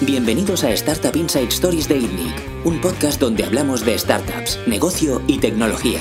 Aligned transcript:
Bienvenidos 0.00 0.64
a 0.64 0.70
Startup 0.72 1.16
Inside 1.16 1.48
Stories 1.48 1.88
de 1.88 1.96
ITNIC, 1.96 2.66
un 2.66 2.80
podcast 2.80 3.20
donde 3.20 3.42
hablamos 3.42 3.84
de 3.84 3.98
startups, 3.98 4.60
negocio 4.66 5.22
y 5.26 5.38
tecnología. 5.38 6.00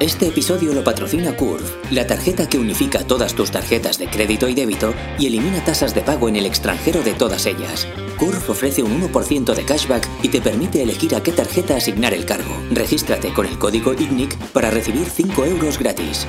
Este 0.00 0.28
episodio 0.28 0.72
lo 0.72 0.82
patrocina 0.82 1.36
Curve, 1.36 1.64
la 1.90 2.06
tarjeta 2.06 2.48
que 2.48 2.58
unifica 2.58 3.06
todas 3.06 3.34
tus 3.34 3.50
tarjetas 3.50 3.98
de 3.98 4.08
crédito 4.08 4.48
y 4.48 4.54
débito 4.54 4.94
y 5.18 5.26
elimina 5.26 5.64
tasas 5.64 5.94
de 5.94 6.00
pago 6.00 6.28
en 6.28 6.36
el 6.36 6.46
extranjero 6.46 7.02
de 7.02 7.14
todas 7.14 7.46
ellas. 7.46 7.86
Curve 8.18 8.42
ofrece 8.48 8.82
un 8.82 9.00
1% 9.02 9.54
de 9.54 9.64
cashback 9.64 10.08
y 10.22 10.28
te 10.28 10.40
permite 10.40 10.82
elegir 10.82 11.14
a 11.14 11.22
qué 11.22 11.32
tarjeta 11.32 11.76
asignar 11.76 12.14
el 12.14 12.24
cargo. 12.24 12.56
Regístrate 12.70 13.32
con 13.32 13.46
el 13.46 13.58
código 13.58 13.92
ITNIC 13.92 14.36
para 14.52 14.70
recibir 14.70 15.06
5 15.08 15.44
euros 15.44 15.78
gratis. 15.78 16.26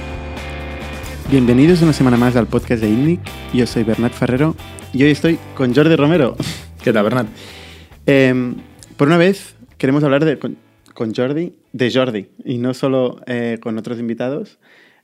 Bienvenidos 1.29 1.81
una 1.81 1.93
semana 1.93 2.17
más 2.17 2.35
al 2.35 2.47
podcast 2.47 2.81
de 2.81 2.89
ITNIC. 2.89 3.19
Yo 3.53 3.67
soy 3.67 3.83
Bernat 3.83 4.13
Ferrero 4.13 4.55
y 4.93 5.03
hoy 5.03 5.11
estoy 5.11 5.37
con 5.55 5.73
Jordi 5.75 5.95
Romero. 5.95 6.35
¿Qué 6.83 6.93
tal, 6.93 7.03
Bernat? 7.03 7.27
Eh, 8.05 8.53
por 8.95 9.07
una 9.09 9.17
vez 9.17 9.55
queremos 9.77 10.03
hablar 10.03 10.23
de, 10.23 10.39
con, 10.39 10.57
con 10.93 11.13
Jordi, 11.13 11.53
de 11.73 11.91
Jordi, 11.91 12.27
y 12.45 12.57
no 12.57 12.73
solo 12.73 13.21
eh, 13.27 13.57
con 13.61 13.77
otros 13.77 13.99
invitados. 13.99 14.57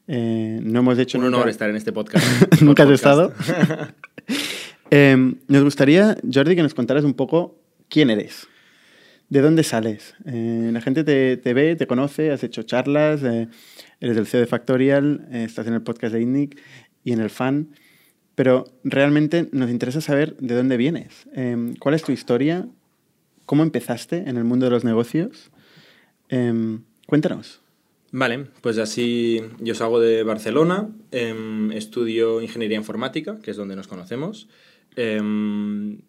Eh, 0.08 0.59
no 0.64 0.80
hemos 0.80 0.98
hecho 0.98 1.17
Un 1.17 1.26
nunca- 1.26 1.38
honor 1.38 1.50
estar 1.50 1.70
en 1.70 1.76
este 1.76 1.91
podcast. 1.91 2.26
¿Nunca 2.62 2.84
has 2.84 2.90
estado? 2.92 3.34
Eh, 4.95 5.34
nos 5.48 5.64
gustaría, 5.64 6.17
Jordi, 6.31 6.55
que 6.55 6.62
nos 6.62 6.76
contaras 6.76 7.03
un 7.03 7.16
poco 7.16 7.59
quién 7.90 8.12
eres. 8.12 8.45
¿De 9.28 9.42
dónde 9.42 9.64
sales? 9.64 10.14
Eh, 10.28 10.70
la 10.72 10.81
gente 10.81 11.03
te, 11.03 11.36
te 11.36 11.55
ve, 11.55 11.76
te 11.76 11.88
conoce, 11.88 12.30
has 12.31 12.44
hecho 12.44 12.62
charlas, 12.62 13.22
eres 14.04 14.18
el 14.18 14.28
CEO 14.28 14.42
de 14.42 14.48
Factorial, 14.48 15.28
eh, 15.32 15.46
estás 15.46 15.66
en 15.66 15.74
el 15.74 15.82
podcast 15.82 16.14
de 16.14 16.22
INNIC 16.22 16.60
y 17.06 17.14
en 17.14 17.22
el 17.22 17.30
FAN, 17.30 17.70
pero 18.36 18.66
realmente 18.84 19.48
nos 19.54 19.70
interesa 19.70 20.02
saber 20.02 20.36
de 20.38 20.56
dónde 20.56 20.76
vienes. 20.76 21.26
Eh, 21.34 21.73
¿Cuál 21.80 21.95
es 21.95 22.04
tu 22.04 22.12
historia? 22.12 22.68
¿Cómo 23.45 23.64
empezaste 23.64 24.30
en 24.30 24.36
el 24.36 24.44
mundo 24.44 24.66
de 24.66 24.72
los 24.72 24.84
negocios? 24.84 25.52
Eh, 26.28 26.80
cuéntanos. 27.08 27.62
Vale, 28.12 28.48
pues 28.60 28.78
así 28.78 29.42
yo 29.60 29.73
salgo 29.73 30.02
de 30.02 30.23
Barcelona, 30.23 30.90
em, 31.12 31.72
estudio 31.72 32.42
ingeniería 32.42 32.78
informática, 32.78 33.40
que 33.42 33.52
es 33.52 33.58
donde 33.58 33.78
nos 33.78 33.88
conocemos. 33.88 34.50
Em, 34.98 36.00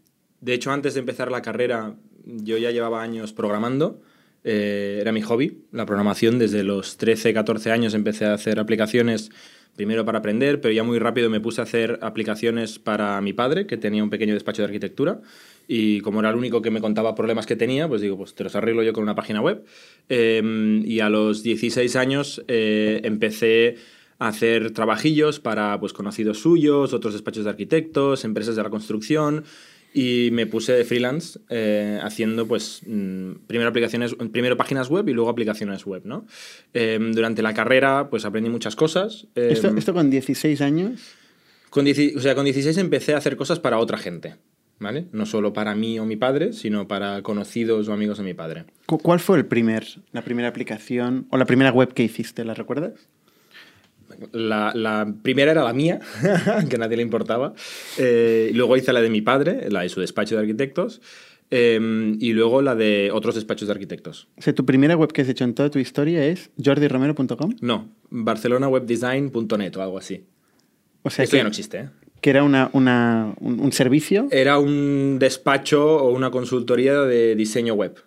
de 0.41 0.53
hecho, 0.53 0.73
antes 0.73 0.95
de 0.95 1.01
empezar 1.01 1.31
la 1.31 1.43
carrera, 1.43 1.95
yo 2.27 2.59
ya 2.59 2.73
llevaba 2.73 3.03
años 3.03 3.33
programando. 3.33 4.03
Eh, 4.45 4.99
era 5.01 5.11
mi 5.11 5.23
hobby, 5.23 5.65
la 5.73 5.87
programación. 5.87 6.39
Desde 6.39 6.63
los 6.63 6.99
13, 6.99 7.33
14 7.33 7.73
años 7.73 7.95
empecé 7.95 8.27
a 8.27 8.35
hacer 8.35 8.61
aplicaciones, 8.61 9.31
primero 9.75 10.05
para 10.05 10.19
aprender, 10.19 10.61
pero 10.61 10.73
ya 10.73 10.85
muy 10.85 10.99
rápido 10.99 11.31
me 11.31 11.41
puse 11.41 11.61
a 11.61 11.65
hacer 11.65 11.99
aplicaciones 12.03 12.79
para 12.79 13.21
mi 13.23 13.33
padre, 13.33 13.67
que 13.67 13.77
tenía 13.77 14.05
un 14.05 14.11
pequeño 14.11 14.35
despacho 14.35 14.63
de 14.63 14.67
arquitectura. 14.67 15.21
Y 15.67 16.01
como 16.01 16.21
era 16.21 16.31
el 16.31 16.37
único 16.37 16.61
que 16.61 16.71
me 16.71 16.81
contaba 16.81 17.15
problemas 17.15 17.47
que 17.47 17.57
tenía, 17.57 17.89
pues 17.89 18.03
digo, 18.03 18.19
pues 18.19 18.35
te 18.35 18.45
los 18.45 18.55
arreglo 18.55 18.83
yo 18.83 18.93
con 18.93 19.03
una 19.03 19.15
página 19.15 19.41
web. 19.41 19.65
Eh, 20.11 20.83
y 20.85 21.01
a 21.01 21.09
los 21.09 21.43
16 21.43 21.97
años 21.97 22.45
eh, 22.47 23.01
empecé 23.05 23.77
a 24.19 24.29
hacer 24.29 24.73
trabajillos 24.73 25.41
para 25.41 25.81
pues, 25.81 25.93
conocidos 25.93 26.39
suyos, 26.39 26.93
otros 26.93 27.15
despachos 27.15 27.45
de 27.45 27.51
arquitectos, 27.51 28.25
empresas 28.25 28.57
de 28.57 28.63
la 28.63 28.71
construcción. 28.71 29.45
Y 29.97 30.31
me 30.33 30.47
puse 30.47 30.73
de 30.73 30.85
freelance 30.85 31.39
eh, 31.51 32.01
haciendo, 32.03 32.49
pues, 32.49 32.81
mm, 32.85 33.47
primero, 33.47 33.71
aplicaciones, 33.71 34.15
primero 34.33 34.57
páginas 34.57 34.89
web 34.89 35.09
y 35.09 35.13
luego 35.13 35.31
aplicaciones 35.31 35.87
web, 35.87 36.03
¿no? 36.05 36.27
Eh, 36.73 36.99
durante 37.13 37.43
la 37.43 37.55
carrera, 37.55 38.11
pues, 38.11 38.25
aprendí 38.25 38.51
muchas 38.51 38.75
cosas. 38.75 39.29
Eh, 39.37 39.51
Esto, 39.53 39.69
esto 39.77 39.95
con 39.95 40.11
16 40.11 40.61
años. 40.63 41.01
con, 41.71 41.87
o 41.87 42.21
sea, 42.21 42.35
con 42.35 42.45
16 42.45 42.77
empecé 42.79 43.15
a 43.15 43.19
hacer 43.19 43.37
cosas 43.37 43.61
para 43.61 43.79
otra 43.79 43.97
gente, 43.97 44.35
¿vale? 44.81 45.07
No 45.13 45.27
solo 45.27 45.53
para 45.53 45.77
mí 45.77 45.97
o 46.01 46.05
mi 46.05 46.17
padre, 46.17 46.53
sino 46.53 46.89
para 46.89 47.23
conocidos 47.23 47.87
o 47.89 47.93
amigos 47.93 48.19
de 48.19 48.25
mi 48.25 48.35
padre. 48.35 48.65
¿Cu- 48.87 48.99
¿Cuál 48.99 49.21
fue 49.21 49.39
el 49.39 49.47
primer, 49.47 49.87
la 50.13 50.23
primera 50.23 50.49
aplicación 50.49 51.27
o 51.31 51.37
la 51.37 51.47
primera 51.47 51.71
web 51.71 51.93
que 51.95 52.03
hiciste? 52.03 52.45
¿La 52.45 52.55
recuerdas? 52.55 52.95
La, 54.33 54.73
la 54.75 55.13
primera 55.23 55.53
era 55.53 55.63
la 55.65 55.73
mía, 55.73 56.01
que 56.69 56.77
a 56.77 56.79
nadie 56.79 56.97
le 56.97 57.03
importaba. 57.03 57.55
Eh, 57.99 58.51
luego 58.55 58.77
hice 58.77 58.93
la 58.93 59.01
de 59.03 59.11
mi 59.11 59.21
padre, 59.23 59.69
la 59.71 59.83
de 59.83 59.89
su 59.89 60.01
despacho 60.01 60.35
de 60.37 60.41
arquitectos. 60.43 61.01
eh, 61.51 62.17
y 62.21 62.33
luego 62.33 62.63
la 62.63 62.75
de 62.75 63.11
otros 63.13 63.35
despachos 63.35 63.69
de 63.69 63.73
arquitectos. 63.73 64.29
O 64.37 64.43
sea, 64.43 64.55
tu 64.55 64.65
primera 64.65 64.97
web 64.97 65.13
que 65.13 65.23
has 65.23 65.29
hecho 65.29 65.45
en 65.45 65.55
toda 65.55 65.71
tu 65.71 65.79
historia 65.79 66.25
es 66.25 66.51
jordiromero.com. 66.65 67.55
No, 67.61 67.89
barcelonawebdesign.net 68.11 69.77
o 69.77 69.83
algo 69.83 69.99
así. 69.99 70.25
O 71.03 71.11
sea, 71.11 71.25
Esto 71.25 71.33
que, 71.35 71.39
ya 71.39 71.43
no 71.45 71.49
existe, 71.51 71.79
¿eh? 71.79 71.89
que 72.21 72.31
era 72.31 72.43
una, 72.43 72.71
una- 72.73 73.35
un, 73.41 73.61
un 73.61 73.73
servicio. 73.73 74.27
Era 74.31 74.59
un 74.59 75.19
despacho 75.19 75.85
o 75.97 76.13
una 76.13 76.31
consultoría 76.31 77.01
de 77.03 77.35
diseño 77.37 77.75
web. 77.75 77.99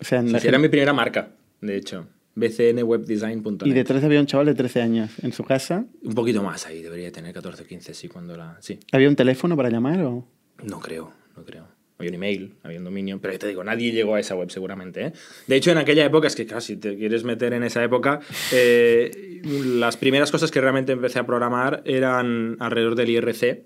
O 0.00 0.04
sea, 0.04 0.20
la 0.22 0.28
sea, 0.30 0.40
gente- 0.40 0.48
era 0.48 0.58
mi 0.58 0.68
primera 0.68 0.92
marca, 0.92 1.30
de 1.60 1.76
hecho. 1.76 2.06
bcnwebdesign.net. 2.34 3.66
y 3.66 3.72
detrás 3.72 4.02
había 4.04 4.20
un 4.20 4.26
chaval 4.26 4.46
de 4.46 4.54
13 4.54 4.82
años 4.82 5.10
en 5.22 5.32
su 5.32 5.44
casa. 5.44 5.86
Un 6.02 6.14
poquito 6.14 6.42
más 6.42 6.66
ahí, 6.66 6.82
debería 6.82 7.10
tener 7.12 7.32
14 7.32 7.62
o 7.62 7.66
15, 7.66 7.94
sí, 7.94 8.08
cuando 8.08 8.36
la... 8.36 8.56
Sí, 8.60 8.78
¿Había 8.92 9.08
un 9.08 9.16
teléfono 9.16 9.56
para 9.56 9.70
llamar 9.70 10.00
o...? 10.02 10.26
no 10.62 10.80
creo, 10.80 11.12
no 11.36 11.44
creo. 11.44 11.66
Había 11.96 12.10
un 12.10 12.14
email, 12.16 12.54
había 12.64 12.78
un 12.78 12.84
dominio, 12.84 13.20
pero 13.20 13.38
te 13.38 13.46
digo, 13.46 13.62
nadie 13.62 13.92
llegó 13.92 14.16
a 14.16 14.20
esa 14.20 14.34
web 14.34 14.50
seguramente. 14.50 15.06
¿eh? 15.06 15.12
De 15.46 15.54
hecho, 15.54 15.70
en 15.70 15.78
aquella 15.78 16.04
época, 16.04 16.26
es 16.26 16.34
que 16.34 16.44
claro, 16.44 16.60
si 16.60 16.76
te 16.76 16.96
quieres 16.96 17.22
meter 17.22 17.52
en 17.52 17.62
esa 17.62 17.84
época, 17.84 18.18
eh, 18.52 19.40
las 19.44 19.96
primeras 19.96 20.32
cosas 20.32 20.50
que 20.50 20.60
realmente 20.60 20.90
empecé 20.92 21.20
a 21.20 21.26
programar 21.26 21.82
eran 21.84 22.56
alrededor 22.58 22.96
del 22.96 23.10
IRC. 23.10 23.62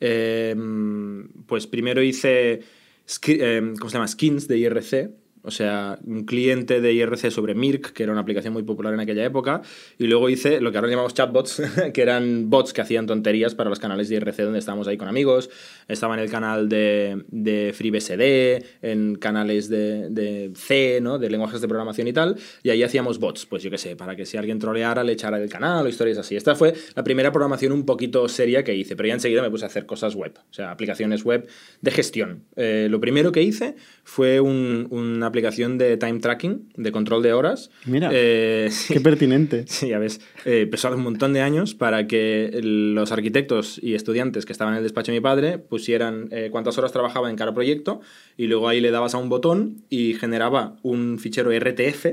Eh, 0.00 0.56
pues 1.46 1.66
primero 1.68 2.02
hice, 2.02 2.62
eh, 3.28 3.72
¿cómo 3.78 3.90
se 3.90 3.94
llama? 3.94 4.08
Skins 4.08 4.48
de 4.48 4.58
IRC, 4.58 5.10
o 5.42 5.50
sea, 5.50 5.98
un 6.04 6.24
cliente 6.24 6.80
de 6.80 6.92
IRC 6.92 7.30
sobre 7.30 7.54
Mirk, 7.54 7.92
que 7.92 8.02
era 8.02 8.12
una 8.12 8.20
aplicación 8.22 8.52
muy 8.52 8.62
popular 8.62 8.94
en 8.94 9.00
aquella 9.00 9.24
época, 9.24 9.62
y 9.98 10.06
luego 10.06 10.28
hice 10.28 10.60
lo 10.60 10.70
que 10.72 10.78
ahora 10.78 10.88
llamamos 10.90 11.14
chatbots, 11.14 11.62
que 11.94 12.02
eran 12.02 12.50
bots 12.50 12.72
que 12.72 12.80
hacían 12.80 13.06
tonterías 13.06 13.54
para 13.54 13.70
los 13.70 13.78
canales 13.78 14.08
de 14.08 14.16
IRC 14.16 14.36
donde 14.42 14.58
estábamos 14.58 14.88
ahí 14.88 14.96
con 14.96 15.08
amigos. 15.08 15.50
Estaba 15.88 16.14
en 16.14 16.20
el 16.20 16.30
canal 16.30 16.68
de, 16.68 17.24
de 17.28 17.72
FreeBSD, 17.74 18.64
en 18.82 19.14
canales 19.16 19.68
de, 19.68 20.10
de 20.10 20.50
C, 20.54 21.00
¿no? 21.02 21.18
de 21.18 21.30
lenguajes 21.30 21.60
de 21.60 21.68
programación 21.68 22.08
y 22.08 22.12
tal, 22.12 22.36
y 22.62 22.70
ahí 22.70 22.82
hacíamos 22.82 23.18
bots, 23.18 23.46
pues 23.46 23.62
yo 23.62 23.70
qué 23.70 23.78
sé, 23.78 23.96
para 23.96 24.16
que 24.16 24.26
si 24.26 24.36
alguien 24.36 24.58
troleara 24.58 25.04
le 25.04 25.12
echara 25.12 25.38
del 25.38 25.48
canal 25.48 25.86
o 25.86 25.88
historias 25.88 26.18
así. 26.18 26.36
Esta 26.36 26.54
fue 26.54 26.74
la 26.94 27.04
primera 27.04 27.32
programación 27.32 27.72
un 27.72 27.84
poquito 27.86 28.28
seria 28.28 28.64
que 28.64 28.74
hice, 28.74 28.96
pero 28.96 29.08
ya 29.08 29.14
enseguida 29.14 29.42
me 29.42 29.50
puse 29.50 29.64
a 29.64 29.68
hacer 29.68 29.86
cosas 29.86 30.14
web, 30.14 30.32
o 30.38 30.52
sea, 30.52 30.70
aplicaciones 30.70 31.24
web 31.24 31.46
de 31.80 31.90
gestión. 31.90 32.44
Eh, 32.56 32.88
lo 32.90 33.00
primero 33.00 33.32
que 33.32 33.42
hice 33.42 33.76
fue 34.04 34.40
un- 34.40 34.86
una 34.90 35.27
aplicación 35.28 35.78
de 35.78 35.96
time 35.96 36.18
tracking, 36.20 36.72
de 36.76 36.92
control 36.92 37.22
de 37.22 37.32
horas. 37.32 37.70
Mira, 37.86 38.10
Eh, 38.12 38.68
sí. 38.72 38.94
Qué 38.94 39.00
pertinente. 39.00 39.64
Sí, 39.66 39.88
ya 39.88 39.98
ves. 39.98 40.20
Eh, 40.44 40.66
pesó 40.70 40.88
un 40.94 41.02
montón 41.02 41.32
de 41.32 41.40
años 41.42 41.74
para 41.74 42.06
que 42.06 42.60
los 42.62 43.12
arquitectos 43.12 43.78
y 43.82 43.94
estudiantes 43.94 44.46
que 44.46 44.52
estaban 44.52 44.74
en 44.74 44.78
el 44.78 44.82
despacho 44.84 45.12
de 45.12 45.18
mi 45.18 45.22
padre 45.22 45.58
pusieran 45.58 46.28
eh, 46.30 46.48
cuántas 46.50 46.78
horas 46.78 46.92
trabajaba 46.92 47.30
en 47.30 47.36
cada 47.36 47.54
proyecto 47.54 48.00
y 48.36 48.46
luego 48.46 48.68
ahí 48.68 48.80
le 48.80 48.90
dabas 48.90 49.14
a 49.14 49.18
un 49.18 49.28
botón 49.28 49.82
y 49.90 50.14
generaba 50.14 50.76
un 50.82 51.18
fichero 51.18 51.50
RTF 51.52 52.06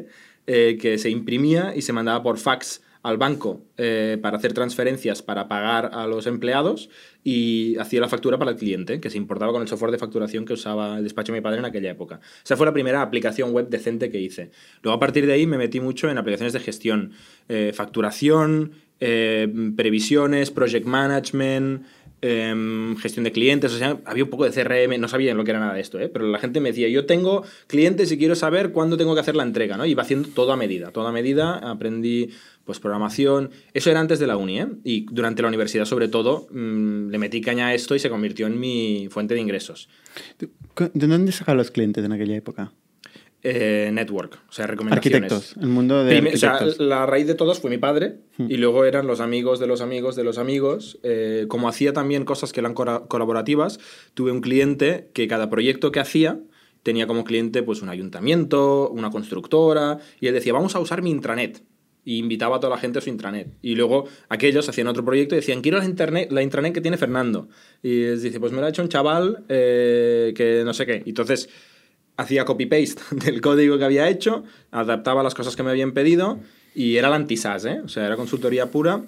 eh, 0.48 0.78
que 0.80 0.98
se 0.98 1.09
imprimía 1.09 1.74
y 1.75 1.81
se 1.81 1.94
mandaba 1.94 2.22
por 2.22 2.38
fax 2.38 2.81
al 3.06 3.18
banco 3.18 3.62
eh, 3.78 4.18
para 4.20 4.38
hacer 4.38 4.54
transferencias 4.54 5.22
para 5.22 5.48
pagar 5.48 5.92
a 5.94 6.08
los 6.08 6.26
empleados 6.26 6.90
y 7.24 7.78
hacía 7.78 8.02
la 8.02 8.10
factura 8.10 8.40
para 8.40 8.50
el 8.50 8.58
cliente, 8.58 9.00
que 9.00 9.12
se 9.12 9.18
importaba 9.18 9.52
con 9.52 9.62
el 9.62 9.68
software 9.68 9.92
de 9.92 10.00
facturación 10.00 10.44
que 10.44 10.54
usaba 10.54 10.98
el 10.98 11.04
despacho 11.04 11.32
de 11.32 11.38
mi 11.38 11.44
padre 11.44 11.60
en 11.60 11.66
aquella 11.66 11.92
época. 11.92 12.20
Esa 12.44 12.58
fue 12.58 12.66
la 12.66 12.74
primera 12.74 13.04
aplicación 13.04 13.52
web 13.52 13.70
decente 13.70 14.10
que 14.10 14.20
hice. 14.20 14.50
Luego 14.82 14.98
a 14.98 15.00
partir 15.00 15.28
de 15.28 15.34
ahí 15.34 15.46
me 15.46 15.60
metí 15.60 15.80
mucho 15.80 16.10
en 16.10 16.18
aplicaciones 16.18 16.54
de 16.54 16.60
gestión, 16.62 17.12
eh, 17.48 17.74
facturación, 17.76 18.72
eh, 19.00 19.48
previsiones, 19.76 20.50
project 20.50 20.88
management, 20.88 21.86
em, 22.22 22.98
gestión 22.98 23.24
de 23.24 23.31
clientes, 23.31 23.72
o 23.72 23.78
sea, 23.78 24.00
había 24.06 24.24
un 24.24 24.31
poco 24.31 24.46
de 24.46 24.51
CRM, 24.51 24.98
no 24.98 25.08
sabía 25.08 25.36
lo 25.36 25.44
que 25.44 25.51
era 25.51 25.60
nada 25.60 25.75
de 25.75 25.81
esto, 25.81 26.00
¿eh? 26.00 26.10
pero 26.10 26.25
la 26.28 26.40
gente 26.40 26.60
me 26.60 26.69
decía, 26.69 26.88
yo 26.88 27.06
tengo 27.06 27.44
clientes 27.68 28.12
y 28.12 28.18
quiero 28.18 28.34
saber 28.34 28.72
cuándo 28.72 28.98
tengo 28.98 29.13
que 29.13 29.22
hacer 29.22 29.36
la 29.36 29.44
entrega, 29.44 29.78
¿no? 29.78 29.86
Y 29.86 29.92
iba 29.92 30.01
haciendo 30.01 30.30
todo 30.30 30.51
a 30.54 30.58
medida, 30.58 30.90
todo 30.92 31.08
a 31.08 31.12
medida, 31.12 31.58
aprendí 31.58 32.31
pues 32.65 32.79
programación, 32.79 33.51
eso 33.73 33.91
era 33.91 34.00
antes 34.00 34.19
de 34.19 34.27
la 34.27 34.38
uni, 34.38 34.59
¿eh? 34.59 34.67
Y 34.83 35.06
durante 35.12 35.41
la 35.41 35.47
universidad 35.47 35.85
sobre 35.85 36.07
todo 36.07 36.47
mm, 36.51 37.09
le 37.09 37.17
metí 37.17 37.39
caña 37.39 37.67
a 37.67 37.73
esto 37.73 37.95
y 37.95 38.00
se 38.00 38.09
convirtió 38.09 38.47
en 38.47 38.59
mi 38.59 39.07
fuente 39.09 39.35
de 39.35 39.39
ingresos. 39.39 39.88
¿De 40.39 41.07
dónde 41.07 41.31
sacaban 41.31 41.57
los 41.57 41.71
clientes 41.71 42.03
en 42.03 42.12
aquella 42.12 42.35
época? 42.35 42.73
Eh, 43.47 43.91
network, 43.94 44.39
o 44.50 44.51
sea, 44.51 44.65
recomendaciones. 44.65 45.31
Arquitectos, 45.31 45.62
el 45.62 45.67
mundo 45.69 46.03
de 46.03 46.13
Prime- 46.15 46.33
o 46.33 46.38
sea, 46.38 46.59
la 46.79 47.06
raíz 47.06 47.27
de 47.27 47.35
todos 47.35 47.59
fue 47.59 47.69
mi 47.69 47.77
padre 47.77 48.15
y 48.39 48.57
luego 48.57 48.85
eran 48.85 49.06
los 49.06 49.19
amigos 49.19 49.59
de 49.59 49.67
los 49.67 49.81
amigos 49.81 50.15
de 50.15 50.23
los 50.23 50.39
amigos. 50.39 50.97
Eh, 51.03 51.45
como 51.47 51.69
hacía 51.69 51.94
también 51.94 52.25
cosas 52.25 52.51
que 52.51 52.62
eran 52.62 52.73
colaborativas, 52.73 53.79
tuve 54.15 54.31
un 54.31 54.41
cliente 54.41 55.12
que 55.13 55.27
cada 55.27 55.47
proyecto 55.51 55.91
que 55.91 56.00
hacía 56.00 56.39
tenía 56.81 57.06
como 57.06 57.23
cliente 57.23 57.62
pues 57.62 57.83
un 57.83 57.89
ayuntamiento, 57.89 58.89
una 58.89 59.12
constructora 59.12 60.00
y 60.19 60.25
él 60.25 60.33
decía, 60.33 60.53
vamos 60.53 60.75
a 60.75 60.79
usar 60.79 61.03
mi 61.03 61.12
intranet. 61.12 61.62
Y 62.06 62.19
invitaba 62.19 62.57
a 62.57 62.60
toda 62.60 62.75
la 62.75 62.80
gente 62.80 63.00
a 63.00 63.02
su 63.02 63.10
intranet. 63.10 63.48
Y 63.63 63.75
luego 63.75 64.07
aquellos 64.30 64.69
hacían 64.69 64.88
otro 64.88 65.04
proyecto 65.04 65.36
y 65.36 65.40
decían, 65.40 65.62
quiero 65.62 65.80
la, 65.80 65.86
internet, 65.86 66.31
la 66.31 66.44
intranet 66.44 66.74
que 66.74 66.81
tiene 66.81 66.98
Fernando. 66.98 67.50
Y 67.81 68.04
les 68.04 68.22
dice, 68.22 68.40
pues 68.40 68.52
me 68.52 68.62
lo 68.62 68.68
ha 68.68 68.69
hecho 68.69 68.84
un 68.84 68.90
chaval 68.90 69.44
eh, 69.50 70.31
que 70.38 70.62
no 70.63 70.74
sé 70.74 70.86
qué. 70.86 71.04
Entonces 71.06 71.50
hacía 72.16 72.46
copy-paste 72.46 73.02
del 73.25 73.42
código 73.42 73.78
que 73.78 73.86
había 73.86 74.07
hecho, 74.07 74.44
adaptaba 74.72 75.24
las 75.24 75.34
cosas 75.34 75.56
que 75.56 75.63
me 75.63 75.72
habían 75.72 75.92
pedido 75.94 76.40
y 76.75 76.98
era 76.98 77.10
la 77.10 77.16
anti-SAS, 77.16 77.66
¿eh? 77.66 77.81
O 77.84 77.88
sea, 77.88 78.06
era 78.06 78.16
consultoría 78.16 78.69
pura. 78.69 79.01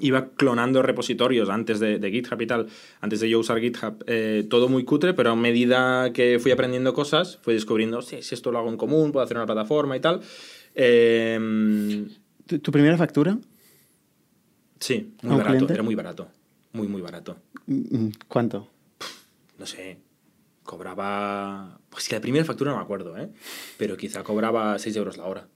Iba 0.00 0.28
clonando 0.36 0.82
repositorios 0.82 1.48
antes 1.48 1.80
de, 1.80 1.98
de 1.98 2.10
GitHub 2.10 2.40
y 2.40 2.46
tal, 2.46 2.66
antes 3.00 3.20
de 3.20 3.28
yo 3.28 3.38
usar 3.38 3.58
GitHub, 3.58 4.04
eh, 4.06 4.46
todo 4.48 4.68
muy 4.68 4.84
cutre, 4.84 5.14
pero 5.14 5.30
a 5.30 5.36
medida 5.36 6.12
que 6.12 6.38
fui 6.38 6.52
aprendiendo 6.52 6.92
cosas, 6.92 7.38
fui 7.42 7.54
descubriendo, 7.54 8.02
sí, 8.02 8.20
si 8.20 8.34
esto 8.34 8.52
lo 8.52 8.58
hago 8.58 8.68
en 8.68 8.76
común, 8.76 9.12
puedo 9.12 9.24
hacer 9.24 9.38
una 9.38 9.46
plataforma 9.46 9.96
y 9.96 10.00
tal. 10.00 10.20
Eh, 10.80 12.06
¿Tu, 12.46 12.60
tu 12.60 12.70
primera 12.70 12.96
factura? 12.96 13.36
sí, 14.78 15.12
¿A 15.22 15.26
muy 15.26 15.36
barato, 15.36 15.50
cliente? 15.50 15.72
era 15.74 15.82
muy 15.82 15.94
barato, 15.96 16.28
muy, 16.72 16.86
muy 16.86 17.02
barato. 17.02 17.36
Mm, 17.66 18.10
¿Cuánto? 18.28 18.68
no 19.58 19.66
sé, 19.66 19.98
cobraba... 20.62 21.80
Pues 21.90 22.08
que 22.08 22.14
la 22.14 22.20
primera 22.20 22.44
factura 22.44 22.70
no 22.70 22.76
me 22.76 22.82
acuerdo, 22.84 23.18
¿eh? 23.18 23.28
Pero 23.76 23.96
quizá 23.96 24.22
cobraba 24.22 24.78
6 24.78 24.94
euros 24.96 25.16
la 25.16 25.24
hora. 25.24 25.48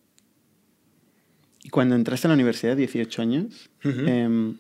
Y 1.63 1.69
cuando 1.69 1.95
entraste 1.95 2.27
a 2.27 2.31
la 2.31 2.35
universidad, 2.35 2.77
18 2.77 3.23
años, 3.23 3.71
em, 3.85 4.57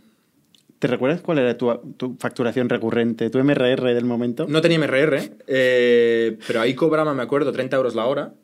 ¿te 0.78 0.86
recuerdas 0.86 1.22
cuál 1.22 1.38
era 1.38 1.58
tu, 1.58 1.74
tu 1.96 2.14
facturación 2.20 2.68
recurrente, 2.68 3.30
tu 3.30 3.38
MRR 3.42 3.94
del 3.94 4.04
momento? 4.04 4.46
No 4.48 4.60
tenía 4.60 4.78
MRR, 4.78 5.32
eh, 5.48 6.38
pero 6.46 6.60
ahí 6.60 6.76
cobraba, 6.76 7.12
me 7.14 7.22
acuerdo, 7.24 7.50
30 7.50 7.76
euros 7.76 7.96
la 7.96 8.06
hora 8.06 8.34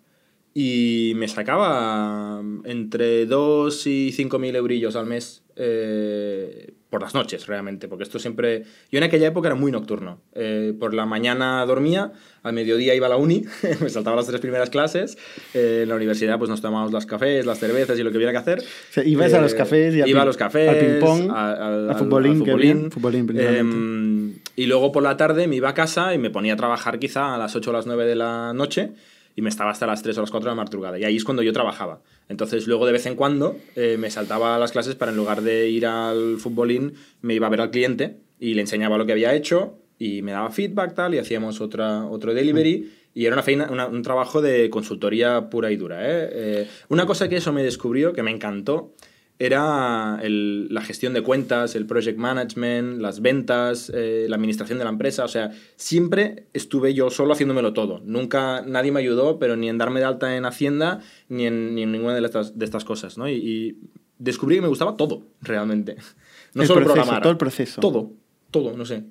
y 0.54 1.12
me 1.16 1.28
sacaba 1.28 2.40
entre 2.64 3.26
2 3.26 3.86
y 3.86 4.12
5 4.12 4.38
mil 4.38 4.56
eurillos 4.56 4.96
al 4.96 5.06
mes 5.06 5.42
eh, 5.60 6.72
por 6.90 7.02
las 7.02 7.14
noches, 7.14 7.46
realmente, 7.46 7.86
porque 7.88 8.04
esto 8.04 8.18
siempre... 8.18 8.62
Yo 8.90 8.98
en 8.98 9.04
aquella 9.04 9.26
época 9.28 9.48
era 9.48 9.54
muy 9.54 9.70
nocturno. 9.70 10.20
Eh, 10.34 10.72
por 10.78 10.94
la 10.94 11.04
mañana 11.04 11.64
dormía, 11.66 12.12
al 12.42 12.54
mediodía 12.54 12.94
iba 12.94 13.06
a 13.06 13.10
la 13.10 13.16
uni, 13.16 13.44
me 13.80 13.90
saltaba 13.90 14.16
las 14.16 14.26
tres 14.26 14.40
primeras 14.40 14.70
clases, 14.70 15.18
eh, 15.54 15.80
en 15.82 15.88
la 15.90 15.96
universidad 15.96 16.38
pues 16.38 16.48
nos 16.48 16.62
tomábamos 16.62 16.92
los 16.92 17.06
cafés, 17.06 17.44
las 17.44 17.58
cervezas 17.58 17.98
y 17.98 18.02
lo 18.02 18.10
que 18.10 18.16
hubiera 18.16 18.32
que 18.32 18.38
hacer. 18.38 18.60
O 18.60 18.92
sea, 18.92 19.04
ibas 19.04 19.34
a 19.34 19.40
los 19.40 19.54
cafés 19.54 19.94
y 19.94 20.08
iba 20.08 20.22
a 20.22 20.24
los 20.24 20.36
cafés, 20.36 20.68
al 20.70 20.78
ping-pong, 20.78 21.30
al- 21.30 21.94
futbolín, 21.98 22.32
al 22.32 22.38
futbolín. 22.38 22.90
futbolín. 22.90 23.38
Em, 23.38 24.32
y 24.56 24.66
luego 24.66 24.92
por 24.92 25.02
la 25.02 25.16
tarde 25.16 25.46
me 25.46 25.56
iba 25.56 25.68
a 25.68 25.74
casa 25.74 26.14
y 26.14 26.18
me 26.18 26.30
ponía 26.30 26.54
a 26.54 26.56
trabajar 26.56 26.98
quizá 26.98 27.34
a 27.34 27.38
las 27.38 27.54
8 27.54 27.70
o 27.70 27.72
las 27.72 27.86
9 27.86 28.06
de 28.06 28.14
la 28.16 28.52
noche 28.54 28.90
y 29.38 29.40
me 29.40 29.50
estaba 29.50 29.70
hasta 29.70 29.86
las 29.86 30.02
3 30.02 30.18
o 30.18 30.22
las 30.22 30.32
4 30.32 30.50
de 30.50 30.56
la 30.56 30.60
madrugada. 30.60 30.98
Y 30.98 31.04
ahí 31.04 31.14
es 31.14 31.22
cuando 31.22 31.44
yo 31.44 31.52
trabajaba. 31.52 32.02
Entonces 32.28 32.66
luego 32.66 32.86
de 32.86 32.90
vez 32.92 33.06
en 33.06 33.14
cuando 33.14 33.56
eh, 33.76 33.96
me 33.96 34.10
saltaba 34.10 34.56
a 34.56 34.58
las 34.58 34.72
clases 34.72 34.96
para 34.96 35.12
en 35.12 35.16
lugar 35.16 35.42
de 35.42 35.68
ir 35.68 35.86
al 35.86 36.38
futbolín 36.38 36.94
me 37.22 37.34
iba 37.34 37.46
a 37.46 37.50
ver 37.50 37.60
al 37.60 37.70
cliente 37.70 38.16
y 38.40 38.54
le 38.54 38.62
enseñaba 38.62 38.98
lo 38.98 39.06
que 39.06 39.12
había 39.12 39.32
hecho 39.34 39.78
y 39.96 40.22
me 40.22 40.32
daba 40.32 40.50
feedback 40.50 40.96
tal 40.96 41.14
y 41.14 41.18
hacíamos 41.18 41.60
otra, 41.60 42.04
otro 42.06 42.34
delivery. 42.34 42.90
Y 43.14 43.26
era 43.26 43.36
una 43.36 43.44
feina, 43.44 43.70
un 43.86 44.02
trabajo 44.02 44.42
de 44.42 44.70
consultoría 44.70 45.48
pura 45.50 45.70
y 45.70 45.76
dura. 45.76 46.04
¿eh? 46.04 46.30
Eh, 46.32 46.68
una 46.88 47.06
cosa 47.06 47.28
que 47.28 47.36
eso 47.36 47.52
me 47.52 47.62
descubrió, 47.62 48.12
que 48.12 48.24
me 48.24 48.32
encantó, 48.32 48.96
era 49.40 50.18
el- 50.22 50.66
la 50.74 50.82
gestión 50.82 51.12
de 51.12 51.22
cuentas, 51.22 51.76
el 51.76 51.86
project 51.86 52.18
management, 52.18 53.00
las 53.00 53.20
ventas, 53.20 53.90
eh, 53.94 54.26
la 54.28 54.36
administración 54.36 54.78
de 54.78 54.84
la 54.84 54.90
empresa. 54.90 55.24
O 55.24 55.28
sea, 55.28 55.52
siempre 55.76 56.46
estuve 56.52 56.92
yo 56.94 57.10
solo 57.10 57.32
haciéndomelo 57.34 57.72
todo. 57.72 58.00
Nunca 58.04 58.62
nadie 58.66 58.90
me 58.90 59.00
ayudó, 59.00 59.38
pero 59.38 59.56
ni 59.56 59.68
en 59.68 59.78
darme 59.78 60.00
de 60.00 60.06
alta 60.06 60.36
en 60.36 60.44
Hacienda, 60.44 61.00
ni 61.28 61.46
en, 61.46 61.74
ni 61.74 61.82
en 61.84 61.92
ninguna 61.92 62.14
de 62.14 62.24
estas, 62.26 62.58
de 62.58 62.64
estas 62.64 62.84
cosas. 62.84 63.16
¿no? 63.16 63.28
Y, 63.28 63.34
y 63.34 63.76
descubrí 64.18 64.56
que 64.56 64.62
me 64.62 64.68
gustaba 64.68 64.96
todo, 64.96 65.22
realmente. 65.40 65.96
No 66.54 66.62
El 66.62 66.68
solo 66.68 66.80
proceso, 66.80 66.94
programar. 66.94 67.22
todo 67.22 67.30
el 67.32 67.36
proceso. 67.38 67.80
Todo, 67.82 68.10
todo, 68.50 68.74
no 68.76 68.86
sé. 68.86 69.04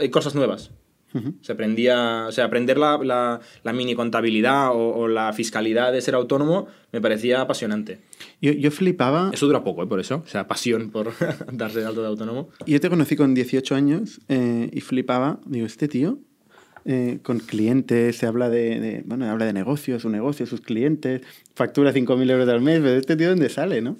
Hay 0.00 0.10
cosas 0.10 0.34
nuevas. 0.36 0.70
Ujú. 1.14 1.34
Se 1.40 1.52
aprendía, 1.52 2.26
o 2.28 2.32
sea, 2.32 2.44
aprender 2.46 2.78
la, 2.78 2.98
la- 3.02 3.40
la 3.62 3.72
mini 3.72 3.94
contabilidad 3.94 4.70
o, 4.72 4.94
o 4.94 5.08
la 5.08 5.32
fiscalidad 5.32 5.92
de 5.92 6.00
ser 6.00 6.14
autónomo 6.14 6.66
me 6.92 7.00
parecía 7.00 7.40
apasionante. 7.40 8.00
Yo, 8.40 8.52
yo 8.52 8.70
flipaba, 8.70 9.30
Eso 9.32 9.46
dura 9.46 9.62
poco, 9.64 9.82
¿eh? 9.82 9.86
por 9.86 10.00
eso. 10.00 10.22
O 10.24 10.28
sea, 10.28 10.46
pasión 10.48 10.90
por 10.90 11.12
darse 11.52 11.80
de 11.80 11.86
alto 11.86 12.00
de 12.02 12.08
autónomo. 12.08 12.48
yo 12.66 12.80
te 12.80 12.88
conocí 12.90 13.16
con 13.16 13.34
18 13.34 13.74
años 13.74 14.20
eh, 14.28 14.70
y 14.72 14.80
flipaba, 14.80 15.40
digo, 15.46 15.66
este 15.66 15.88
tío 15.88 16.18
eh, 16.84 17.20
con 17.22 17.38
clientes, 17.38 18.16
se 18.16 18.26
habla 18.26 18.50
de, 18.50 18.80
de- 18.80 19.02
bueno, 19.06 19.30
habla 19.30 19.44
de 19.46 19.52
negocios, 19.52 20.02
su 20.02 20.08
negocio, 20.10 20.46
sus 20.46 20.60
clientes, 20.62 21.22
factura 21.54 21.92
5.000 21.92 22.28
euros 22.30 22.48
al 22.48 22.60
mes, 22.60 22.80
pero 22.80 22.94
este 22.98 23.14
tío 23.16 23.28
dónde 23.30 23.48
sale, 23.50 23.80
¿no? 23.82 23.98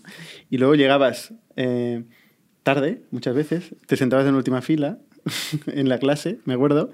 Y 0.50 0.58
luego 0.58 0.74
llegabas 0.74 1.32
eh, 1.54 2.02
tarde, 2.64 3.02
muchas 3.12 3.34
veces, 3.36 3.74
te 3.86 3.96
sentabas 3.96 4.26
en 4.26 4.34
última 4.34 4.62
fila 4.62 4.98
en 5.66 5.88
la 5.88 5.98
clase, 5.98 6.38
me 6.44 6.54
acuerdo, 6.54 6.92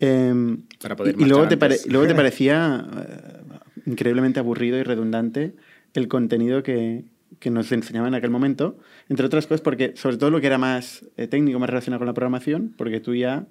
eh, 0.00 0.56
Para 0.80 0.96
poder 0.96 1.14
y, 1.18 1.22
y 1.22 1.26
luego, 1.26 1.46
te 1.48 1.56
luego 1.88 2.06
te 2.06 2.14
parecía 2.16 2.86
eh, 2.96 3.42
increíblemente 3.86 4.40
aburrido 4.40 4.78
y 4.78 4.82
redundante 4.82 5.54
el 5.94 6.08
contenido 6.08 6.62
que, 6.62 7.04
que 7.38 7.50
nos 7.50 7.70
enseñaban 7.72 8.08
en 8.08 8.14
aquel 8.14 8.30
momento, 8.30 8.78
entre 9.08 9.26
otras 9.26 9.46
cosas 9.46 9.60
porque 9.60 9.94
sobre 9.96 10.16
todo 10.16 10.30
lo 10.30 10.40
que 10.40 10.46
era 10.46 10.58
más 10.58 11.04
eh, 11.16 11.26
técnico, 11.26 11.58
más 11.58 11.70
relacionado 11.70 12.00
con 12.00 12.06
la 12.06 12.14
programación, 12.14 12.74
porque 12.76 13.00
tú 13.00 13.14
ya 13.14 13.46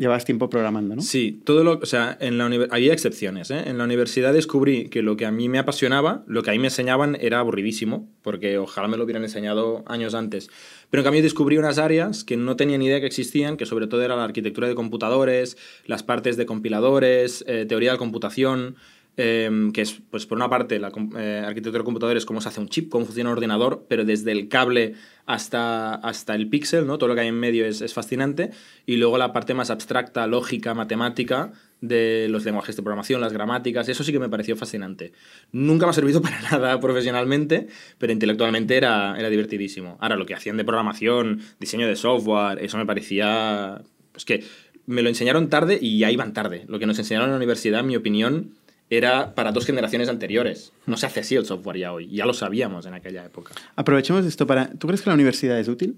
llevabas 0.00 0.24
tiempo 0.24 0.48
programando, 0.48 0.96
¿no? 0.96 1.02
Sí, 1.02 1.42
todo 1.44 1.62
lo, 1.62 1.72
o 1.72 1.84
sea, 1.84 2.16
en 2.22 2.38
la 2.38 2.46
había 2.70 2.94
excepciones. 2.94 3.50
¿eh? 3.50 3.64
En 3.66 3.76
la 3.76 3.84
universidad 3.84 4.32
descubrí 4.32 4.88
que 4.88 5.02
lo 5.02 5.14
que 5.18 5.26
a 5.26 5.30
mí 5.30 5.50
me 5.50 5.58
apasionaba, 5.58 6.24
lo 6.26 6.42
que 6.42 6.48
a 6.48 6.52
mí 6.54 6.58
me 6.58 6.68
enseñaban 6.68 7.18
era 7.20 7.38
aburridísimo, 7.38 8.08
porque 8.22 8.56
ojalá 8.56 8.88
me 8.88 8.96
lo 8.96 9.04
hubieran 9.04 9.24
enseñado 9.24 9.84
años 9.86 10.14
antes. 10.14 10.48
Pero 10.88 11.02
en 11.02 11.04
cambio 11.04 11.22
descubrí 11.22 11.58
unas 11.58 11.76
áreas 11.76 12.24
que 12.24 12.38
no 12.38 12.56
tenía 12.56 12.78
ni 12.78 12.86
idea 12.86 13.00
que 13.00 13.06
existían, 13.06 13.58
que 13.58 13.66
sobre 13.66 13.88
todo 13.88 14.02
era 14.02 14.16
la 14.16 14.24
arquitectura 14.24 14.68
de 14.68 14.74
computadores, 14.74 15.58
las 15.84 16.02
partes 16.02 16.38
de 16.38 16.46
compiladores, 16.46 17.44
eh, 17.46 17.66
teoría 17.68 17.92
de 17.92 17.98
computación, 17.98 18.76
eh, 19.22 19.70
que 19.74 19.82
es, 19.82 20.00
pues 20.10 20.24
por 20.24 20.36
una 20.36 20.48
parte, 20.48 20.78
la 20.78 20.90
eh, 21.18 21.42
arquitectura 21.44 21.82
de 21.82 21.84
computadores, 21.84 22.24
cómo 22.24 22.40
se 22.40 22.48
hace 22.48 22.58
un 22.58 22.70
chip, 22.70 22.88
cómo 22.88 23.04
funciona 23.04 23.28
un 23.28 23.36
ordenador, 23.36 23.84
pero 23.86 24.06
desde 24.06 24.32
el 24.32 24.48
cable 24.48 24.94
hasta, 25.26 25.94
hasta 25.94 26.34
el 26.34 26.48
píxel, 26.48 26.86
¿no? 26.86 26.96
Todo 26.96 27.08
lo 27.08 27.14
que 27.14 27.20
hay 27.20 27.28
en 27.28 27.38
medio 27.38 27.66
es, 27.66 27.82
es 27.82 27.92
fascinante. 27.92 28.50
Y 28.86 28.96
luego 28.96 29.18
la 29.18 29.34
parte 29.34 29.52
más 29.52 29.68
abstracta, 29.68 30.26
lógica, 30.26 30.72
matemática, 30.72 31.52
de 31.82 32.28
los 32.30 32.46
lenguajes 32.46 32.76
de 32.76 32.82
programación, 32.82 33.20
las 33.20 33.32
gramáticas, 33.32 33.88
eso 33.90 34.04
sí 34.04 34.12
que 34.12 34.18
me 34.18 34.28
pareció 34.30 34.56
fascinante. 34.56 35.12
Nunca 35.52 35.84
me 35.84 35.90
ha 35.90 35.92
servido 35.92 36.22
para 36.22 36.40
nada 36.40 36.80
profesionalmente, 36.80 37.68
pero 37.98 38.14
intelectualmente 38.14 38.74
era, 38.74 39.16
era 39.18 39.28
divertidísimo. 39.28 39.98
Ahora, 40.00 40.16
lo 40.16 40.24
que 40.24 40.34
hacían 40.34 40.56
de 40.56 40.64
programación, 40.64 41.42
diseño 41.58 41.86
de 41.86 41.96
software, 41.96 42.58
eso 42.64 42.78
me 42.78 42.86
parecía... 42.86 43.82
Pues 44.12 44.24
que 44.24 44.44
me 44.86 45.02
lo 45.02 45.08
enseñaron 45.08 45.48
tarde 45.48 45.78
y 45.80 45.98
ya 45.98 46.10
iban 46.10 46.32
tarde. 46.32 46.64
Lo 46.66 46.78
que 46.80 46.86
nos 46.86 46.98
enseñaron 46.98 47.28
en 47.28 47.32
la 47.32 47.36
universidad, 47.36 47.80
en 47.80 47.86
mi 47.86 47.96
opinión, 47.96 48.54
era 48.90 49.34
para 49.34 49.52
dos 49.52 49.64
generaciones 49.64 50.08
anteriores. 50.08 50.72
No 50.86 50.96
se 50.96 51.06
hace 51.06 51.20
así 51.20 51.36
el 51.36 51.46
software 51.46 51.78
ya 51.78 51.92
hoy. 51.92 52.08
Ya 52.08 52.26
lo 52.26 52.34
sabíamos 52.34 52.84
en 52.86 52.94
aquella 52.94 53.24
época. 53.24 53.54
Aprovechemos 53.76 54.26
esto 54.26 54.46
para... 54.46 54.70
¿Tú 54.74 54.86
crees 54.88 55.00
que 55.02 55.10
la 55.10 55.14
universidad 55.14 55.58
es 55.58 55.68
útil? 55.68 55.96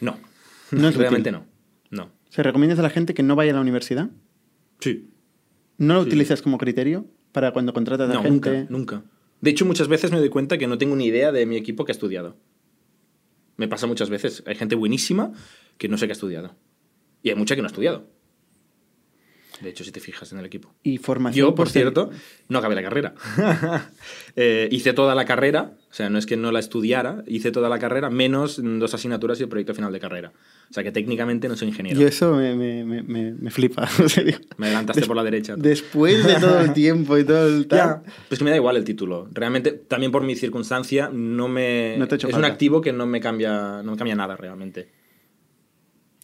No. 0.00 0.18
No 0.70 0.88
es 0.88 0.96
Realmente 0.96 1.30
útil. 1.30 1.42
no. 1.90 2.04
No. 2.04 2.10
¿Se 2.30 2.42
recomiendas 2.42 2.78
a 2.78 2.82
la 2.82 2.90
gente 2.90 3.12
que 3.14 3.22
no 3.22 3.36
vaya 3.36 3.52
a 3.52 3.54
la 3.54 3.60
universidad? 3.60 4.08
Sí. 4.80 5.10
¿No 5.78 5.94
lo 5.94 6.02
Sí. 6.02 6.08
utilizas 6.08 6.42
como 6.42 6.58
criterio 6.58 7.06
para 7.32 7.52
cuando 7.52 7.72
contratas 7.72 8.08
a 8.10 8.14
No, 8.14 8.22
gente? 8.22 8.50
nunca, 8.68 8.72
nunca. 8.98 9.02
De 9.40 9.50
hecho, 9.50 9.64
muchas 9.66 9.88
veces 9.88 10.10
me 10.12 10.18
doy 10.18 10.28
cuenta 10.28 10.58
que 10.58 10.66
no 10.66 10.78
tengo 10.78 10.96
ni 10.96 11.06
idea 11.06 11.32
de 11.32 11.44
mi 11.46 11.56
equipo 11.56 11.84
que 11.84 11.92
ha 11.92 11.94
estudiado. 11.94 12.36
Me 13.56 13.68
pasa 13.68 13.86
muchas 13.86 14.08
veces. 14.10 14.42
Hay 14.46 14.54
gente 14.54 14.74
buenísima 14.74 15.32
que 15.76 15.88
no 15.88 15.98
sé 15.98 16.06
que 16.06 16.12
ha 16.12 16.14
estudiado. 16.14 16.54
Y 17.22 17.30
hay 17.30 17.36
mucha 17.36 17.54
que 17.56 17.62
no 17.62 17.66
ha 17.66 17.70
estudiado. 17.70 18.06
De 19.60 19.68
hecho, 19.70 19.84
si 19.84 19.92
te 19.92 20.00
fijas 20.00 20.32
en 20.32 20.38
el 20.38 20.46
equipo. 20.46 20.72
Y 20.82 20.98
formación... 20.98 21.46
Yo, 21.48 21.54
por 21.54 21.68
cierto, 21.68 22.10
no 22.48 22.58
acabé 22.58 22.74
la 22.74 22.82
carrera. 22.82 23.14
Eh, 24.36 24.68
hice 24.70 24.92
toda 24.92 25.14
la 25.16 25.24
carrera, 25.24 25.72
o 25.90 25.94
sea, 25.94 26.08
no 26.08 26.16
es 26.18 26.24
que 26.24 26.36
no 26.36 26.52
la 26.52 26.60
estudiara, 26.60 27.24
hice 27.26 27.50
toda 27.50 27.68
la 27.68 27.78
carrera, 27.80 28.10
menos 28.10 28.60
dos 28.62 28.94
asignaturas 28.94 29.40
y 29.40 29.42
el 29.42 29.48
proyecto 29.48 29.74
final 29.74 29.92
de 29.92 29.98
carrera. 29.98 30.32
O 30.70 30.72
sea, 30.72 30.84
que 30.84 30.92
técnicamente 30.92 31.48
no 31.48 31.56
soy 31.56 31.68
ingeniero. 31.68 32.00
Y 32.00 32.04
eso 32.04 32.32
me, 32.36 32.54
me, 32.54 32.84
me, 32.84 33.32
me- 33.32 33.50
flipa. 33.50 33.88
O 34.04 34.08
sea, 34.08 34.22
digo, 34.22 34.38
Me 34.56 34.66
adelantaste 34.66 35.00
des- 35.00 35.08
por 35.08 35.16
la 35.16 35.24
derecha. 35.24 35.56
tú. 35.56 35.62
Después 35.62 36.24
de 36.24 36.34
todo 36.36 36.60
el 36.60 36.72
tiempo 36.72 37.18
y 37.18 37.24
todo 37.24 37.48
el 37.48 37.66
tal... 37.68 37.78
Ya, 37.78 38.02
pues 38.28 38.38
que 38.38 38.44
me 38.44 38.50
da 38.50 38.56
igual 38.56 38.76
el 38.76 38.84
título. 38.84 39.28
Realmente, 39.32 39.72
también 39.72 40.12
por 40.12 40.22
mi 40.22 40.36
circunstancia, 40.36 41.10
no 41.12 41.48
me. 41.48 41.96
No 41.98 42.06
te 42.06 42.14
hecho 42.14 42.28
es 42.28 42.34
un 42.34 42.40
falta. 42.40 42.52
activo 42.52 42.80
que 42.80 42.92
no 42.92 43.06
me 43.06 43.20
cambia, 43.20 43.82
no 43.82 43.90
me 43.90 43.96
cambia 43.96 44.14
nada 44.14 44.36
realmente. 44.36 44.88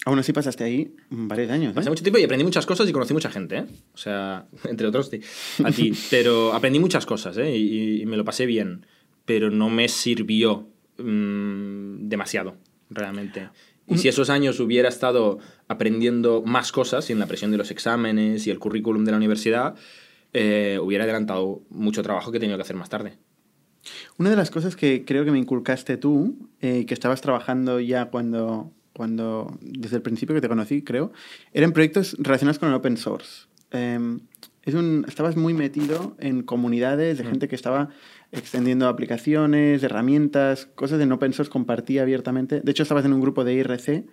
Aún 0.06 0.20
así 0.20 0.32
pasaste 0.32 0.62
ahí 0.62 0.94
varios 1.10 1.50
años, 1.50 1.72
¿eh? 1.72 1.74
Pasé 1.74 1.90
mucho 1.90 2.04
tiempo 2.04 2.20
y 2.20 2.22
aprendí 2.22 2.44
muchas 2.44 2.64
cosas 2.64 2.88
y 2.88 2.92
conocí 2.92 3.12
mucha 3.12 3.28
gente, 3.28 3.56
¿eh? 3.56 3.64
O 3.92 3.98
sea, 3.98 4.46
entre 4.68 4.86
otros 4.86 5.10
a 5.64 5.72
ti. 5.72 5.92
Pero 6.10 6.54
aprendí 6.54 6.78
muchas 6.78 7.04
cosas, 7.04 7.36
¿eh? 7.38 7.56
Y, 7.56 8.02
y 8.02 8.06
me 8.06 8.16
lo 8.16 8.24
pasé 8.24 8.46
bien. 8.46 8.86
Pero 9.24 9.50
no 9.50 9.68
me 9.68 9.88
sirvió 9.88 10.68
mm, 10.98 12.08
demasiado, 12.08 12.56
realmente. 12.88 13.48
Y 13.88 13.98
si 13.98 14.06
esos 14.06 14.30
años 14.30 14.60
hubiera 14.60 14.88
estado 14.88 15.38
aprendiendo 15.66 16.40
más 16.46 16.70
cosas 16.70 17.04
sin 17.04 17.18
la 17.18 17.26
presión 17.26 17.50
de 17.50 17.56
los 17.56 17.72
exámenes 17.72 18.46
y 18.46 18.50
el 18.50 18.60
currículum 18.60 19.04
de 19.04 19.10
la 19.10 19.16
universidad, 19.16 19.74
eh, 20.32 20.78
hubiera 20.80 21.02
adelantado 21.02 21.62
mucho 21.68 22.04
trabajo 22.04 22.30
que 22.30 22.36
he 22.36 22.40
tenido 22.40 22.58
que 22.58 22.62
hacer 22.62 22.76
más 22.76 22.90
tarde. 22.90 23.18
Una 24.18 24.30
de 24.30 24.36
las 24.36 24.52
cosas 24.52 24.76
que 24.76 25.04
creo 25.04 25.24
que 25.24 25.32
me 25.32 25.38
inculcaste 25.38 25.96
tú, 25.96 26.48
eh, 26.60 26.86
que 26.86 26.94
estabas 26.94 27.20
trabajando 27.20 27.80
ya 27.80 28.06
cuando, 28.06 28.72
cuando, 28.96 29.58
desde 29.60 29.96
el 29.96 30.02
principio 30.02 30.34
que 30.34 30.40
te 30.40 30.48
conocí, 30.48 30.80
creo, 30.82 31.12
eran 31.52 31.72
proyectos 31.72 32.16
relacionados 32.18 32.58
con 32.58 32.70
el 32.70 32.74
open 32.74 32.96
source. 32.96 33.46
Em, 33.70 34.20
es 34.62 34.74
un, 34.74 35.04
estabas 35.06 35.36
muy 35.36 35.52
metido 35.52 36.16
en 36.18 36.42
comunidades 36.42 37.18
de 37.18 37.24
Mm. 37.24 37.26
gente 37.28 37.48
que 37.48 37.54
estaba 37.56 37.90
extendiendo 38.32 38.88
aplicaciones, 38.88 39.82
herramientas, 39.82 40.66
cosas 40.74 41.00
en 41.00 41.12
open 41.12 41.32
source, 41.34 41.50
compartía 41.52 42.02
abiertamente. 42.02 42.60
De 42.62 42.70
hecho, 42.70 42.82
estabas 42.82 43.04
en 43.04 43.12
un 43.12 43.20
grupo 43.20 43.44
de 43.44 43.52
IRC 43.54 44.06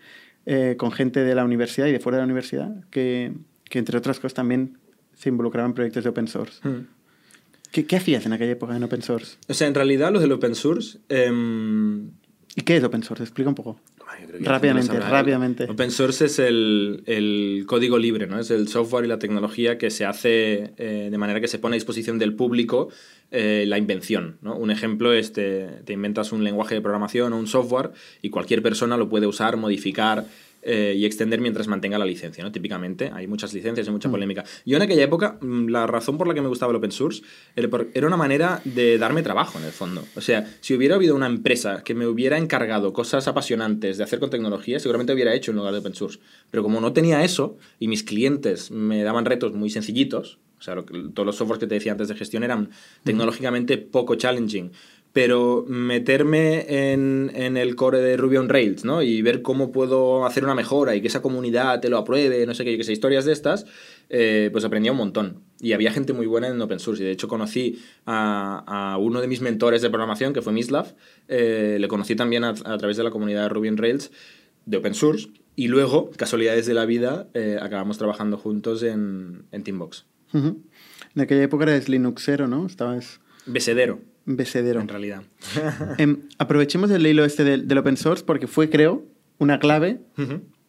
eh, 0.45 0.75
con 0.77 0.91
gente 0.91 1.21
de 1.23 1.33
la 1.33 1.45
universidad 1.45 1.87
y 1.87 1.91
de 1.93 1.99
fuera 1.99 2.17
de 2.17 2.21
la 2.23 2.25
universidad, 2.25 2.83
que, 2.91 3.33
que 3.69 3.79
entre 3.79 3.97
otras 3.97 4.17
cosas 4.19 4.33
también 4.33 4.77
se 5.13 5.29
involucraban 5.29 5.71
en 5.71 5.75
proyectos 5.75 6.03
de 6.03 6.09
open 6.09 6.27
source. 6.27 6.67
Mm. 6.67 6.87
¿Qué, 7.71 7.85
qué 7.85 7.95
hacías 7.95 8.25
en 8.25 8.33
aquella 8.33 8.51
época 8.51 8.75
en 8.75 8.83
open 8.83 9.01
source? 9.01 9.37
O 9.47 9.53
sea, 9.53 9.67
en 9.67 9.73
realidad 9.73 10.11
lo 10.11 10.19
del 10.19 10.31
open 10.33 10.53
source... 10.55 10.99
em, 11.09 12.11
¿Y 12.55 12.61
qué 12.61 12.77
es 12.77 12.83
open 12.83 13.01
source? 13.01 13.23
Explica 13.23 13.49
un 13.49 13.55
poco. 13.55 13.79
Bueno, 14.13 14.21
yo 14.21 14.27
creo 14.27 14.39
que 14.39 14.49
Rápidamente, 14.49 14.95
el 14.95 15.03
rápidamente. 15.03 15.63
Open 15.65 15.91
source 15.91 16.25
es 16.25 16.39
el, 16.39 17.03
el 17.05 17.63
código 17.67 17.97
libre, 17.97 18.27
¿no? 18.27 18.39
Es 18.39 18.51
el 18.51 18.67
software 18.67 19.05
y 19.05 19.07
la 19.07 19.19
tecnología 19.19 19.77
que 19.77 19.89
se 19.89 20.05
hace 20.05 20.73
eh, 20.77 21.09
de 21.11 21.17
manera 21.17 21.41
que 21.41 21.47
se 21.47 21.59
pone 21.59 21.75
a 21.75 21.77
disposición 21.77 22.19
del 22.19 22.35
público 22.35 22.89
eh, 23.31 23.65
la 23.67 23.77
invención, 23.77 24.37
¿no? 24.41 24.55
Un 24.55 24.71
ejemplo 24.71 25.13
es 25.13 25.33
te, 25.33 25.67
te 25.85 25.93
inventas 25.93 26.31
un 26.31 26.43
lenguaje 26.43 26.75
de 26.75 26.81
programación 26.81 27.33
o 27.33 27.37
un 27.37 27.47
software 27.47 27.91
y 28.21 28.29
cualquier 28.29 28.61
persona 28.61 28.97
lo 28.97 29.09
puede 29.09 29.25
usar, 29.25 29.57
modificar 29.57 30.25
eh, 30.65 30.93
y 30.97 31.05
extender 31.05 31.41
mientras 31.41 31.67
mantenga 31.67 31.97
la 31.97 32.05
licencia, 32.05 32.43
¿no? 32.43 32.51
Típicamente 32.51 33.11
hay 33.13 33.27
muchas 33.27 33.53
licencias 33.53 33.87
y 33.87 33.91
mucha 33.91 34.09
polémica. 34.09 34.43
Yo 34.65 34.77
en 34.77 34.83
aquella 34.83 35.03
época, 35.03 35.37
mm, 35.41 35.67
la 35.67 35.87
razón 35.87 36.17
por 36.17 36.27
la 36.27 36.33
que 36.33 36.41
me 36.41 36.47
gustaba 36.47 36.71
el 36.71 36.77
open 36.77 36.91
source 36.91 37.21
era 37.55 38.07
una 38.07 38.17
manera 38.17 38.61
de 38.63 38.97
darme 38.97 39.23
trabajo 39.23 39.59
en 39.59 39.65
el 39.65 39.71
fondo. 39.71 40.03
O 40.15 40.21
sea, 40.21 40.47
si 40.61 40.73
hubiera 40.73 40.95
habido 40.95 41.15
una 41.15 41.27
empresa 41.27 41.83
que 41.83 41.93
me 41.95 42.07
hubiera 42.07 42.37
encargado 42.37 42.93
cosas 42.93 43.27
apasionantes 43.27 43.97
de 43.97 44.03
hacer 44.03 44.19
con 44.19 44.29
tecnología, 44.29 44.79
seguramente 44.79 45.13
hubiera 45.13 45.33
hecho 45.33 45.51
en 45.51 45.57
lugar 45.57 45.73
de 45.73 45.79
open 45.79 45.95
source. 45.95 46.19
Pero 46.51 46.63
como 46.63 46.79
no 46.81 46.93
tenía 46.93 47.23
eso 47.23 47.57
y 47.79 47.87
mis 47.87 48.03
clientes 48.03 48.71
me 48.71 49.03
daban 49.03 49.25
retos 49.25 49.53
muy 49.53 49.69
sencillitos, 49.69 50.39
o 50.59 50.61
sea, 50.63 50.75
lo 50.75 50.85
que- 50.85 51.09
todos 51.13 51.25
los 51.25 51.35
softwares 51.35 51.59
que 51.59 51.67
te 51.67 51.75
decía 51.75 51.91
antes 51.91 52.07
de 52.07 52.15
gestión 52.15 52.41
eran 52.43 52.69
tecnológicamente 53.03 53.77
poco 53.77 54.15
challenging, 54.15 54.71
pero 55.13 55.63
meterme 55.67 56.91
en, 56.91 57.31
en 57.35 57.55
el 57.55 57.75
core 57.75 57.99
de 57.99 58.17
Ruby 58.17 58.37
on 58.37 58.49
Rails, 58.49 58.83
¿no? 58.83 59.03
Y 59.03 59.21
ver 59.21 59.43
cómo 59.43 59.71
puedo 59.71 60.25
hacer 60.25 60.43
una 60.43 60.55
mejora 60.55 60.95
y 60.95 61.01
que 61.01 61.07
esa 61.07 61.21
comunidad 61.21 61.79
te 61.79 61.89
lo 61.89 61.99
apruebe, 61.99 62.45
no 62.47 62.55
sé 62.55 62.63
qué, 62.65 62.71
yo 62.71 62.77
qué 62.79 62.83
sé, 62.83 62.93
historias 62.93 63.23
de 63.23 63.31
estas, 63.31 63.67
eh, 64.09 64.49
pues 64.51 64.65
aprendía 64.65 64.91
un 64.91 64.97
montón. 64.97 65.41
Y 65.61 65.73
había 65.73 65.91
gente 65.91 66.13
muy 66.13 66.25
buena 66.25 66.47
en 66.47 66.59
open 66.59 66.79
source. 66.79 67.03
Y 67.03 67.05
de 67.05 67.11
hecho 67.11 67.27
conocí 67.27 67.79
a, 68.07 68.63
a 68.65 68.97
uno 68.97 69.21
de 69.21 69.27
mis 69.27 69.39
mentores 69.39 69.83
de 69.83 69.89
programación, 69.89 70.33
que 70.33 70.41
fue 70.41 70.51
Mislav. 70.51 70.95
eh, 71.27 71.77
le 71.79 71.87
conocí 71.87 72.15
también 72.15 72.43
a, 72.43 72.49
a 72.49 72.77
través 72.79 72.97
de 72.97 73.03
la 73.03 73.11
comunidad 73.11 73.43
de 73.43 73.49
Ruby 73.49 73.69
on 73.69 73.77
Rails 73.77 74.11
de 74.65 74.77
open 74.77 74.95
source. 74.95 75.29
Y 75.55 75.67
luego, 75.67 76.09
casualidades 76.17 76.65
de 76.65 76.73
la 76.73 76.85
vida, 76.85 77.27
eh, 77.35 77.59
acabamos 77.61 77.99
trabajando 77.99 78.37
juntos 78.37 78.81
en, 78.81 79.43
en 79.51 79.63
Teambox. 79.63 80.05
En 80.33 81.21
aquella 81.21 81.43
época 81.43 81.65
eres 81.65 81.87
Linuxero, 81.87 82.47
¿no? 82.47 82.65
Estabas 82.65 83.21
Besedero, 83.45 83.99
besedero. 84.25 84.79
en 84.81 84.87
realidad. 84.87 85.23
Em, 85.97 86.21
aprovechemos 86.37 86.89
el 86.91 87.05
hilo 87.05 87.25
este 87.25 87.43
del, 87.43 87.67
del 87.67 87.77
open 87.77 87.97
source 87.97 88.23
porque 88.23 88.47
fue, 88.47 88.69
creo, 88.69 89.03
una 89.39 89.59
clave 89.59 89.99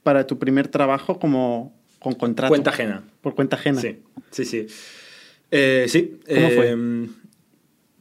para 0.02 0.26
tu 0.26 0.38
primer 0.38 0.68
trabajo 0.68 1.18
como 1.18 1.74
con 2.00 2.14
contrato. 2.14 2.50
Cuenta 2.50 2.70
ajena. 2.70 3.02
Por 3.20 3.34
cuenta 3.34 3.56
ajena. 3.56 3.80
Sí, 3.80 3.98
sí, 4.30 4.44
sí. 4.44 4.66
Eh, 5.50 5.86
sí. 5.88 6.18
¿Cómo 6.26 6.50
fue? 6.50 6.70
eh, 6.72 7.06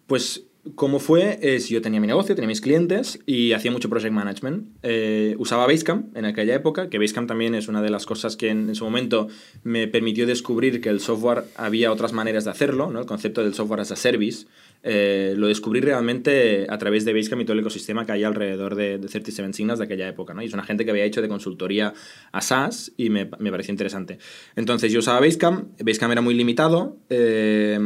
Pues, 0.08 0.44
¿cómo 0.76 1.00
fue? 1.00 1.40
Es, 1.42 1.70
yo 1.70 1.82
tenía 1.82 2.00
mi 2.02 2.08
negocio, 2.08 2.36
tenía 2.36 2.48
mis 2.48 2.60
clientes 2.62 3.20
y 3.26 3.54
hacía 3.54 3.72
mucho 3.72 3.90
project 3.90 4.12
management. 4.14 4.68
Eh, 4.84 5.36
usaba 5.38 5.66
Basecamp 5.68 6.16
en 6.18 6.26
aquella 6.26 6.56
época, 6.56 6.90
que 6.90 6.98
Basecamp 7.00 7.28
también 7.28 7.56
es 7.56 7.68
una 7.68 7.82
de 7.82 7.90
las 7.90 8.06
cosas 8.06 8.36
que 8.36 8.50
en, 8.50 8.68
en 8.70 8.76
su 8.76 8.84
momento 8.84 9.28
me 9.64 9.88
permitió 9.88 10.26
descubrir 10.28 10.82
que 10.82 10.90
el 10.90 11.00
software 11.00 11.44
había 11.56 11.92
otras 11.92 12.12
maneras 12.14 12.44
de 12.46 12.52
hacerlo, 12.52 12.90
¿no? 12.92 13.00
el 13.00 13.06
concepto 13.06 13.44
del 13.44 13.54
software 13.54 13.82
as 13.82 13.92
a 13.92 13.96
service. 13.96 14.46
Eh, 14.86 15.34
lo 15.38 15.48
descubrí 15.48 15.80
realmente 15.80 16.68
a 16.70 16.78
través 16.78 17.06
de 17.06 17.14
Basecamp 17.14 17.42
y 17.42 17.46
todo 17.46 17.54
el 17.54 17.62
ecosistema 17.62 18.06
que 18.06 18.12
hay 18.12 18.26
alrededor 18.26 18.76
de, 18.76 18.98
de 18.98 19.08
37 19.08 19.54
Signals 19.54 19.80
de 19.80 19.86
aquella 19.86 20.10
época. 20.10 20.34
¿no? 20.34 20.42
Y 20.42 20.46
es 20.46 20.54
una 20.54 20.64
gente 20.64 20.84
que 20.84 20.92
había 20.92 21.06
hecho 21.06 21.22
de 21.22 21.30
consultoría 21.30 21.94
a 22.34 22.42
SaaS 22.42 22.92
y 22.98 23.10
me, 23.10 23.30
me 23.40 23.50
pareció 23.50 23.72
interesante. 23.72 24.20
Entonces 24.58 24.92
yo 24.92 25.00
usaba 25.00 25.22
Basecamp, 25.22 25.82
Basecamp 25.82 26.12
era 26.12 26.22
muy 26.22 26.34
limitado 26.34 26.98
eh, 27.10 27.80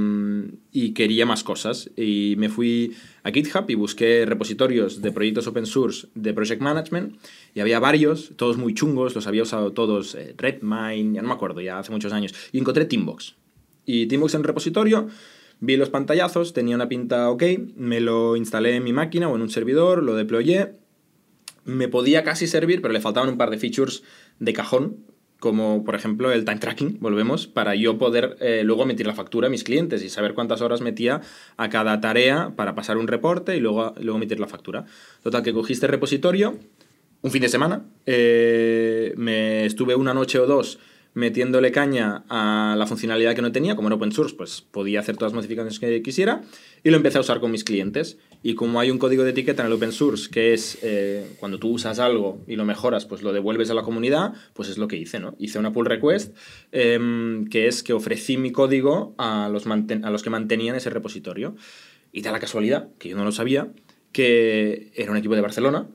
y 0.72 0.94
quería 0.94 1.28
más 1.28 1.44
cosas. 1.44 1.92
Y 1.96 2.34
me 2.40 2.50
fui 2.50 2.96
a 3.22 3.30
GitHub 3.30 3.66
y 3.70 3.76
busqué 3.76 4.26
repositorios 4.26 5.02
de 5.02 5.12
proyectos 5.12 5.46
open 5.46 5.68
source 5.68 6.08
de 6.16 6.34
Project 6.34 6.62
Management 6.62 7.18
y 7.54 7.60
había 7.60 7.80
varios, 7.80 8.32
todos 8.38 8.58
muy 8.58 8.74
chungos, 8.74 9.14
los 9.14 9.28
había 9.28 9.44
usado 9.44 9.72
todos, 9.74 10.16
eh, 10.16 10.34
Redmine, 10.36 11.14
ya 11.14 11.22
no 11.22 11.28
me 11.28 11.34
acuerdo, 11.36 11.62
ya 11.62 11.78
hace 11.78 11.92
muchos 11.92 12.12
años. 12.12 12.34
Y 12.52 12.60
encontré 12.60 12.86
Teambox. 12.86 13.36
Y 13.86 14.08
Teambox 14.08 14.34
en 14.34 14.44
repositorio 14.44 15.08
Vi 15.60 15.76
los 15.76 15.90
pantallazos, 15.90 16.54
tenía 16.54 16.76
una 16.76 16.88
pinta 16.88 17.30
ok, 17.30 17.44
me 17.76 18.00
lo 18.00 18.36
instalé 18.36 18.76
en 18.76 18.84
mi 18.84 18.94
máquina 18.94 19.28
o 19.28 19.36
en 19.36 19.42
un 19.42 19.50
servidor, 19.50 20.04
lo 20.04 20.16
deployé, 20.16 20.74
me 21.66 21.88
podía 21.88 22.24
casi 22.24 22.48
servir, 22.48 22.82
pero 22.82 22.94
le 22.94 23.02
faltaban 23.02 23.30
un 23.30 23.38
par 23.38 23.50
de 23.50 23.58
features 23.58 24.04
de 24.40 24.54
cajón, 24.54 24.98
como 25.40 25.84
por 25.84 25.96
ejemplo 25.96 26.32
el 26.32 26.46
time 26.46 26.60
tracking, 26.60 27.00
volvemos, 27.00 27.48
para 27.48 27.76
yo 27.76 27.98
poder 27.98 28.38
eh, 28.40 28.62
luego 28.64 28.84
emitir 28.84 29.08
la 29.08 29.16
factura 29.16 29.48
a 29.48 29.50
mis 29.50 29.64
clientes 29.64 30.04
y 30.04 30.10
saber 30.10 30.34
cuántas 30.34 30.62
horas 30.62 30.82
metía 30.82 31.22
a 31.58 31.70
cada 31.70 32.00
tarea 32.02 32.54
para 32.56 32.76
pasar 32.76 32.98
un 32.98 33.08
reporte 33.08 33.58
y 33.58 33.60
luego, 33.60 33.94
luego 34.00 34.18
emitir 34.18 34.40
la 34.40 34.48
factura. 34.48 34.86
Total, 35.24 35.44
que 35.44 35.54
cogí 35.54 35.74
este 35.74 35.88
repositorio 35.88 36.58
un 37.22 37.32
fin 37.32 37.42
de 37.42 37.50
semana, 37.50 37.84
eh, 38.06 39.14
me 39.18 39.66
estuve 39.66 39.96
una 39.96 40.14
noche 40.14 40.40
o 40.40 40.46
dos 40.46 40.80
metiéndole 41.18 41.72
caña 41.72 42.26
a 42.30 42.76
la 42.78 42.86
funcionalidad 42.86 43.34
que 43.34 43.42
no 43.42 43.52
tenía, 43.52 43.76
como 43.76 43.88
era 43.88 43.96
open 43.96 44.12
source, 44.12 44.36
pues 44.36 44.62
podía 44.62 45.00
hacer 45.00 45.18
todas 45.18 45.32
las 45.32 45.38
modificaciones 45.38 45.80
que 45.80 46.04
quisiera 46.04 46.44
y 46.84 46.92
lo 46.92 46.98
empecé 46.98 47.18
a 47.18 47.22
usar 47.22 47.40
con 47.40 47.50
mis 47.50 47.64
clientes. 47.64 48.20
Y 48.44 48.54
como 48.54 48.80
hay 48.80 48.92
un 48.92 49.00
código 49.00 49.24
de 49.24 49.32
etiqueta 49.32 49.64
en 49.64 49.68
el 49.68 49.74
open 49.74 49.92
source, 49.92 50.30
que 50.30 50.54
es 50.54 50.78
eh, 50.84 51.26
cuando 51.40 51.58
tú 51.58 51.70
usas 51.70 51.98
algo 51.98 52.44
y 52.46 52.56
lo 52.56 52.66
mejoras, 52.66 53.08
pues 53.08 53.24
lo 53.24 53.34
devuelves 53.34 53.72
a 53.72 53.74
la 53.74 53.82
comunidad, 53.82 54.34
pues 54.54 54.70
es 54.70 54.78
lo 54.78 54.88
que 54.88 54.98
hice, 54.98 55.20
¿no? 55.20 55.36
Hice 55.40 55.58
una 55.58 55.74
pull 55.74 55.88
request, 55.88 56.38
eh, 56.72 57.00
que 57.50 57.68
es 57.68 57.82
que 57.82 57.94
ofrecí 57.94 58.38
mi 58.38 58.52
código 58.52 59.16
a 59.18 59.50
los, 59.52 59.66
a 59.66 60.10
los 60.12 60.22
que 60.22 60.30
mantenían 60.30 60.76
ese 60.76 60.92
repositorio. 60.92 61.56
Y 62.12 62.22
da 62.22 62.32
la 62.32 62.40
casualidad, 62.40 62.90
que 63.00 63.10
yo 63.10 63.18
no 63.18 63.24
lo 63.24 63.32
sabía, 63.32 63.72
que 64.12 64.92
era 64.96 65.10
un 65.10 65.18
equipo 65.18 65.34
de 65.34 65.42
Barcelona 65.42 65.88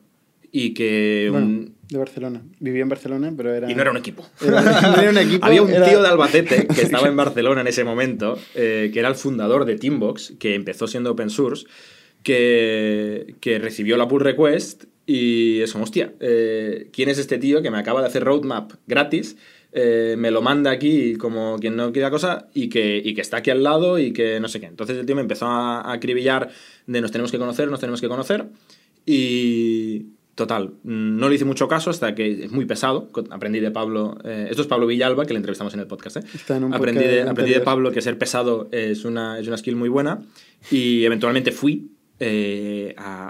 y 0.53 0.75
que... 0.75 1.29
Bueno, 1.33 1.47
un, 1.47 1.75
de 1.89 1.99
Barcelona. 1.99 2.43
Vivía 2.61 2.83
en 2.83 2.89
Barcelona, 2.89 3.33
pero 3.37 3.53
era... 3.55 3.71
y 3.71 3.75
no 3.75 3.81
era 3.83 3.91
un 3.91 3.97
equipo. 3.97 4.25
Era, 4.47 4.61
no 4.63 5.01
era 5.01 5.11
un 5.11 5.19
equipo, 5.27 5.45
Había 5.47 5.63
un 5.63 5.71
era- 5.71 5.89
tío 5.89 6.01
de 6.03 6.09
Albacete 6.09 6.67
que 6.67 6.83
estaba 6.83 7.09
en 7.09 7.17
Barcelona 7.17 7.63
en 7.63 7.67
ese 7.67 7.83
momento, 7.85 8.39
eh, 8.55 8.91
que 8.93 8.99
era 9.01 9.09
el 9.09 9.15
fundador 9.15 9.65
de 9.65 9.77
Teambox, 9.77 10.35
que 10.39 10.55
empezó 10.55 10.87
siendo 10.87 11.11
open 11.13 11.31
source, 11.31 11.67
que, 12.23 13.35
que 13.41 13.59
recibió 13.59 13.97
la 13.97 14.07
pull 14.09 14.21
request 14.21 14.85
y 15.07 15.61
eso, 15.61 15.81
hostia, 15.83 16.13
eh, 16.21 16.89
¿quién 16.93 17.09
es 17.09 17.19
este 17.19 17.39
tío 17.39 17.61
que 17.63 17.71
me 17.71 17.79
acaba 17.79 18.01
de 18.01 18.07
hacer 18.07 18.23
roadmap 18.25 18.73
gratis? 18.87 19.37
eh, 19.75 20.17
me 20.19 20.31
lo 20.31 20.43
manda 20.43 20.71
aquí 20.71 21.15
como 21.15 21.57
quien 21.59 21.77
no 21.77 21.93
quiere 21.93 22.05
la 22.05 22.11
cosa 22.11 22.47
y 22.53 22.69
que, 22.69 23.01
y 23.03 23.15
que 23.15 23.23
está 23.23 23.39
aquí 23.39 23.49
al 23.51 23.63
lado 23.63 23.99
y 23.99 24.13
que 24.13 24.39
no 24.39 24.47
sé 24.49 24.61
qué. 24.61 24.67
Entonces 24.67 24.99
el 24.99 25.07
tío 25.07 25.15
me 25.17 25.23
empezó 25.23 25.47
a, 25.47 25.81
a 25.81 25.93
acribillar 25.95 26.51
de 26.87 27.01
nos 27.01 27.11
tenemos 27.11 27.33
que 27.33 27.39
conocer, 27.39 27.71
nos 27.71 27.81
tenemos 27.81 28.01
que 28.03 28.09
conocer 28.09 28.45
y 29.07 30.09
total, 30.35 30.75
mm, 30.83 31.17
no 31.19 31.29
le 31.29 31.35
hice 31.35 31.45
mucho 31.45 31.69
caso 31.69 31.91
hasta 31.91 32.15
que 32.15 32.45
es 32.45 32.51
muy 32.53 32.65
pesado. 32.65 33.11
Aprendí 33.31 33.61
de 33.61 33.71
Pablo, 33.71 34.17
eh, 34.25 34.47
esto 34.51 34.63
es 34.63 34.69
Pablo 34.69 34.87
Villalba, 34.87 35.27
que 35.27 35.33
le 35.35 35.39
entrevistamos 35.39 35.75
en 35.75 35.81
el 35.81 35.87
podcast. 35.87 36.17
¿eh? 36.17 36.23
Está 36.35 36.57
en 36.57 36.65
un 36.65 36.75
Aprendí, 36.75 37.01
podcast 37.01 37.17
de, 37.25 37.31
aprendí 37.31 37.53
de. 37.53 37.61
Pablo 37.61 37.91
que 37.93 38.01
ser 38.01 38.17
pesado 38.19 38.69
es 38.73 39.05
una, 39.05 39.39
es 39.39 39.47
una 39.47 39.57
skill 39.57 39.77
muy 39.77 39.89
buena 39.89 40.23
y 40.71 41.05
eventualmente 41.05 41.53
fui 41.53 41.91
eh, 42.21 42.95
a, 42.97 43.29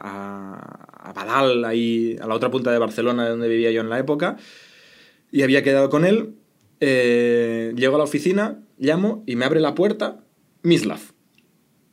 a, 1.03 1.09
a 1.11 1.13
Badal, 1.13 1.65
ahí 1.65 2.17
a 2.21 2.27
la 2.27 2.35
otra 2.35 2.51
punta 2.51 2.71
de 2.71 2.79
Barcelona 2.79 3.29
donde 3.29 3.49
vivía 3.49 3.71
yo 3.73 3.81
en 3.81 3.89
la 3.89 3.99
época 3.99 4.37
y 5.31 5.43
había 5.43 5.63
quedado 5.63 5.89
con 5.91 6.05
él. 6.05 6.35
eh, 6.81 7.73
llego 7.77 7.95
a 7.95 7.99
la 7.99 8.05
oficina, 8.05 8.59
llamo 8.79 9.23
y 9.27 9.37
me 9.37 9.45
abre 9.45 9.61
la 9.61 9.75
puerta 9.75 10.25
Mislav, 10.63 11.01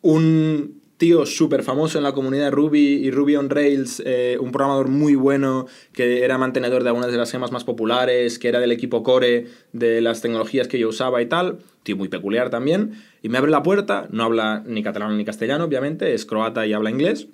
un 0.01 0.78
tío 0.99 1.25
súper 1.25 1.63
famoso 1.63 1.97
en 1.97 2.03
la 2.03 2.11
comunidad 2.11 2.51
Ruby 2.51 2.95
y 3.05 3.09
Ruby 3.09 3.37
on 3.37 3.49
Rails, 3.49 4.03
eh, 4.05 4.37
un 4.39 4.51
programador 4.51 4.89
muy 4.89 5.15
bueno 5.15 5.65
que 5.93 6.25
era 6.25 6.37
mantenedor 6.37 6.83
de 6.83 6.89
algunas 6.89 7.09
de 7.09 7.17
las 7.17 7.31
gemas 7.31 7.53
más 7.53 7.63
populares, 7.63 8.37
que 8.37 8.49
era 8.49 8.59
del 8.59 8.73
equipo 8.73 9.01
core 9.01 9.47
de 9.71 10.01
las 10.01 10.21
tecnologías 10.21 10.67
que 10.67 10.77
yo 10.77 10.89
usaba 10.89 11.21
y 11.21 11.25
tal, 11.25 11.59
tío 11.83 11.95
muy 11.95 12.09
peculiar 12.09 12.49
también, 12.49 13.01
y 13.23 13.29
me 13.29 13.37
abre 13.37 13.49
la 13.49 13.63
puerta, 13.63 14.09
no 14.11 14.23
habla 14.25 14.61
ni 14.67 14.83
catalán 14.83 15.17
ni 15.17 15.23
castellano, 15.23 15.63
obviamente, 15.63 16.13
es 16.13 16.25
croata 16.25 16.67
y 16.67 16.73
habla 16.73 16.89
inglés, 16.91 17.29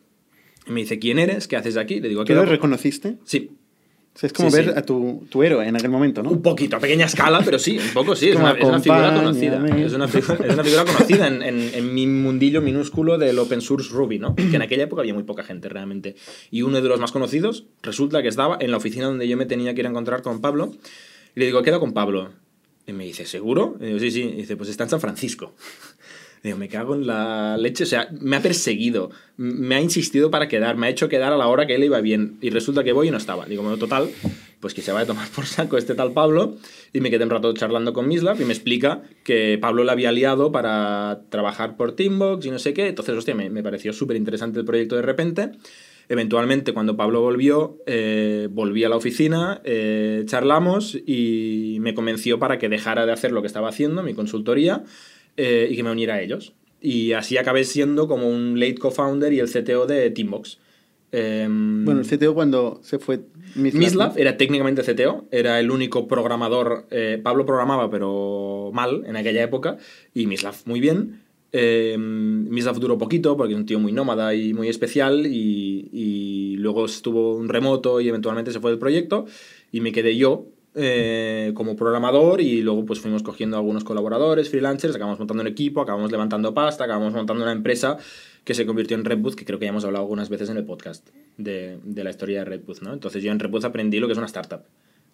y 0.68 0.72
me 0.72 0.82
dice, 0.82 1.00
¿quién 1.00 1.18
eres? 1.18 1.48
¿Qué 1.48 1.56
haces 1.58 1.76
aquí? 1.76 2.00
Le 2.00 2.10
digo, 2.10 2.24
¿Qué 2.24 2.28
"Queda 2.34 2.42
lo 2.42 2.44
por-". 2.46 2.52
Reconociste? 4.16 4.20
Sí. 4.20 4.26
es 4.28 4.34
como 4.34 4.50
Sí, 4.50 4.56
ver 4.56 4.66
sí. 4.66 4.72
a 4.78 4.82
tu, 4.84 5.26
tu 5.30 5.44
héroe 5.44 5.68
en 5.68 5.76
aquel 5.76 5.90
momento, 5.92 6.24
¿no? 6.24 6.32
Un 6.32 6.42
poquito, 6.42 6.78
a 6.78 6.80
pequeña 6.80 7.06
escala, 7.06 7.42
pero 7.44 7.60
sí, 7.60 7.78
un 7.78 7.94
poco 7.94 8.16
sí. 8.16 8.30
Es 8.30 8.36
Como 8.36 8.46
una, 8.48 8.58
es 8.58 8.64
una 8.66 8.80
figura 8.80 9.14
conocida. 9.14 9.56
Es 9.78 9.94
una, 9.94 10.08
figura, 10.08 10.38
es 10.48 10.54
una 10.54 10.64
figura 10.64 10.86
conocida 10.86 11.28
en, 11.28 11.44
en- 11.44 11.72
en 11.74 11.94
mi 11.94 12.08
mundillo 12.08 12.62
minúsculo 12.62 13.18
del 13.18 13.38
open 13.40 13.62
source 13.62 13.90
Ruby, 13.92 14.20
¿no? 14.20 14.34
Que 14.36 14.56
en 14.56 14.62
aquella 14.62 14.84
época 14.84 15.02
había 15.02 15.14
muy 15.14 15.24
poca 15.24 15.44
gente 15.44 15.68
realmente. 15.70 16.16
Y 16.52 16.62
uno 16.62 16.82
de 16.82 16.88
los 16.88 17.00
más 17.00 17.12
conocidos 17.12 17.66
resulta 17.84 18.22
que 18.22 18.30
estaba 18.30 18.58
en 18.62 18.72
la 18.72 18.78
oficina 18.78 19.06
donde 19.08 19.28
yo 19.28 19.36
me 19.38 19.46
tenía 19.46 19.74
que 19.74 19.82
ir 19.82 19.88
a 19.88 19.90
encontrar 19.90 20.22
con 20.22 20.42
Pablo. 20.42 20.72
Y 21.36 21.40
le 21.42 21.46
digo, 21.48 21.62
queda 21.64 21.80
con 21.80 21.92
Pablo. 21.94 22.30
Y 22.88 22.94
me 22.94 23.04
dice, 23.04 23.26
¿seguro? 23.26 23.76
Y 23.82 23.86
digo, 23.88 24.00
sí, 24.00 24.12
sí. 24.12 24.22
Y 24.22 24.32
dice, 24.38 24.56
pues 24.56 24.70
está 24.70 24.84
en 24.84 24.92
San 24.92 25.02
Francisco. 25.02 25.54
Digo, 26.46 26.58
me 26.60 26.70
cago 26.70 26.94
en 26.94 27.08
la 27.08 27.58
leche. 27.58 27.86
O 27.86 27.88
sea, 27.88 28.08
me 28.22 28.36
ha 28.36 28.42
perseguido, 28.42 29.10
me 29.36 29.74
ha 29.74 29.82
insistido 29.82 30.30
para 30.30 30.48
quedar, 30.48 30.78
me 30.78 30.86
ha 30.86 30.90
hecho 30.92 31.10
quedar 31.10 31.34
a 31.34 31.38
la 31.38 31.48
hora 31.48 31.66
que 31.66 31.74
él 31.74 31.84
iba 31.84 32.00
bien. 32.02 32.38
Y 32.40 32.52
resulta 32.52 32.84
que 32.84 32.94
voy 32.94 33.08
y 33.08 33.12
no 33.12 33.18
estaba. 33.18 33.48
Digo, 33.48 33.64
bueno, 33.64 33.78
total, 33.78 34.12
pues 34.60 34.76
que 34.76 34.84
se 34.84 34.92
va 34.92 35.00
a 35.00 35.06
tomar 35.08 35.28
por 35.36 35.48
saco 35.48 35.76
este 35.76 35.96
tal 35.96 36.14
Pablo. 36.14 36.56
Y 36.94 37.02
me 37.02 37.10
quedé 37.10 37.24
un 37.24 37.32
rato 37.32 37.52
charlando 37.54 37.94
con 37.94 38.08
Mislav 38.08 38.40
y 38.40 38.46
me 38.46 38.54
explica 38.54 39.02
que 39.24 39.58
Pablo 39.60 39.84
le 39.84 39.92
había 39.92 40.12
liado 40.12 40.52
para 40.52 41.22
trabajar 41.30 41.78
por 41.78 41.96
Teambox 41.96 42.46
y 42.46 42.52
no 42.52 42.60
sé 42.60 42.76
qué. 42.76 42.90
Entonces, 42.90 43.16
hostia, 43.16 43.34
me, 43.34 43.50
me 43.50 43.64
pareció 43.64 43.92
súper 43.92 44.16
interesante 44.16 44.60
el 44.60 44.66
proyecto 44.66 44.96
de 44.96 45.02
repente. 45.02 45.50
Eventualmente, 46.08 46.74
cuando 46.74 46.96
Pablo 46.96 47.22
volvió, 47.22 47.80
eh, 47.88 48.48
volví 48.52 48.84
a 48.84 48.90
la 48.90 48.96
oficina, 48.96 49.62
eh, 49.64 50.24
charlamos 50.28 50.96
y 50.96 51.78
me 51.82 51.96
convenció 51.96 52.38
para 52.38 52.60
que 52.60 52.70
dejara 52.70 53.08
de 53.08 53.12
hacer 53.12 53.32
lo 53.32 53.42
que 53.42 53.48
estaba 53.48 53.70
haciendo, 53.70 54.04
mi 54.04 54.14
consultoría, 54.14 54.84
eh, 55.38 55.68
y 55.70 55.76
que 55.76 55.84
me 55.84 55.92
uniera 55.92 56.16
a 56.16 56.22
ellos. 56.22 56.54
Y 56.82 57.14
así 57.14 57.38
acabé 57.38 57.64
siendo 57.64 58.08
como 58.08 58.30
un 58.30 58.60
late 58.60 58.76
co-founder 58.76 59.34
y 59.34 59.40
el 59.40 59.50
CTO 59.50 59.86
de 59.88 60.10
Teambox. 60.12 60.60
Em, 61.12 61.86
Bueno, 61.86 62.02
el 62.02 62.06
CTO 62.06 62.34
cuando 62.34 62.80
se 62.84 63.00
fue 63.00 63.22
Mislav, 63.56 63.80
Mislav 63.82 64.14
¿no? 64.14 64.18
era 64.20 64.38
técnicamente 64.38 64.84
CTO, 64.84 65.26
era 65.32 65.60
el 65.60 65.72
único 65.72 66.08
programador. 66.08 66.88
eh, 66.92 67.20
Pablo 67.24 67.46
programaba, 67.46 67.90
pero 67.90 68.70
mal 68.74 69.04
en 69.08 69.16
aquella 69.16 69.42
época, 69.44 69.78
y 70.14 70.28
Mislav 70.28 70.56
muy 70.66 70.80
bien. 70.80 71.22
Eh, 71.58 71.96
Mislav 71.98 72.80
duró 72.80 72.98
poquito 72.98 73.38
porque 73.38 73.54
es 73.54 73.60
un 73.60 73.66
tío 73.66 73.80
muy 73.80 73.94
nómada 73.94 74.36
y 74.36 74.54
muy 74.54 74.68
especial, 74.68 75.26
y, 75.26 75.88
y 75.94 76.58
luego 76.58 76.86
estuvo 76.86 77.36
un 77.38 77.48
remoto 77.48 78.02
y 78.02 78.10
eventualmente 78.10 78.52
se 78.52 78.60
fue 78.60 78.72
del 78.72 78.80
proyecto, 78.80 79.26
y 79.72 79.80
me 79.80 79.94
quedé 79.94 80.18
yo 80.18 80.48
eh, 80.76 81.52
como 81.56 81.76
programador, 81.76 82.42
y 82.42 82.62
luego 82.62 82.86
pues 82.86 83.00
fuimos 83.00 83.24
cogiendo 83.24 83.56
algunos 83.56 83.86
colaboradores, 83.86 84.50
freelancers, 84.50 84.94
acabamos 84.94 85.20
montando 85.20 85.42
un 85.42 85.48
equipo, 85.48 85.82
acabamos 85.82 86.12
levantando 86.12 86.54
pasta, 86.54 86.84
acabamos 86.84 87.14
montando 87.14 87.44
una 87.44 87.54
empresa 87.54 87.98
que 88.44 88.54
se 88.54 88.66
convirtió 88.66 88.98
en 88.98 89.06
Redbooth, 89.06 89.36
que 89.36 89.46
creo 89.46 89.58
que 89.58 89.66
ya 89.66 89.70
hemos 89.70 89.86
hablado 89.86 90.04
algunas 90.04 90.28
veces 90.28 90.50
en 90.50 90.58
el 90.58 90.66
podcast 90.66 91.08
de, 91.38 91.80
la 91.96 92.10
historia 92.10 92.40
de 92.40 92.46
Redbooth, 92.46 92.82
¿no? 92.82 92.94
Entonces 92.94 93.24
yo 93.24 93.32
en 93.32 93.40
Redbooth 93.40 93.64
aprendí 93.64 94.00
lo 94.00 94.08
que 94.08 94.14
es 94.14 94.18
una 94.18 94.28
startup, 94.28 94.64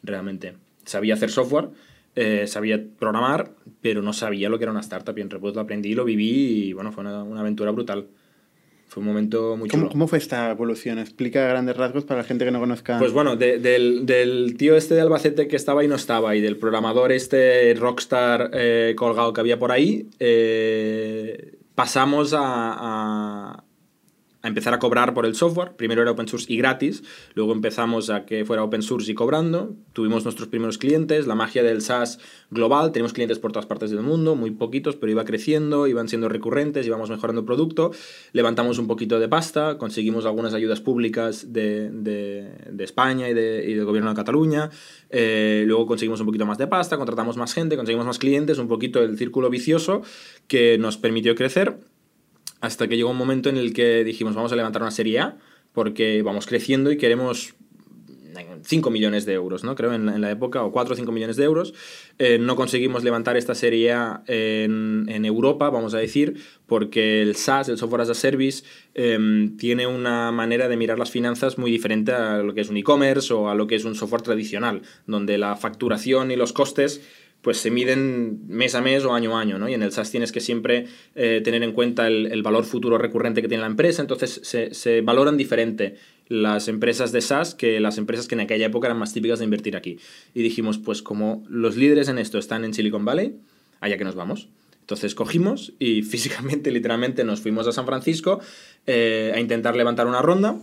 realmente. 0.02 0.56
Sabía 0.84 1.14
hacer 1.14 1.30
software, 1.30 1.70
eh, 2.16 2.48
sabía 2.48 2.84
programar, 2.98 3.52
pero 3.82 4.02
no 4.02 4.14
sabía 4.14 4.50
lo 4.50 4.58
que 4.58 4.64
era 4.64 4.72
una 4.72 4.82
startup 4.82 5.18
y 5.18 5.22
en 5.22 5.30
Redbooth 5.30 5.56
lo 5.56 5.62
aprendí, 5.62 5.94
lo 5.94 6.06
viví 6.06 6.70
y 6.70 6.74
bueno, 6.74 6.92
fue 6.92 7.04
una 7.04 7.40
aventura 7.40 7.72
brutal. 7.72 8.08
Fue 8.92 9.00
un 9.00 9.08
momento 9.08 9.56
muy 9.56 9.70
chulo. 9.70 9.84
¿Cómo, 9.84 9.92
¿Cómo 9.94 10.08
fue 10.10 10.18
esta 10.18 10.52
evolución? 10.52 11.00
Explica 11.00 11.46
a 11.46 11.48
grandes 11.48 11.78
rasgos 11.78 12.04
para 12.04 12.20
la 12.24 12.28
gente 12.28 12.44
que 12.44 12.52
no 12.52 12.60
conozca. 12.60 13.00
Pues 13.00 13.14
bueno, 13.14 13.38
de- 13.38 13.58
del, 13.58 14.06
del 14.06 14.58
tío 14.58 14.76
este 14.76 14.96
de 14.96 15.00
Albacete 15.02 15.48
que 15.48 15.56
estaba 15.56 15.82
y 15.86 15.88
no 15.88 15.96
estaba, 15.96 16.36
y 16.36 16.42
del 16.42 16.58
programador 16.58 17.14
este 17.14 17.74
rockstar 17.76 18.52
eh, 18.54 18.94
colgado 18.98 19.32
que 19.32 19.40
había 19.40 19.58
por 19.58 19.72
ahí, 19.72 20.10
eh, 20.20 21.54
pasamos 21.74 22.34
a, 22.34 22.40
a- 22.44 23.64
a 24.44 24.48
empezar 24.48 24.74
a 24.74 24.80
cobrar 24.80 25.14
por 25.14 25.26
el 25.26 25.36
software. 25.36 25.74
Primero 25.76 26.02
era 26.02 26.12
open 26.12 26.28
source 26.28 26.52
y 26.52 26.58
gratis, 26.58 27.04
luego 27.36 27.54
empezamos 27.54 28.10
a 28.10 28.26
que 28.26 28.44
fuera 28.46 28.64
open 28.64 28.82
source 28.82 29.12
y 29.12 29.16
cobrando. 29.16 29.76
Tuvimos 29.94 30.24
nuestros 30.24 30.48
primeros 30.48 30.78
clientes, 30.78 31.28
la 31.28 31.36
magia 31.36 31.64
del 31.64 31.82
SaaS 31.82 32.20
global, 32.50 32.92
tenemos 32.92 33.14
clientes 33.14 33.40
por 33.40 33.52
todas 33.52 33.66
partes 33.66 33.92
del 33.92 34.02
mundo, 34.02 34.36
muy 34.36 34.52
poquitos, 34.52 34.96
pero 34.96 35.12
iba 35.12 35.26
creciendo, 35.26 35.88
iban 35.88 36.08
siendo 36.10 36.28
recurrentes, 36.30 36.88
íbamos 36.88 37.10
mejorando 37.10 37.42
el 37.42 37.46
producto, 37.46 37.92
levantamos 38.34 38.78
un 38.80 38.88
poquito 38.88 39.20
de 39.20 39.28
pasta, 39.30 39.78
conseguimos 39.78 40.26
algunas 40.26 40.54
ayudas 40.54 40.82
públicas 40.82 41.54
de, 41.54 41.90
de- 41.92 42.84
España 42.84 43.30
y, 43.30 43.34
de- 43.36 43.64
y 43.70 43.74
del 43.76 43.86
gobierno 43.86 44.10
de 44.10 44.16
Cataluña, 44.16 44.70
eh, 45.12 45.64
luego 45.68 45.86
conseguimos 45.86 46.20
un 46.20 46.26
poquito 46.26 46.46
más 46.48 46.58
de 46.58 46.66
pasta, 46.68 46.98
contratamos 46.98 47.38
más 47.38 47.54
gente, 47.54 47.76
conseguimos 47.78 48.08
más 48.08 48.18
clientes, 48.18 48.58
un 48.58 48.68
poquito 48.68 49.04
el 49.04 49.18
círculo 49.18 49.50
vicioso 49.52 50.02
que 50.48 50.78
nos 50.80 50.98
permitió 50.98 51.36
crecer 51.36 51.78
hasta 52.62 52.88
que 52.88 52.96
llegó 52.96 53.10
un 53.10 53.18
momento 53.18 53.50
en 53.50 53.58
el 53.58 53.74
que 53.74 54.04
dijimos 54.04 54.36
vamos 54.36 54.52
a 54.52 54.56
levantar 54.56 54.82
una 54.82 54.92
serie 54.92 55.20
A 55.20 55.38
porque 55.74 56.22
vamos 56.22 56.46
creciendo 56.48 56.92
y 56.92 56.98
queremos 56.98 57.56
5 58.64 58.90
millones 58.92 59.26
de 59.26 59.34
euros, 59.34 59.64
¿no? 59.64 59.76
Creo 59.76 59.94
en 59.94 60.22
la, 60.22 60.32
época, 60.32 60.64
o 60.64 60.72
4 60.72 60.94
o 60.94 60.98
5 60.98 61.12
millones 61.12 61.36
de 61.36 61.44
euros. 61.44 61.74
Eh, 62.20 62.38
no 62.40 62.56
conseguimos 62.56 63.04
levantar 63.04 63.38
esta 63.38 63.56
serie 63.56 63.92
A 63.92 64.24
en, 64.28 65.06
en 65.10 65.26
Europa, 65.26 65.70
vamos 65.70 65.94
a 65.94 65.98
decir, 65.98 66.42
porque 66.68 67.22
el 67.22 67.36
SaaS, 67.36 67.70
el 67.70 67.78
Software 67.78 68.02
as 68.02 68.10
a 68.10 68.14
Service, 68.14 68.64
em, 68.94 69.58
tiene 69.58 69.88
una 69.88 70.32
manera 70.32 70.68
de 70.68 70.78
mirar 70.78 71.00
las 71.00 71.12
finanzas 71.12 71.58
muy 71.58 71.72
diferente 71.72 72.12
a 72.12 72.38
lo 72.38 72.54
que 72.54 72.62
es 72.62 72.70
un 72.70 72.78
e-commerce 72.78 73.34
o 73.34 73.50
a 73.50 73.56
lo 73.56 73.68
que 73.68 73.76
es 73.76 73.86
un 73.86 73.96
software 73.96 74.22
tradicional, 74.22 74.82
donde 75.08 75.38
la 75.38 75.56
facturación 75.56 76.32
y 76.32 76.36
los 76.36 76.54
costes 76.54 77.02
pues 77.42 77.58
se 77.58 77.72
miden 77.72 78.42
mes 78.48 78.76
a 78.76 78.82
mes 78.82 79.04
o 79.04 79.14
año 79.14 79.38
a 79.38 79.42
año, 79.42 79.58
¿no? 79.58 79.68
Y 79.68 79.74
en 79.74 79.84
el 79.84 79.92
SaaS 79.92 80.12
tienes 80.12 80.32
que 80.32 80.40
siempre 80.40 80.88
eh, 81.16 81.42
tener 81.44 81.64
en 81.64 81.72
cuenta 81.72 82.08
el, 82.08 82.42
valor 82.44 82.66
futuro 82.66 82.98
recurrente 82.98 83.42
que 83.42 83.48
tiene 83.48 83.62
la 83.62 83.68
empresa, 83.68 84.02
entonces 84.02 84.42
se, 84.44 84.74
se 84.74 85.02
valoran 85.02 85.38
diferente 85.38 85.96
las 86.28 86.68
empresas 86.68 87.12
de 87.12 87.22
SaaS 87.22 87.56
que 87.56 87.80
las 87.80 87.98
empresas 87.98 88.28
que 88.28 88.36
en 88.36 88.42
aquella 88.42 88.68
época 88.68 88.88
eran 88.88 89.00
más 89.00 89.14
típicas 89.14 89.40
de 89.40 89.46
invertir 89.46 89.76
aquí. 89.76 89.98
Y 90.34 90.44
dijimos, 90.44 90.78
pues 90.78 91.02
como 91.02 91.44
los 91.50 91.76
líderes 91.76 92.08
en 92.08 92.18
esto 92.18 92.38
están 92.38 92.64
en 92.64 92.74
Silicon 92.74 93.04
Valley, 93.06 93.36
allá 93.82 93.98
que 93.98 94.04
nos 94.04 94.16
vamos. 94.16 94.48
Entonces 94.82 95.16
cogimos 95.16 95.74
y 95.80 96.02
físicamente, 96.04 96.72
literalmente, 96.72 97.24
nos 97.24 97.42
fuimos 97.42 97.68
a 97.68 97.72
San 97.72 97.86
Francisco 97.86 98.40
eh, 98.86 99.32
a 99.34 99.40
intentar 99.40 99.76
levantar 99.76 100.08
una 100.08 100.22
ronda. 100.22 100.60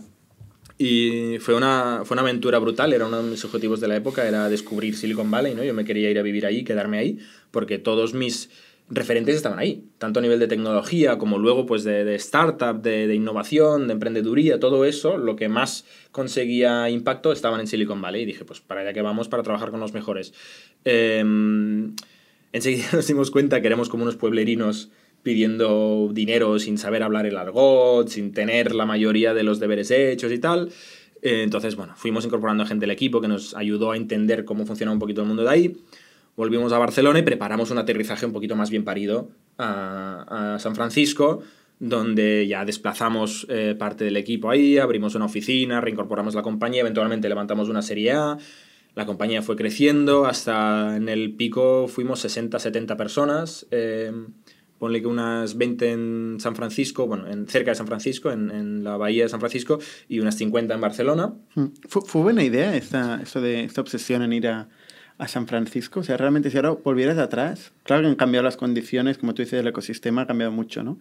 Y 0.81 1.39
fue 1.39 1.55
una, 1.55 2.03
fue 2.05 2.15
una 2.15 2.21
aventura 2.21 2.57
brutal, 2.57 2.93
era 2.93 3.05
uno 3.05 3.21
de 3.21 3.29
mis 3.29 3.43
objetivos 3.43 3.81
de 3.81 3.89
la 3.89 3.97
época, 3.97 4.25
era 4.25 4.47
descubrir 4.47 4.95
Silicon 4.95 5.29
Valley, 5.29 5.53
¿no? 5.53 5.61
Yo 5.61 5.73
me 5.73 5.83
quería 5.83 6.09
ir 6.09 6.17
a 6.17 6.21
vivir 6.21 6.45
ahí, 6.45 6.63
quedarme 6.63 6.97
ahí, 6.99 7.19
porque 7.51 7.79
todos 7.79 8.13
mis 8.13 8.49
referentes 8.89 9.35
estaban 9.35 9.59
ahí, 9.59 9.83
tanto 9.97 10.19
a 10.19 10.21
nivel 10.21 10.39
de 10.39 10.47
tecnología 10.47 11.17
como 11.17 11.37
luego 11.37 11.65
pues 11.65 11.83
de, 11.83 12.05
de 12.05 12.15
startup, 12.15 12.81
de, 12.81 13.07
de 13.07 13.13
innovación, 13.13 13.87
de 13.87 13.93
emprendeduría, 13.93 14.61
todo 14.61 14.85
eso, 14.85 15.17
lo 15.17 15.35
que 15.35 15.49
más 15.49 15.83
conseguía 16.13 16.89
impacto 16.89 17.33
estaban 17.33 17.59
en 17.59 17.67
Silicon 17.67 18.01
Valley. 18.01 18.21
Y 18.21 18.25
dije, 18.27 18.45
pues 18.45 18.61
para 18.61 18.79
allá 18.79 18.93
que 18.93 19.01
vamos 19.01 19.27
para 19.27 19.43
trabajar 19.43 19.71
con 19.71 19.81
los 19.81 19.93
mejores. 19.93 20.33
Em, 20.85 21.93
enseguida 22.53 22.87
nos 22.93 23.05
dimos 23.05 23.31
cuenta 23.31 23.59
que 23.59 23.67
éramos 23.67 23.89
como 23.89 24.03
unos 24.03 24.15
pueblerinos 24.15 24.91
pidiendo 25.23 26.09
dinero 26.11 26.59
sin 26.59 26.77
saber 26.77 27.03
hablar 27.03 27.25
el 27.25 27.37
argot, 27.37 28.07
sin 28.07 28.31
tener 28.33 28.73
la 28.73 28.85
mayoría 28.85 29.33
de 29.33 29.43
los 29.43 29.59
deberes 29.59 29.91
hechos 29.91 30.31
y 30.31 30.39
tal. 30.39 30.69
Eh, 31.21 31.43
entonces, 31.43 31.75
bueno, 31.75 31.93
fuimos 31.95 32.25
incorporando 32.25 32.63
a 32.63 32.65
gente 32.65 32.83
del 32.83 32.91
equipo 32.91 33.21
que 33.21 33.27
nos 33.27 33.55
ayudó 33.55 33.91
a 33.91 33.97
entender 33.97 34.45
cómo 34.45 34.65
funciona 34.65 34.91
un 34.91 34.99
poquito 34.99 35.21
el 35.21 35.27
mundo 35.27 35.43
de 35.43 35.49
ahí. 35.49 35.77
Volvimos 36.35 36.71
a 36.71 36.77
Barcelona 36.77 37.19
y 37.19 37.23
preparamos 37.23 37.69
un 37.71 37.79
aterrizaje 37.79 38.25
un 38.25 38.31
poquito 38.31 38.55
más 38.55 38.69
bien 38.69 38.85
parido 38.85 39.29
a, 39.57 40.53
a 40.55 40.59
San 40.59 40.73
Francisco, 40.73 41.41
donde 41.79 42.47
ya 42.47 42.63
desplazamos 42.63 43.45
eh, 43.49 43.75
parte 43.77 44.05
del 44.05 44.17
equipo 44.17 44.49
ahí, 44.49 44.77
abrimos 44.77 45.15
una 45.15 45.25
oficina, 45.25 45.81
reincorporamos 45.81 46.35
la 46.35 46.41
compañía, 46.41 46.81
eventualmente 46.81 47.27
levantamos 47.27 47.67
una 47.69 47.81
serie 47.81 48.11
A. 48.13 48.37
La 48.95 49.05
compañía 49.05 49.41
fue 49.41 49.55
creciendo, 49.55 50.25
hasta 50.25 50.97
en 50.97 51.09
el 51.09 51.35
pico 51.35 51.87
fuimos 51.87 52.19
60, 52.21 52.57
70 52.57 52.97
personas. 52.97 53.67
eh, 53.71 54.11
ponle 54.79 55.01
que 55.01 55.07
unas 55.07 55.57
20 55.57 55.91
en 55.91 56.37
San 56.39 56.55
Francisco, 56.55 57.05
bueno, 57.05 57.27
en, 57.27 57.47
cerca 57.47 57.71
de 57.71 57.75
San 57.75 57.85
Francisco, 57.87 58.31
en, 58.31 58.49
en 58.49 58.83
la 58.83 58.97
bahía 58.97 59.23
de 59.23 59.29
San 59.29 59.39
Francisco, 59.39 59.79
y 60.07 60.19
unas 60.19 60.35
50 60.35 60.73
en 60.73 60.81
Barcelona. 60.81 61.33
Mm. 61.55 61.65
¿Fue, 61.87 62.01
fue 62.05 62.21
buena 62.21 62.43
idea 62.43 62.75
esta, 62.75 63.19
esto 63.21 63.41
de 63.41 63.65
esta 63.65 63.81
obsesión 63.81 64.21
en 64.23 64.33
ir 64.33 64.47
a, 64.47 64.69
a 65.17 65.27
San 65.27 65.47
Francisco? 65.47 65.99
O 65.99 66.03
sea, 66.03 66.15
realmente 66.17 66.49
si 66.49 66.57
ahora 66.57 66.71
volvieras 66.71 67.17
atrás, 67.17 67.73
claro 67.83 68.03
que 68.03 68.07
han 68.07 68.15
cambiado 68.15 68.43
las 68.43 68.57
condiciones, 68.57 69.17
como 69.17 69.33
tú 69.33 69.41
dices, 69.41 69.59
el 69.59 69.67
ecosistema 69.67 70.21
ha 70.21 70.27
cambiado 70.27 70.51
mucho, 70.51 70.81
¿no? 70.81 70.97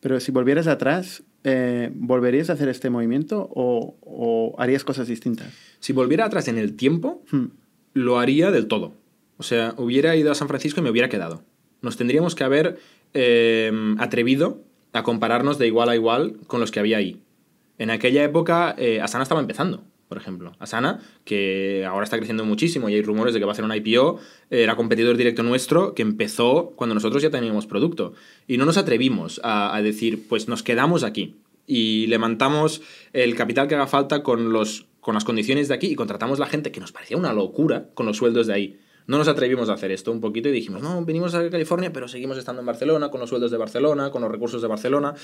Pero 0.00 0.18
si 0.20 0.32
volvieras 0.32 0.66
atrás, 0.66 1.22
eh, 1.44 1.90
¿volverías 1.94 2.50
a 2.50 2.54
hacer 2.54 2.68
este 2.68 2.88
movimiento 2.90 3.48
o, 3.54 3.96
o 4.00 4.54
harías 4.58 4.84
cosas 4.84 5.06
distintas? 5.06 5.48
Si 5.80 5.92
volviera 5.92 6.24
atrás 6.24 6.48
en 6.48 6.56
el 6.58 6.74
tiempo, 6.74 7.22
Hmm. 7.30 7.46
lo 7.94 8.18
haría 8.18 8.50
del 8.50 8.66
todo. 8.68 8.94
O 9.36 9.42
sea, 9.42 9.74
hubiera 9.76 10.16
ido 10.16 10.32
a 10.32 10.34
San 10.34 10.48
Francisco 10.48 10.80
y 10.80 10.84
me 10.84 10.90
hubiera 10.90 11.08
quedado. 11.08 11.44
Nos 11.80 11.96
tendríamos 11.96 12.34
que 12.34 12.42
haber 12.42 12.78
eh, 13.14 13.72
atrevido 13.98 14.62
a 14.92 15.02
compararnos 15.02 15.58
de 15.58 15.66
igual 15.66 15.88
a 15.88 15.94
igual 15.94 16.36
con 16.46 16.60
los 16.60 16.70
que 16.70 16.80
había 16.80 16.98
ahí. 16.98 17.20
En 17.78 17.90
aquella 17.90 18.24
época, 18.24 18.74
eh, 18.78 19.00
Asana 19.00 19.22
estaba 19.22 19.40
empezando, 19.40 19.84
por 20.08 20.18
ejemplo. 20.18 20.52
Asana, 20.58 21.00
que 21.24 21.84
ahora 21.86 22.04
está 22.04 22.16
creciendo 22.16 22.44
muchísimo 22.44 22.88
y 22.88 22.94
hay 22.94 23.02
rumores 23.02 23.34
de 23.34 23.40
que 23.40 23.46
va 23.46 23.52
a 23.52 23.54
hacer 23.54 23.64
una 23.64 23.76
IPO, 23.76 24.18
eh, 24.50 24.62
era 24.62 24.76
competidor 24.76 25.16
directo 25.16 25.42
nuestro 25.42 25.94
que 25.94 26.02
empezó 26.02 26.72
cuando 26.74 26.94
nosotros 26.94 27.22
ya 27.22 27.30
teníamos 27.30 27.66
producto. 27.66 28.14
Y 28.46 28.56
no 28.56 28.64
nos 28.64 28.76
atrevimos 28.76 29.40
a, 29.44 29.74
a 29.74 29.82
decir, 29.82 30.26
pues 30.28 30.48
nos 30.48 30.62
quedamos 30.62 31.04
aquí 31.04 31.36
y 31.66 32.06
levantamos 32.06 32.80
el 33.12 33.36
capital 33.36 33.68
que 33.68 33.74
haga 33.74 33.86
falta 33.86 34.22
con 34.22 34.52
los 34.52 34.86
con 35.00 35.14
las 35.14 35.24
condiciones 35.24 35.68
de 35.68 35.74
aquí 35.74 35.86
y 35.86 35.94
contratamos 35.94 36.38
la 36.38 36.46
gente 36.46 36.70
que 36.72 36.80
nos 36.80 36.92
parecía 36.92 37.16
una 37.16 37.32
locura 37.32 37.88
con 37.94 38.04
los 38.04 38.16
sueldos 38.16 38.46
de 38.46 38.52
ahí. 38.52 38.78
No 39.08 39.16
nos 39.16 39.26
atrevimos 39.26 39.70
a 39.70 39.72
hacer 39.72 39.90
esto 39.90 40.12
un 40.12 40.20
poquito 40.20 40.50
y 40.50 40.52
dijimos, 40.52 40.82
no, 40.82 41.02
venimos 41.02 41.34
a 41.34 41.48
California, 41.48 41.90
pero 41.90 42.08
seguimos 42.08 42.36
estando 42.36 42.60
en 42.60 42.66
Barcelona, 42.66 43.10
con 43.10 43.20
los 43.20 43.30
sueldos 43.30 43.50
de 43.50 43.56
Barcelona, 43.56 44.10
con 44.10 44.20
los 44.20 44.30
recursos 44.30 44.60
de 44.60 44.68
Barcelona. 44.68 45.14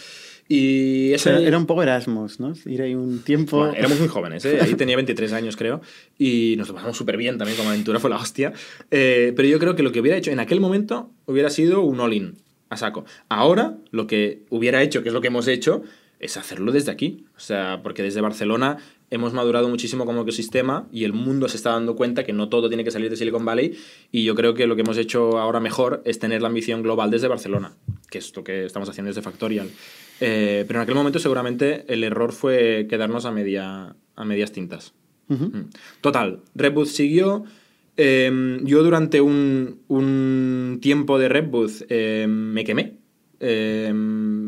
Y 0.48 1.12
ese... 1.12 1.28
Era, 1.28 1.40
era 1.40 1.58
un 1.58 1.66
poco 1.66 1.82
Erasmus, 1.82 2.40
¿no? 2.40 2.54
Ir 2.64 2.80
ahí 2.80 2.94
un 2.94 3.18
tiempo... 3.22 3.58
Bueno, 3.58 3.74
éramos 3.74 4.00
muy 4.00 4.08
jóvenes, 4.08 4.42
¿eh? 4.46 4.58
Ahí 4.62 4.74
tenía 4.74 4.96
23 4.96 5.34
años, 5.34 5.56
creo. 5.56 5.82
Y 6.18 6.54
nos 6.56 6.68
lo 6.68 6.74
pasamos 6.74 6.96
súper 6.96 7.18
bien 7.18 7.36
también 7.36 7.58
como 7.58 7.68
aventura, 7.68 8.00
fue 8.00 8.08
la 8.08 8.16
hostia. 8.16 8.54
Eh, 8.90 9.34
pero 9.36 9.46
yo 9.46 9.58
creo 9.58 9.76
que 9.76 9.82
lo 9.82 9.92
que 9.92 10.00
hubiera 10.00 10.16
hecho 10.16 10.30
en 10.30 10.40
aquel 10.40 10.60
momento 10.60 11.10
hubiera 11.26 11.50
sido 11.50 11.82
un 11.82 12.00
all-in, 12.00 12.38
a 12.70 12.78
saco. 12.78 13.04
Ahora, 13.28 13.76
lo 13.90 14.06
que 14.06 14.44
hubiera 14.48 14.82
hecho, 14.82 15.02
que 15.02 15.10
es 15.10 15.12
lo 15.12 15.20
que 15.20 15.28
hemos 15.28 15.46
hecho, 15.46 15.82
es 16.20 16.38
hacerlo 16.38 16.72
desde 16.72 16.90
aquí. 16.90 17.26
O 17.36 17.40
sea, 17.40 17.80
porque 17.82 18.02
desde 18.02 18.22
Barcelona 18.22 18.78
hemos 19.14 19.32
madurado 19.32 19.68
muchísimo 19.68 20.06
como 20.06 20.22
ecosistema 20.22 20.88
y 20.92 21.04
el 21.04 21.12
mundo 21.12 21.48
se 21.48 21.56
está 21.56 21.70
dando 21.70 21.94
cuenta 21.96 22.24
que 22.24 22.32
no 22.32 22.48
todo 22.48 22.68
tiene 22.68 22.84
que 22.84 22.90
salir 22.90 23.10
de 23.10 23.16
Silicon 23.16 23.44
Valley 23.44 23.76
y 24.10 24.24
yo 24.24 24.34
creo 24.34 24.54
que 24.54 24.66
lo 24.66 24.74
que 24.74 24.82
hemos 24.82 24.98
hecho 24.98 25.38
ahora 25.38 25.60
mejor 25.60 26.02
es 26.04 26.18
tener 26.18 26.42
la 26.42 26.48
ambición 26.48 26.82
global 26.82 27.10
desde 27.10 27.28
Barcelona, 27.28 27.74
que 28.10 28.18
es 28.18 28.34
lo 28.34 28.42
que 28.42 28.64
estamos 28.64 28.88
haciendo 28.88 29.08
desde 29.08 29.22
Factorial. 29.22 29.70
Eh, 30.20 30.64
pero 30.66 30.80
en 30.80 30.82
aquel 30.82 30.94
momento 30.94 31.18
seguramente 31.18 31.84
el 31.88 32.04
error 32.04 32.32
fue 32.32 32.86
quedarnos 32.88 33.24
a, 33.24 33.30
media, 33.30 33.94
a 34.16 34.24
medias 34.24 34.52
tintas. 34.52 34.94
Mm. 35.28 35.70
Total, 36.00 36.40
Redbooth 36.54 36.88
siguió. 36.88 37.44
Eh, 37.96 38.58
yo 38.64 38.82
durante 38.82 39.20
un, 39.20 39.80
un, 39.86 40.78
tiempo 40.82 41.18
de 41.18 41.28
Redbooth 41.28 41.82
eh, 41.88 42.26
me 42.28 42.64
quemé. 42.64 42.96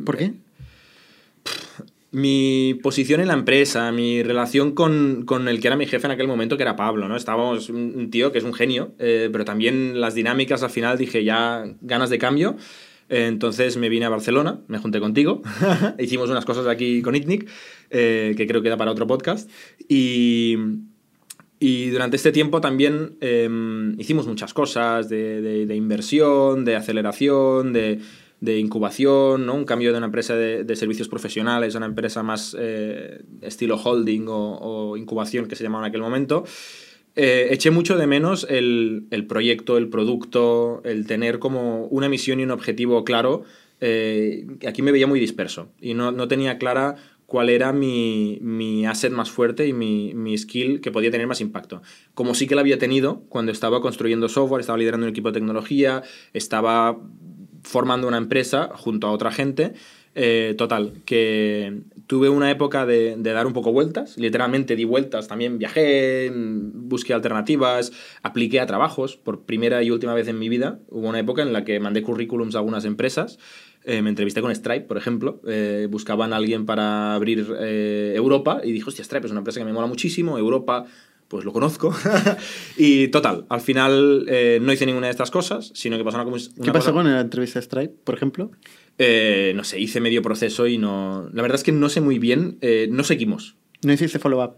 ¿Por 0.04 0.16
qué? 0.16 0.32
Mi 2.12 2.78
posición 2.82 3.20
en 3.20 3.28
la 3.28 3.34
empresa, 3.34 3.90
mi 3.92 4.22
relación 4.22 4.72
con, 4.72 5.24
con, 5.26 5.48
el 5.48 5.60
que 5.60 5.66
era 5.66 5.76
mi 5.76 5.86
jefe 5.86 6.06
en 6.06 6.12
aquel 6.12 6.28
momento, 6.28 6.56
que 6.56 6.62
era 6.62 6.76
Pablo, 6.76 7.08
¿no? 7.08 7.16
Estábamos 7.16 7.68
un 7.68 8.10
tío 8.10 8.32
que 8.32 8.38
es 8.38 8.44
un 8.44 8.54
genio, 8.54 8.94
eh, 8.98 9.28
pero 9.32 9.44
también 9.44 10.00
las 10.00 10.14
dinámicas 10.14 10.62
al 10.62 10.70
final 10.70 10.98
dije 10.98 11.24
ya 11.24 11.64
ganas 11.80 12.10
de 12.10 12.18
cambio. 12.18 12.56
Eh, 13.08 13.26
entonces 13.26 13.76
me 13.76 13.88
vine 13.88 14.06
a 14.06 14.08
Barcelona, 14.08 14.60
me 14.68 14.78
junté 14.78 15.00
contigo, 15.00 15.42
hicimos 15.98 16.30
unas 16.30 16.44
cosas 16.44 16.66
aquí 16.66 17.02
con 17.02 17.14
ITNIC, 17.14 17.48
eh, 17.90 18.34
que 18.36 18.46
creo 18.46 18.62
que 18.62 18.68
da 18.68 18.76
para 18.76 18.90
otro 18.90 19.06
podcast. 19.06 19.50
Y, 19.88 20.56
y 21.58 21.90
durante 21.90 22.16
este 22.16 22.32
tiempo 22.32 22.60
también 22.60 23.16
em, 23.20 23.98
hicimos 23.98 24.26
muchas 24.26 24.54
cosas 24.54 25.08
de, 25.08 25.40
de, 25.40 25.66
de 25.66 25.76
inversión, 25.76 26.64
de 26.64 26.76
aceleración, 26.76 27.72
de 27.72 28.00
de 28.46 28.58
incubación, 28.58 29.44
¿no? 29.44 29.54
un 29.54 29.64
cambio 29.64 29.90
de 29.90 29.98
una 29.98 30.06
empresa 30.06 30.36
de, 30.36 30.76
servicios 30.76 31.08
profesionales 31.08 31.74
a 31.74 31.78
una 31.78 31.86
empresa 31.86 32.22
más 32.22 32.56
eh, 32.58 33.22
estilo 33.42 33.76
holding 33.76 34.26
o, 34.28 34.96
incubación 34.96 35.46
que 35.46 35.56
se 35.56 35.64
llamaba 35.64 35.84
en 35.84 35.90
aquel 35.90 36.00
momento. 36.00 36.44
Eh, 37.16 37.48
eché 37.50 37.70
mucho 37.70 37.96
de 37.96 38.06
menos 38.06 38.46
el, 38.48 39.08
proyecto, 39.28 39.76
el 39.78 39.88
producto, 39.88 40.80
el 40.84 41.06
tener 41.06 41.38
como 41.40 41.86
una 41.86 42.08
misión 42.08 42.38
y 42.38 42.44
un 42.44 42.52
objetivo 42.52 43.04
claro. 43.04 43.42
Eh, 43.80 44.46
aquí 44.66 44.80
me 44.80 44.92
veía 44.92 45.06
muy 45.06 45.18
disperso 45.18 45.68
y 45.80 45.94
no, 45.94 46.12
no 46.12 46.28
tenía 46.28 46.56
clara 46.56 46.96
cuál 47.26 47.50
era 47.50 47.72
mi, 47.72 48.38
mi, 48.40 48.86
asset 48.86 49.12
más 49.12 49.30
fuerte 49.30 49.66
y 49.66 49.72
mi, 49.72 50.14
mi, 50.14 50.38
skill 50.38 50.80
que 50.80 50.92
podía 50.92 51.10
tener 51.10 51.26
más 51.26 51.40
impacto. 51.40 51.82
Como 52.14 52.34
sí 52.34 52.46
que 52.46 52.54
la 52.54 52.60
había 52.60 52.78
tenido 52.78 53.24
cuando 53.28 53.50
estaba 53.50 53.80
construyendo 53.80 54.28
software, 54.28 54.60
estaba 54.60 54.78
liderando 54.78 55.06
un 55.06 55.10
equipo 55.10 55.30
de 55.30 55.40
tecnología, 55.40 56.04
estaba 56.32 56.96
formando 57.66 58.06
una 58.06 58.16
empresa 58.16 58.70
junto 58.74 59.06
a 59.06 59.10
otra 59.10 59.30
gente. 59.30 59.74
Eh, 60.18 60.54
total, 60.56 60.94
que 61.04 61.82
tuve 62.06 62.30
una 62.30 62.50
época 62.50 62.86
de, 62.86 63.16
dar 63.18 63.46
un 63.46 63.52
poco 63.52 63.70
vueltas, 63.70 64.16
literalmente 64.16 64.74
di 64.74 64.84
vueltas, 64.84 65.28
también 65.28 65.58
viajé, 65.58 66.32
busqué 66.32 67.12
alternativas, 67.12 67.92
apliqué 68.22 68.60
a 68.60 68.66
trabajos 68.66 69.18
por 69.18 69.42
primera 69.42 69.82
y 69.82 69.90
última 69.90 70.14
vez 70.14 70.26
en 70.28 70.38
mi 70.38 70.48
vida. 70.48 70.78
Hubo 70.88 71.06
una 71.06 71.20
época 71.20 71.42
en 71.42 71.52
la 71.52 71.66
que 71.66 71.80
mandé 71.80 72.00
currículums 72.00 72.54
a 72.54 72.60
algunas 72.60 72.86
empresas, 72.86 73.38
eh, 73.84 74.00
me 74.00 74.08
entrevisté 74.08 74.40
con 74.40 74.54
Stripe, 74.54 74.86
por 74.86 74.96
ejemplo, 74.96 75.42
eh, 75.46 75.86
buscaban 75.90 76.32
a 76.32 76.36
alguien 76.36 76.64
para 76.64 77.14
abrir 77.14 77.54
Europa 77.60 78.62
y 78.64 78.72
dijo, 78.72 78.88
hostia, 78.88 79.04
Stripe 79.04 79.26
es 79.26 79.32
una 79.32 79.40
empresa 79.40 79.60
que 79.60 79.66
me 79.66 79.74
mola 79.74 79.86
muchísimo, 79.86 80.38
Europa 80.38 80.86
pues 81.28 81.44
lo 81.44 81.52
conozco. 81.52 81.94
y 82.76 83.08
total, 83.08 83.46
al 83.48 83.60
final 83.60 84.26
eh, 84.28 84.58
no 84.62 84.72
hice 84.72 84.86
ninguna 84.86 85.06
de 85.06 85.12
estas 85.12 85.30
cosas, 85.30 85.72
sino 85.74 85.96
que 85.96 86.04
pasó 86.04 86.18
una, 86.18 86.26
una 86.26 86.40
¿Qué 86.62 86.72
pasó 86.72 86.92
con 86.92 87.10
la 87.10 87.20
entrevista 87.20 87.60
Stripe, 87.60 87.94
por 88.04 88.14
ejemplo? 88.14 88.50
Eh, 88.98 89.52
no 89.54 89.64
sé, 89.64 89.80
hice 89.80 90.00
medio 90.00 90.22
proceso 90.22 90.66
y 90.66 90.78
no... 90.78 91.28
La 91.32 91.42
verdad 91.42 91.56
es 91.56 91.64
que 91.64 91.72
no 91.72 91.88
sé 91.88 92.00
muy 92.00 92.18
bien, 92.18 92.58
eh, 92.60 92.88
no 92.90 93.04
seguimos. 93.04 93.56
¿No 93.82 93.92
hiciste 93.92 94.18
follow-up? 94.18 94.54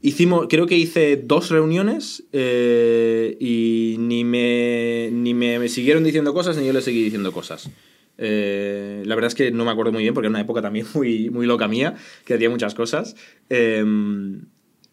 Hicimos, 0.00 0.46
creo 0.48 0.66
que 0.66 0.76
hice 0.76 1.16
dos 1.16 1.50
reuniones 1.50 2.24
y 2.32 3.96
ni 4.00 4.24
me, 4.24 5.10
ni 5.12 5.32
me, 5.32 5.68
siguieron 5.68 6.02
diciendo 6.02 6.34
cosas 6.34 6.56
ni 6.56 6.66
yo 6.66 6.72
le 6.72 6.80
seguí 6.82 7.04
diciendo 7.04 7.30
cosas. 7.30 7.70
la 8.16 9.14
verdad 9.14 9.26
es 9.26 9.36
que 9.36 9.52
no 9.52 9.64
me 9.64 9.70
acuerdo 9.70 9.92
muy 9.92 10.02
bien 10.02 10.12
porque 10.12 10.26
era 10.26 10.30
una 10.30 10.40
época 10.40 10.60
también 10.60 10.86
muy, 10.94 11.30
muy 11.30 11.46
loca 11.46 11.68
mía, 11.68 11.94
que 12.24 12.34
hacía 12.34 12.50
muchas 12.50 12.74
cosas. 12.74 13.14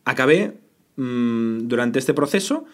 acabé 0.06 0.60
Mm, 1.00 1.70
durante 1.70 1.98
este 1.98 2.14
proceso, 2.14 2.66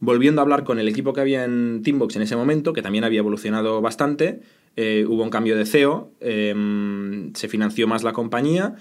volviendo 0.00 0.40
a 0.40 0.42
hablar 0.42 0.64
con 0.64 0.78
el 0.78 0.88
equipo 0.88 1.12
que 1.12 1.20
había 1.20 1.44
en 1.44 1.82
Teambox 1.84 2.16
en 2.16 2.22
ese 2.22 2.34
momento, 2.34 2.72
que 2.72 2.80
también 2.80 3.04
había 3.04 3.18
evolucionado 3.18 3.82
bastante, 3.82 4.40
eh, 4.76 5.04
hubo 5.06 5.22
un 5.22 5.28
cambio 5.28 5.54
de 5.54 5.66
CEO, 5.66 6.10
em, 6.20 7.34
se 7.34 7.46
financió 7.46 7.86
más 7.86 8.02
la 8.02 8.14
compañía 8.14 8.74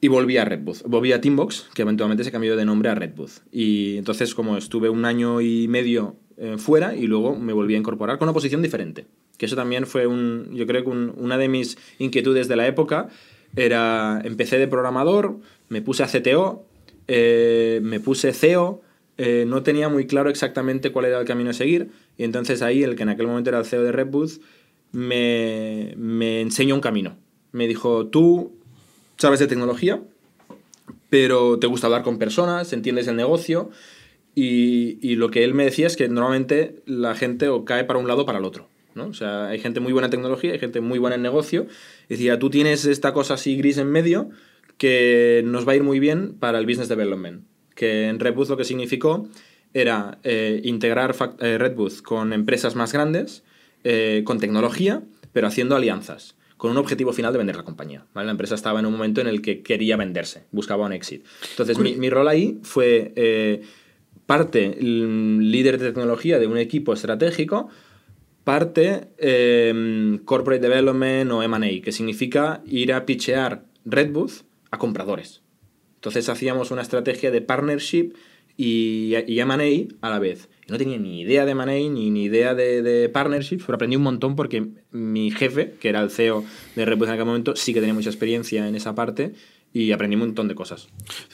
y 0.00 0.08
volví 0.08 0.36
a 0.36 0.44
Redbooth. 0.44 0.82
Volví 0.84 1.12
a 1.12 1.20
Teambox, 1.20 1.68
que 1.74 1.82
eventualmente 1.82 2.24
se 2.24 2.32
cambió 2.32 2.56
de 2.56 2.64
nombre 2.64 2.88
a 2.90 2.96
Redbooth. 2.96 3.38
Y 3.52 3.98
entonces, 3.98 4.34
como 4.34 4.56
estuve 4.56 4.88
un 4.88 5.04
año 5.04 5.40
y 5.40 5.68
medio 5.68 6.16
eh, 6.38 6.56
fuera 6.58 6.96
y 6.96 7.06
luego 7.06 7.36
me 7.36 7.52
volví 7.52 7.76
a 7.76 7.78
incorporar 7.78 8.18
con 8.18 8.26
una 8.26 8.34
posición 8.34 8.62
diferente. 8.62 9.06
Que 9.38 9.46
eso 9.46 9.54
también 9.54 9.86
fue 9.86 10.08
un, 10.08 10.50
yo 10.52 10.66
creo 10.66 10.82
que 10.82 10.90
una 10.90 11.38
de 11.38 11.46
mis 11.46 11.78
inquietudes 12.00 12.48
de 12.48 12.56
la 12.56 12.66
época 12.66 13.10
era, 13.54 14.20
empecé 14.24 14.58
de 14.58 14.66
programador, 14.66 15.38
me 15.68 15.82
puse 15.82 16.02
a 16.02 16.08
CTO, 16.08 16.66
eh, 17.08 17.80
me 17.82 18.00
puse 18.00 18.32
CEO, 18.32 18.82
eh, 19.18 19.44
no 19.46 19.62
tenía 19.62 19.88
muy 19.88 20.06
claro 20.06 20.30
exactamente 20.30 20.90
cuál 20.90 21.06
era 21.06 21.20
el 21.20 21.26
camino 21.26 21.50
a 21.50 21.54
seguir, 21.54 21.90
y 22.16 22.24
entonces 22.24 22.62
ahí 22.62 22.82
el 22.82 22.96
que 22.96 23.02
en 23.02 23.10
aquel 23.10 23.26
momento 23.26 23.50
era 23.50 23.58
el 23.58 23.64
CEO 23.64 23.82
de 23.82 23.92
Redbooth 23.92 24.40
me, 24.92 25.94
me 25.96 26.40
enseñó 26.40 26.74
un 26.74 26.80
camino. 26.80 27.16
Me 27.52 27.66
dijo, 27.66 28.06
tú 28.06 28.52
sabes 29.16 29.40
de 29.40 29.46
tecnología, 29.46 30.02
pero 31.10 31.58
te 31.58 31.66
gusta 31.66 31.86
hablar 31.86 32.02
con 32.02 32.18
personas, 32.18 32.72
entiendes 32.72 33.06
el 33.08 33.16
negocio, 33.16 33.70
y, 34.34 34.98
y, 35.06 35.16
lo 35.16 35.30
que 35.30 35.44
él 35.44 35.52
me 35.52 35.64
decía 35.64 35.86
es 35.86 35.96
que 35.98 36.08
normalmente 36.08 36.76
la 36.86 37.14
gente 37.14 37.48
o 37.48 37.66
cae 37.66 37.84
para 37.84 37.98
un 37.98 38.08
lado 38.08 38.22
o 38.22 38.26
para 38.26 38.38
el 38.38 38.46
otro. 38.46 38.66
¿no? 38.94 39.06
O 39.06 39.14
sea, 39.14 39.48
hay 39.48 39.58
gente 39.58 39.80
muy 39.80 39.92
buena 39.92 40.06
en 40.06 40.10
tecnología, 40.10 40.52
hay 40.52 40.58
gente 40.58 40.80
muy 40.80 40.98
buena 40.98 41.16
en 41.16 41.22
negocio. 41.22 41.66
Decía, 42.08 42.38
tú 42.38 42.50
tienes 42.50 42.84
esta 42.84 43.12
cosa 43.12 43.34
así 43.34 43.56
gris 43.56 43.78
en 43.78 43.90
medio, 43.90 44.30
que 44.78 45.42
nos 45.44 45.66
va 45.66 45.72
a 45.72 45.76
ir 45.76 45.82
muy 45.82 46.00
bien 46.00 46.34
para 46.38 46.58
el 46.58 46.66
business 46.66 46.88
development. 46.88 47.44
Que 47.74 48.08
en 48.08 48.20
Redbooth 48.20 48.48
lo 48.48 48.56
que 48.56 48.64
significó 48.64 49.28
era 49.74 50.18
eh, 50.22 50.60
integrar 50.64 51.14
eh, 51.40 51.58
Redbooth 51.58 52.02
con 52.02 52.32
empresas 52.32 52.74
más 52.74 52.92
grandes, 52.92 53.42
eh, 53.84 54.22
con 54.24 54.38
tecnología, 54.38 55.02
pero 55.32 55.46
haciendo 55.46 55.76
alianzas, 55.76 56.36
con 56.56 56.70
un 56.70 56.76
objetivo 56.76 57.12
final 57.12 57.32
de 57.32 57.38
vender 57.38 57.56
la 57.56 57.64
compañía. 57.64 58.04
La 58.14 58.30
empresa 58.30 58.54
estaba 58.54 58.80
en 58.80 58.86
un 58.86 58.92
momento 58.92 59.20
en 59.20 59.26
el 59.26 59.40
que 59.40 59.62
quería 59.62 59.96
venderse, 59.96 60.44
buscaba 60.52 60.86
un 60.86 60.92
exit. 60.92 61.24
Entonces, 61.50 61.78
mi, 61.78 61.94
mi, 61.94 62.10
rol 62.10 62.28
ahí 62.28 62.60
fue 62.62 63.62
parte 64.26 64.76
líder 64.80 65.78
de 65.78 65.86
tecnología 65.86 66.38
de 66.38 66.46
un 66.46 66.58
equipo 66.58 66.92
estratégico, 66.92 67.68
parte 68.44 69.08
corporate 70.24 70.60
development 70.60 71.32
o 71.32 71.42
M&A, 71.42 71.82
que 71.82 71.92
significa 71.92 72.62
ir 72.66 72.92
a 72.92 73.06
pitchear 73.06 73.64
Redbooth 73.84 74.44
a 74.72 74.78
compradores. 74.78 75.42
Entonces 75.94 76.28
hacíamos 76.28 76.72
una 76.72 76.82
estrategia 76.82 77.30
de 77.30 77.40
partnership 77.40 78.14
y, 78.56 79.14
y 79.28 79.38
M&A 79.38 80.06
a 80.06 80.10
la 80.10 80.18
vez. 80.18 80.48
no 80.68 80.76
tenía 80.76 80.98
ni 80.98 81.20
idea 81.20 81.44
de 81.44 81.52
M&A 81.52 81.66
ni, 81.66 82.10
ni 82.10 82.24
idea 82.24 82.54
de, 82.54 82.82
de 82.82 83.08
pero 83.08 83.74
aprendí 83.74 83.96
un 83.96 84.02
montón 84.02 84.34
porque 84.34 84.66
mi 84.90 85.30
jefe, 85.30 85.74
que 85.80 85.88
era 85.88 86.00
el 86.00 86.10
CEO 86.10 86.44
de 86.74 86.84
Repus 86.84 87.06
en 87.06 87.14
aquel 87.14 87.26
momento, 87.26 87.54
sí 87.54 87.72
que 87.72 87.80
tenía 87.80 87.94
mucha 87.94 88.10
experiencia 88.10 88.66
en 88.66 88.74
esa 88.74 88.94
parte 88.94 89.32
y 89.72 89.92
aprendí 89.92 90.16
un 90.16 90.20
montón 90.20 90.48
de 90.48 90.54
cosas. 90.54 90.88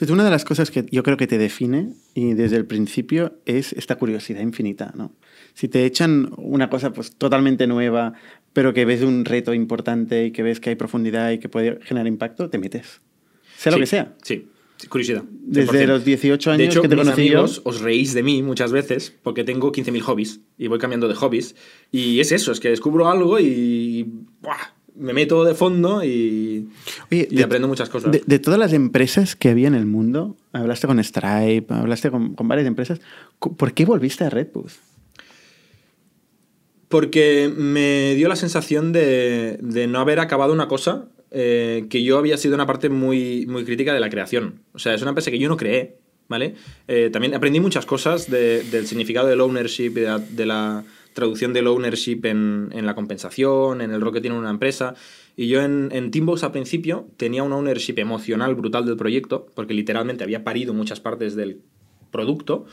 Una 0.07 0.23
de 0.23 0.29
las 0.29 0.45
cosas 0.45 0.71
que 0.71 0.85
yo 0.91 1.03
creo 1.03 1.17
que 1.17 1.27
te 1.27 1.37
define 1.37 1.89
y 2.13 2.33
desde 2.33 2.55
el 2.55 2.65
principio 2.65 3.39
es 3.45 3.73
esta 3.73 3.97
curiosidad 3.97 4.41
infinita, 4.41 4.93
¿no? 4.95 5.13
Si 5.53 5.67
te 5.67 5.85
echan 5.85 6.31
una 6.37 6.69
cosa 6.69 6.93
pues 6.93 7.15
totalmente 7.15 7.67
nueva, 7.67 8.13
pero 8.53 8.73
que 8.73 8.85
ves 8.85 9.01
un 9.01 9.25
reto 9.25 9.53
importante 9.53 10.25
y 10.25 10.31
que 10.31 10.43
ves 10.43 10.59
que 10.59 10.69
hay 10.69 10.75
profundidad 10.75 11.31
y 11.31 11.39
que 11.39 11.49
puede 11.49 11.79
generar 11.81 12.07
impacto, 12.07 12.49
te 12.49 12.59
metes 12.59 13.01
sea 13.61 13.71
lo 13.71 13.79
que 13.79 13.85
sea. 13.85 14.15
Sí, 14.23 14.47
curiosidad. 14.87 15.23
Desde 15.29 15.85
los 15.87 16.05
18 16.05 16.51
años 16.51 16.79
que 16.79 16.87
te 16.87 16.95
mis 16.95 17.07
amigos 17.07 17.61
os 17.65 17.81
reís 17.81 18.13
de 18.13 18.23
mí 18.23 18.41
muchas 18.43 18.71
veces 18.71 19.13
porque 19.23 19.43
tengo 19.43 19.71
15.000 19.71 19.99
hobbies 20.01 20.39
y 20.57 20.67
voy 20.67 20.79
cambiando 20.79 21.07
de 21.07 21.15
hobbies. 21.15 21.55
Y 21.91 22.19
es 22.19 22.31
eso, 22.31 22.51
es 22.51 22.59
que 22.59 22.69
descubro 22.69 23.09
algo 23.09 23.39
y... 23.39 24.07
me 24.95 25.13
meto 25.13 25.43
de 25.45 25.53
fondo 25.55 26.03
y, 26.03 26.67
Oye, 27.11 27.27
y 27.31 27.35
de- 27.37 27.43
aprendo 27.43 27.67
muchas 27.67 27.89
cosas. 27.89 28.11
De, 28.11 28.21
de 28.25 28.39
todas 28.39 28.59
las 28.59 28.73
empresas 28.73 29.35
que 29.35 29.49
había 29.49 29.67
en 29.67 29.75
el 29.75 29.85
mundo, 29.85 30.35
hablaste 30.53 30.87
con 30.87 31.01
Stripe, 31.03 31.65
hablaste 31.73 32.09
con, 32.11 32.35
con 32.35 32.47
varias 32.47 32.67
empresas, 32.67 32.99
¿por 33.39 33.73
qué 33.73 33.85
volviste 33.85 34.23
a 34.25 34.29
Redbooth? 34.29 34.71
Porque 36.87 37.51
me 37.55 38.15
dio 38.15 38.27
la 38.27 38.35
sensación 38.35 38.91
de, 38.91 39.59
de 39.61 39.87
no 39.87 39.99
haber 39.99 40.19
acabado 40.19 40.53
una 40.53 40.67
cosa 40.67 41.07
eh, 41.31 41.85
que 41.89 42.03
yo 42.03 42.17
había 42.17 42.37
sido 42.37 42.55
una 42.55 42.65
parte 42.65 42.89
muy, 42.89 43.45
muy 43.47 43.63
crítica 43.65 43.93
de 43.93 43.99
la 43.99 44.09
creación. 44.09 44.61
O 44.73 44.79
sea, 44.79 44.93
es 44.93 45.01
una 45.01 45.09
empresa 45.11 45.31
que 45.31 45.39
yo 45.39 45.49
no 45.49 45.57
creé, 45.57 45.97
¿vale? 46.27 46.55
Eh, 46.87 47.09
también 47.11 47.33
aprendí 47.33 47.59
muchas 47.59 47.85
cosas 47.85 48.29
de- 48.29 48.63
del 48.63 48.87
significado 48.87 49.27
del 49.27 49.41
ownership, 49.41 49.91
de 49.91 50.01
la, 50.03 50.19
de 50.19 50.45
la 50.45 50.83
traducción 51.13 51.53
del 51.53 51.67
ownership 51.67 52.21
en, 52.23 52.69
en 52.71 52.85
la 52.85 52.95
compensación, 52.95 53.81
en 53.81 53.91
el 53.91 53.99
rol 54.01 54.13
que 54.13 54.21
tiene 54.21 54.37
una 54.37 54.49
empresa. 54.51 54.95
Y 55.35 55.47
yo 55.47 55.61
en, 55.61 55.89
en 55.91 56.11
Teambox 56.11 56.43
al 56.43 56.51
principio 56.51 57.07
tenía 57.17 57.43
un 57.43 57.51
ownership 57.53 57.95
emocional 57.97 58.55
brutal 58.55 58.85
del 58.85 58.95
proyecto, 58.97 59.47
porque 59.55 59.73
literalmente 59.73 60.23
había 60.23 60.43
parido 60.43 60.73
muchas 60.73 60.99
partes 60.99 61.35
del 61.35 61.61
producto, 62.11 62.65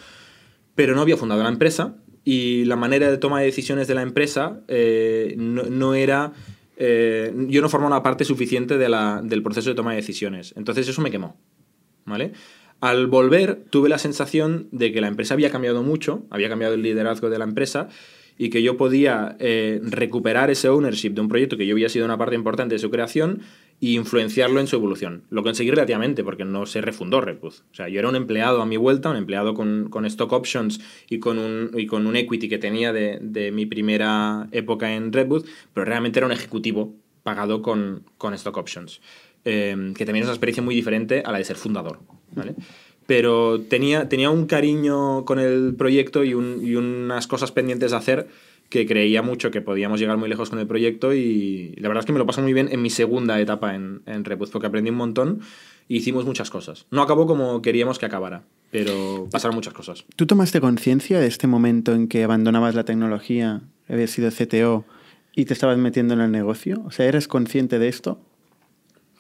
pero 0.75 0.95
no 0.95 1.01
había 1.01 1.17
fundado 1.17 1.43
la 1.43 1.49
empresa 1.49 1.97
y 2.25 2.65
la 2.65 2.77
manera 2.77 3.11
de 3.11 3.19
toma 3.19 3.41
de 3.41 3.47
decisiones 3.47 3.87
de 3.89 3.95
la 3.95 4.03
empresa 4.03 4.61
eh, 4.69 5.35
no, 5.39 5.65
no 5.65 5.95
era... 5.95 6.33
eh, 6.77 7.33
yo 7.49 7.63
no 7.63 7.69
formaba 7.69 7.97
una 7.97 8.03
parte 8.03 8.25
suficiente 8.25 8.79
del 8.79 9.43
proceso 9.43 9.71
de 9.71 9.75
toma 9.75 9.91
de 9.91 9.97
decisiones. 9.97 10.55
Entonces 10.57 10.89
eso 10.89 11.01
me 11.03 11.11
quemó. 11.11 11.37
¿Vale? 12.05 12.33
Al 12.81 13.07
volver 13.07 13.65
tuve 13.71 13.89
la 13.89 13.99
sensación 13.99 14.69
de 14.71 14.93
que 14.93 15.01
la 15.01 15.09
empresa 15.09 15.35
había 15.35 15.51
cambiado 15.51 15.83
mucho, 15.83 16.25
había 16.31 16.49
cambiado 16.49 16.75
el 16.75 16.83
liderazgo 16.83 17.31
de 17.31 17.39
la 17.39 17.45
empresa 17.45 17.89
y 18.39 18.51
que 18.51 18.63
yo 18.63 18.77
podía 18.77 19.37
eh, 19.39 19.81
recuperar 19.83 20.51
ese 20.51 20.69
ownership 20.69 21.11
de 21.11 21.23
un 21.23 21.29
proyecto 21.29 21.57
que 21.57 21.67
yo 21.67 21.75
había 21.75 21.89
sido 21.89 22.05
una 22.05 22.19
parte 22.19 22.35
importante 22.35 22.75
de 22.75 22.79
su 22.79 22.91
creación 22.91 23.41
e 23.83 23.91
influenciarlo 23.91 24.59
en 24.61 24.67
su 24.67 24.77
evolución. 24.77 25.23
Lo 25.31 25.43
conseguí 25.43 25.71
relativamente 25.71 26.25
porque 26.25 26.45
no 26.45 26.65
se 26.67 26.81
refundó 26.81 27.21
Redbooth. 27.21 27.61
O 27.71 27.75
sea, 27.75 27.89
yo 27.89 27.99
era 27.99 28.09
un 28.09 28.17
empleado 28.17 28.63
a 28.63 28.67
mi 28.67 28.77
vuelta, 28.77 29.11
un 29.11 29.17
empleado 29.17 29.55
con, 29.55 29.89
con 29.91 30.05
stock 30.07 30.33
options 30.33 30.81
y 31.11 31.19
con, 31.19 31.39
un, 31.39 31.71
y 31.75 31.87
con 31.87 32.07
un 32.07 32.17
equity 32.17 32.49
que 32.49 32.59
tenía 32.59 32.93
de, 32.93 33.19
de 33.21 33.53
mi 33.53 33.67
primera 33.67 34.49
época 34.53 34.95
en 34.95 35.13
Redbooth, 35.13 35.47
pero 35.75 35.85
realmente 35.85 36.19
era 36.19 36.27
un 36.27 36.33
ejecutivo 36.33 36.95
pagado 37.23 37.61
con, 37.63 38.05
con 38.19 38.33
stock 38.35 38.57
options. 38.57 39.01
Eh, 39.45 39.93
que 39.97 40.05
también 40.05 40.23
es 40.23 40.29
una 40.29 40.35
experiencia 40.35 40.63
muy 40.63 40.75
diferente 40.75 41.23
a 41.25 41.31
la 41.31 41.39
de 41.39 41.45
ser 41.45 41.57
fundador. 41.57 42.01
¿vale? 42.35 42.55
Pero 43.07 43.61
tenía, 43.61 44.09
tenía 44.09 44.31
un 44.31 44.47
cariño 44.47 45.25
con 45.25 45.39
el 45.39 45.75
proyecto 45.77 46.25
y, 46.25 46.35
un- 46.35 46.61
y 46.65 46.75
unas 46.75 47.27
cosas 47.29 47.53
pendientes 47.53 47.93
de 47.93 47.97
hacer 47.97 48.27
que 48.69 48.87
creía 48.87 49.23
mucho 49.23 49.51
que 49.51 49.61
podíamos 49.61 50.01
llegar 50.01 50.17
muy 50.17 50.29
lejos 50.29 50.51
con 50.51 50.59
el 50.59 50.67
proyecto 50.67 51.15
y 51.15 51.75
la 51.77 51.89
verdad 51.89 52.03
es 52.03 52.07
que 52.07 52.13
me 52.13 52.19
lo 52.19 52.27
pasé 52.27 52.43
muy 52.43 52.53
bien 52.53 52.69
en 52.71 52.83
mi 52.83 52.91
segunda 52.91 53.41
etapa 53.41 53.75
en, 53.75 54.03
en 54.07 54.25
Rebus 54.25 54.51
porque 54.51 54.67
aprendí 54.67 54.91
un 54.91 54.97
montón 54.97 55.41
e 55.89 55.95
hicimos 55.95 56.25
muchas 56.25 56.51
cosas. 56.51 56.87
No 56.91 57.03
acabó 57.03 57.27
como 57.27 57.63
queríamos 57.63 57.99
que 57.99 58.07
acabara, 58.07 58.43
pero 58.71 59.29
pasaron 59.31 59.55
muchas 59.55 59.75
cosas. 59.75 60.05
¿Tú 60.17 60.27
tomaste 60.27 60.61
conciencia 60.61 61.21
de 61.21 61.27
este 61.27 61.47
momento 61.47 61.95
en 61.95 62.09
que 62.09 62.25
abandonabas 62.25 62.75
la 62.75 62.85
tecnología, 62.85 63.63
habías 63.89 64.11
sido 64.11 64.31
CTO 64.31 64.85
y 65.35 65.45
te 65.45 65.55
estabas 65.55 65.79
metiendo 65.79 66.15
en 66.15 66.21
el 66.21 66.33
negocio? 66.33 66.83
O 66.87 66.91
sea, 66.91 67.07
¿eres 67.07 67.29
consciente 67.29 67.79
de 67.79 67.89
esto? 67.89 68.21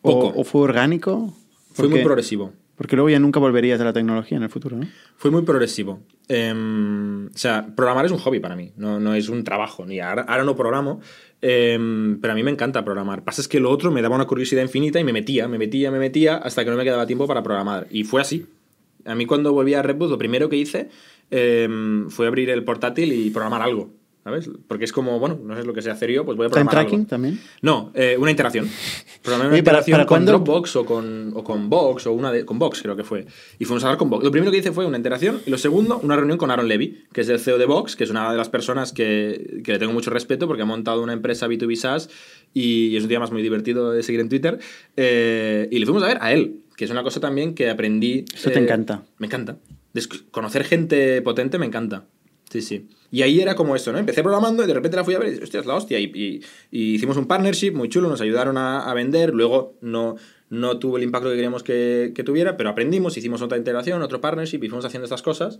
¿O, 0.03 0.13
Poco. 0.13 0.41
o 0.41 0.45
fue 0.45 0.63
orgánico? 0.63 1.35
Fue 1.73 1.89
muy 1.89 2.03
progresivo. 2.03 2.53
Porque 2.77 2.95
luego 2.95 3.09
ya 3.09 3.19
nunca 3.19 3.41
volverías 3.41 3.81
a 3.81 3.85
la 3.85 3.93
tecnología 3.93 4.37
en 4.37 4.43
el 4.43 4.51
futuro, 4.51 4.77
¿no? 4.77 4.87
Fue 5.17 5.31
muy 5.31 5.43
progresivo. 5.43 6.03
Em, 6.29 7.27
o 7.27 7.39
sea, 7.39 7.67
programar 7.75 8.05
es 8.05 8.13
un 8.13 8.19
hobby 8.19 8.39
para 8.39 8.55
mí, 8.55 8.73
no, 8.77 9.01
no 9.01 9.15
es 9.15 9.29
un 9.29 9.45
trabajo. 9.45 9.87
Ni 9.87 10.01
ahora, 10.01 10.23
ahora 10.23 10.45
no 10.45 10.57
programo, 10.57 11.01
em, 11.41 12.21
pero 12.21 12.33
a 12.33 12.37
mí 12.37 12.43
me 12.43 12.51
encanta 12.51 12.85
programar. 12.85 13.25
Pasa 13.25 13.41
es 13.41 13.49
que 13.49 13.61
lo 13.61 13.71
otro 13.71 13.91
me 13.91 14.03
daba 14.03 14.15
una 14.15 14.27
curiosidad 14.27 14.63
infinita 14.63 15.01
y 15.01 15.05
me 15.05 15.15
metía, 15.15 15.49
me 15.49 15.57
metía, 15.57 15.91
me 15.91 15.99
metía 15.99 16.37
hasta 16.37 16.65
que 16.65 16.71
no 16.71 16.77
me 16.77 16.85
quedaba 16.85 17.07
tiempo 17.07 17.27
para 17.27 17.43
programar. 17.43 17.87
Y 17.91 18.05
fue 18.05 18.21
así. 18.21 18.47
A 19.07 19.15
mí 19.15 19.25
cuando 19.25 19.53
volví 19.53 19.73
a 19.73 19.83
Redboot, 19.83 20.11
lo 20.11 20.19
primero 20.19 20.49
que 20.51 20.57
hice 20.57 20.91
em, 21.31 22.11
fue 22.11 22.27
abrir 22.27 22.51
el 22.51 22.63
portátil 22.65 23.13
y 23.13 23.31
programar 23.31 23.63
algo. 23.63 23.91
¿Sabes? 24.27 24.51
Porque 24.67 24.85
es 24.85 24.91
como, 24.93 25.21
bueno, 25.21 25.39
no 25.41 25.55
sé 25.55 25.63
lo 25.63 25.73
que 25.73 25.83
sé 25.83 25.89
hacer 25.89 26.11
yo, 26.11 26.25
pues 26.25 26.37
voy 26.37 26.47
a 26.47 26.49
¿Time 26.51 26.65
programar 26.65 26.75
tracking 26.87 26.99
algo. 26.99 27.09
también? 27.09 27.41
No, 27.63 27.93
eh, 27.95 28.17
una 28.19 28.33
interacción. 28.33 28.69
Programé 29.23 29.43
una 29.45 29.51
¿para- 29.51 29.59
interacción 29.61 29.95
para 29.99 30.07
con? 30.07 30.27
Dropbox 30.27 30.75
o 30.75 30.85
con, 30.85 31.31
o 31.33 31.45
con 31.45 31.71
Box 31.71 32.09
o 32.09 32.13
una 32.13 32.33
de, 32.33 32.45
con 32.45 32.59
Box 32.59 32.83
creo 32.83 32.97
que 32.97 33.05
fue. 33.05 33.25
Y 33.61 33.65
fuimos 33.67 33.85
a 33.85 33.87
hablar 33.87 33.99
con 33.99 34.11
Box. 34.11 34.25
Lo 34.25 34.33
primero 34.33 34.51
que 34.51 34.59
hice 34.59 34.73
fue 34.73 34.85
una 34.85 34.97
interacción 34.97 35.41
y 35.47 35.51
lo 35.51 35.59
segundo, 35.59 36.01
una 36.03 36.17
reunión 36.17 36.39
con 36.39 36.51
Aaron 36.51 36.67
Levy, 36.67 37.05
que 37.13 37.21
es 37.21 37.29
el 37.29 37.39
CEO 37.39 37.57
de 37.57 37.67
Box, 37.67 37.95
que 37.95 38.03
es 38.03 38.11
una 38.11 38.33
de 38.33 38.37
las 38.37 38.49
personas 38.49 38.93
que, 38.93 39.61
que 39.63 39.71
le 39.75 39.79
tengo 39.79 39.93
mucho 39.93 40.11
respeto 40.11 40.49
porque 40.49 40.63
ha 40.63 40.67
montado 40.67 41.05
una 41.05 41.13
empresa 41.13 41.47
B2B 41.47 41.77
SaaS 41.77 42.11
y 42.53 42.97
es 42.97 43.05
un 43.05 43.09
día 43.09 43.21
más 43.21 43.31
muy 43.31 43.43
divertido 43.43 43.93
de 43.93 44.03
seguir 44.03 44.21
en 44.21 44.29
Twitter. 44.29 44.59
Eh, 44.97 45.69
y 45.71 45.79
le 45.79 45.87
fuimos 45.87 46.03
a 46.03 46.09
ver 46.09 46.19
a 46.21 46.33
él, 46.33 46.63
que 46.77 46.85
es 46.85 46.91
una 46.91 47.05
cosa 47.05 47.21
también 47.21 47.55
que 47.55 47.71
aprendí. 47.71 48.25
Eso 48.35 48.51
te 48.51 48.59
eh, 48.59 48.63
encanta. 48.65 49.05
Me 49.19 49.29
encanta. 49.29 49.57
Des- 49.95 50.09
conocer 50.09 50.65
gente 50.65 51.23
potente 51.23 51.59
me 51.61 51.67
encanta. 51.67 52.07
Sí, 52.57 52.63
sí. 52.63 52.89
Y 53.11 53.21
ahí 53.23 53.41
era 53.41 53.55
como 53.55 53.77
esto, 53.77 53.93
¿no? 53.93 53.99
Empecé 53.99 54.23
programando 54.23 54.65
y 54.65 54.67
de 54.67 54.73
repente 54.73 54.97
la 54.97 55.05
fui 55.05 55.15
a 55.15 55.19
ver 55.19 55.29
y 55.29 55.31
dije, 55.33 55.45
hostia, 55.45 55.61
es 55.61 55.67
la 55.67 55.75
hostia. 55.75 55.99
Y, 55.99 56.05
y- 56.15 56.41
y 56.71 56.95
hicimos 56.95 57.17
un 57.19 57.27
partnership 57.27 57.73
muy 57.73 57.89
chulo, 57.91 58.09
nos 58.09 58.21
ayudaron 58.23 58.57
a, 58.57 58.91
a 58.91 58.95
vender. 58.95 59.35
Luego 59.35 59.75
no, 59.83 60.17
no 60.49 60.79
tuvo 60.79 60.97
el 60.97 61.03
impacto 61.03 61.29
que 61.29 61.35
queríamos 61.35 61.63
que, 61.63 62.13
que 62.15 62.25
tuviera, 62.25 62.57
pero 62.57 62.71
aprendimos, 62.71 63.17
hicimos 63.19 63.43
otra 63.43 63.59
integración, 63.59 64.01
otro 64.01 64.21
partnership 64.23 64.57
y 64.65 64.69
fuimos 64.69 64.85
haciendo 64.87 65.05
estas 65.05 65.21
cosas. 65.23 65.59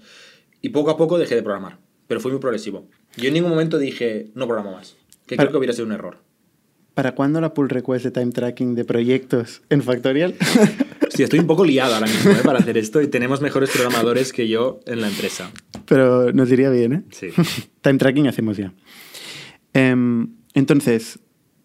Y 0.63 0.71
poco 0.71 0.91
a 0.91 0.97
poco 0.97 1.19
dejé 1.19 1.35
de 1.35 1.43
programar. 1.43 1.79
Pero 2.07 2.21
fue 2.21 2.31
muy 2.31 2.41
progresivo. 2.41 2.87
Yo 3.17 3.29
en 3.29 3.35
ningún 3.35 3.51
momento 3.51 3.79
dije, 3.79 4.29
no 4.35 4.47
programo 4.47 4.73
más. 4.73 4.97
Que 5.27 5.37
creo 5.37 5.51
que 5.51 5.57
hubiera 5.59 5.75
sido 5.75 5.87
un 5.87 5.93
error. 5.93 6.19
¿Para 6.97 7.15
cuándo 7.15 7.43
la 7.43 7.53
pull 7.53 7.69
request 7.69 8.07
de 8.07 8.11
time 8.11 8.33
tracking 8.33 8.75
de 8.75 8.87
proyectos 8.87 9.61
en 9.69 9.83
Factorial? 9.83 10.35
Hostia, 11.07 11.25
estoy 11.25 11.41
un 11.41 11.47
poco 11.47 11.63
liado 11.63 11.93
ahora 11.93 12.07
mismo 12.07 12.31
¿eh? 12.31 12.41
para 12.43 12.59
hacer 12.59 12.79
esto 12.79 13.03
y 13.03 13.07
tenemos 13.07 13.43
mejores 13.43 13.69
programadores 13.69 14.33
que 14.33 14.49
yo 14.49 14.81
en 14.87 15.03
la 15.03 15.09
empresa. 15.09 15.53
Pero 15.85 16.33
nos 16.33 16.51
iría 16.51 16.71
bien, 16.71 16.93
¿eh? 16.95 17.03
Sí. 17.11 17.29
Time 17.83 17.99
tracking 17.99 18.29
hacemos 18.29 18.57
ya. 18.57 18.73
Em, 19.75 20.37
entonces, 20.55 21.19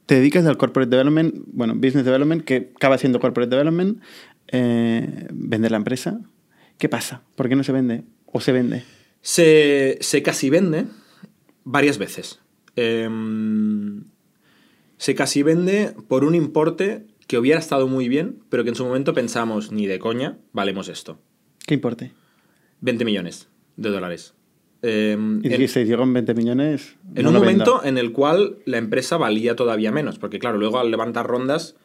te 0.05 0.15
dedicas 0.15 0.45
al 0.47 0.57
corporate 0.57 0.89
development, 0.89 1.33
bueno, 1.47 1.75
business 1.75 2.03
development, 2.03 2.43
que 2.43 2.73
acaba 2.75 2.97
siendo 2.97 3.21
corporate 3.21 3.49
development, 3.49 4.01
eh, 4.49 5.27
vender 5.31 5.71
la 5.71 5.77
empresa. 5.77 6.19
¿Qué 6.77 6.89
pasa? 6.89 7.23
¿Por 7.35 7.47
qué 7.47 7.55
no 7.55 7.63
se 7.63 7.71
vende? 7.71 8.03
¿O 8.25 8.41
se 8.41 8.51
vende? 8.51 8.83
Se, 9.21 9.97
se 10.01 10.23
casi 10.23 10.49
vende 10.49 10.87
varias 11.63 11.97
veces. 11.97 12.41
Em, 12.75 14.10
se 15.01 15.15
casi 15.15 15.41
vende 15.41 15.95
por 16.07 16.23
un 16.23 16.35
importe 16.35 17.07
que 17.25 17.39
hubiera 17.39 17.59
estado 17.59 17.87
muy 17.87 18.07
bien, 18.07 18.37
pero 18.49 18.61
que 18.63 18.69
en 18.69 18.75
su 18.75 18.85
momento 18.85 19.15
pensamos, 19.15 19.71
ni 19.71 19.87
de 19.87 19.97
coña, 19.97 20.37
valemos 20.53 20.89
esto. 20.89 21.17
¿Qué 21.65 21.73
importe? 21.73 22.11
20 22.81 23.03
millones 23.03 23.47
de 23.77 23.89
dólares. 23.89 24.35
Em, 24.83 25.39
Y 25.43 25.47
en- 25.47 25.53
dijisteis, 25.53 25.89
yo 25.89 25.97
con 25.97 26.13
20 26.13 26.35
millones. 26.35 26.97
en 27.15 27.23
no 27.23 27.29
un 27.31 27.35
momento 27.35 27.83
en 27.83 27.97
el 27.97 28.11
cual 28.11 28.57
la 28.65 28.77
empresa 28.77 29.17
valía 29.17 29.55
todavía 29.55 29.91
menos, 29.91 30.19
porque 30.19 30.37
claro, 30.37 30.59
luego 30.59 30.77
al 30.77 30.91
levantar 30.91 31.25
rondas, 31.25 31.75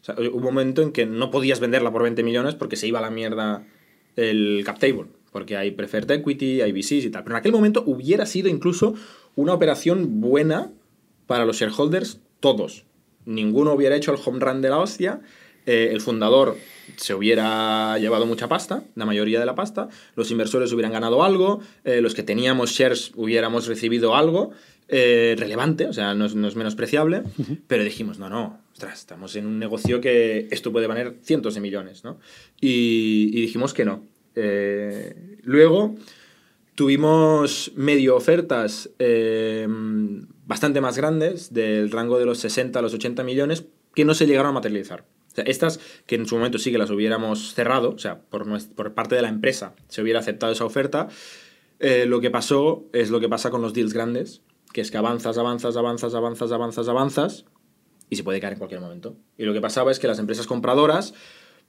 o 0.00 0.04
sea, 0.06 0.14
hubo 0.18 0.38
un 0.38 0.42
momento 0.42 0.80
en 0.80 0.92
que 0.92 1.04
no 1.04 1.30
podías 1.30 1.60
venderla 1.60 1.92
por 1.92 2.04
20 2.04 2.22
millones 2.22 2.54
porque 2.54 2.76
se 2.76 2.88
iba 2.88 3.00
a 3.00 3.02
la 3.02 3.10
mierda 3.10 3.66
el 4.16 4.62
cap 4.64 4.78
table, 4.78 5.08
porque 5.30 5.58
hay 5.58 5.72
preferred 5.72 6.10
equity, 6.10 6.62
hay 6.62 6.72
VCs 6.72 7.04
y 7.04 7.10
tal. 7.10 7.22
Pero 7.22 7.36
en 7.36 7.40
aquel 7.40 7.52
momento 7.52 7.82
hubiera 7.86 8.24
sido 8.24 8.48
incluso 8.48 8.94
una 9.36 9.52
operación 9.52 10.22
buena 10.22 10.70
para 11.26 11.44
los 11.44 11.58
shareholders 11.58 12.18
todos. 12.42 12.84
Ninguno 13.24 13.72
hubiera 13.72 13.96
hecho 13.96 14.12
el 14.12 14.20
home 14.22 14.40
run 14.40 14.60
de 14.60 14.68
la 14.68 14.78
hostia. 14.78 15.20
eh, 15.64 15.90
el 15.92 16.00
fundador 16.00 16.56
se 16.96 17.14
hubiera 17.14 17.96
llevado 17.98 18.26
mucha 18.26 18.48
pasta, 18.48 18.82
la 18.96 19.06
mayoría 19.06 19.38
de 19.38 19.46
la 19.46 19.54
pasta, 19.54 19.88
los 20.16 20.30
inversores 20.32 20.72
hubieran 20.72 20.92
ganado 20.92 21.22
algo, 21.22 21.60
eh, 21.84 22.00
los 22.00 22.14
que 22.14 22.24
teníamos 22.24 22.72
shares 22.72 23.12
hubiéramos 23.14 23.68
recibido 23.68 24.16
algo 24.16 24.50
eh, 24.88 25.36
relevante, 25.38 25.86
o 25.86 25.92
sea, 25.92 26.14
no 26.14 26.26
es, 26.26 26.34
no 26.34 26.48
es 26.48 26.56
menospreciable, 26.56 27.22
pero 27.68 27.84
dijimos, 27.84 28.18
no, 28.18 28.28
no, 28.28 28.58
ostras, 28.72 28.98
estamos 28.98 29.36
en 29.36 29.46
un 29.46 29.60
negocio 29.60 30.00
que 30.00 30.48
esto 30.50 30.72
puede 30.72 30.88
valer 30.88 31.18
cientos 31.22 31.54
de 31.54 31.60
millones, 31.60 32.02
¿no? 32.02 32.18
Y, 32.60 33.30
y 33.32 33.40
dijimos 33.40 33.72
que 33.72 33.84
no. 33.84 34.02
Luego 35.44 35.94
tuvimos 36.74 37.70
medio 37.76 38.16
ofertas 38.16 38.90
bastante 40.44 40.80
más 40.80 40.96
grandes, 40.96 41.52
del 41.52 41.90
rango 41.90 42.18
de 42.18 42.26
los 42.26 42.38
60 42.38 42.78
a 42.78 42.82
los 42.82 42.94
80 42.94 43.22
millones, 43.24 43.64
que 43.94 44.04
no 44.04 44.14
se 44.14 44.26
llegaron 44.26 44.50
a 44.50 44.52
materializar. 44.52 45.04
O 45.32 45.34
sea, 45.34 45.44
estas 45.44 45.80
que 46.06 46.16
en 46.16 46.26
su 46.26 46.36
momento 46.36 46.58
sí 46.58 46.72
que 46.72 46.78
las 46.78 46.90
hubiéramos 46.90 47.54
cerrado, 47.54 47.90
o 47.90 47.98
sea, 47.98 48.20
por, 48.20 48.46
por 48.74 48.94
parte 48.94 49.14
de 49.14 49.22
la 49.22 49.28
empresa 49.28 49.74
se 49.88 50.02
hubiera 50.02 50.20
aceptado 50.20 50.52
esa 50.52 50.64
oferta, 50.64 51.08
eh, 51.78 52.06
lo 52.06 52.20
que 52.20 52.30
pasó 52.30 52.84
es 52.92 53.10
lo 53.10 53.18
que 53.18 53.28
pasa 53.28 53.50
con 53.50 53.62
los 53.62 53.72
deals 53.72 53.92
grandes, 53.92 54.42
que 54.72 54.80
es 54.80 54.90
que 54.90 54.98
avanzas, 54.98 55.38
avanzas, 55.38 55.76
avanzas, 55.76 56.14
avanzas, 56.14 56.52
avanzas, 56.52 56.88
avanzas, 56.88 57.44
y 58.08 58.16
se 58.16 58.24
puede 58.24 58.40
caer 58.40 58.54
en 58.54 58.58
cualquier 58.58 58.80
momento. 58.80 59.16
Y 59.38 59.44
lo 59.44 59.52
que 59.52 59.60
pasaba 59.60 59.90
es 59.90 59.98
que 59.98 60.06
las 60.06 60.18
empresas 60.18 60.46
compradoras 60.46 61.14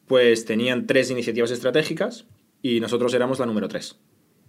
pues 0.08 0.44
tenían 0.44 0.86
tres 0.86 1.10
iniciativas 1.10 1.52
estratégicas 1.52 2.26
y 2.62 2.82
nosotros 2.82 3.14
éramos 3.14 3.40
la 3.40 3.46
número 3.46 3.70
tres, 3.70 3.98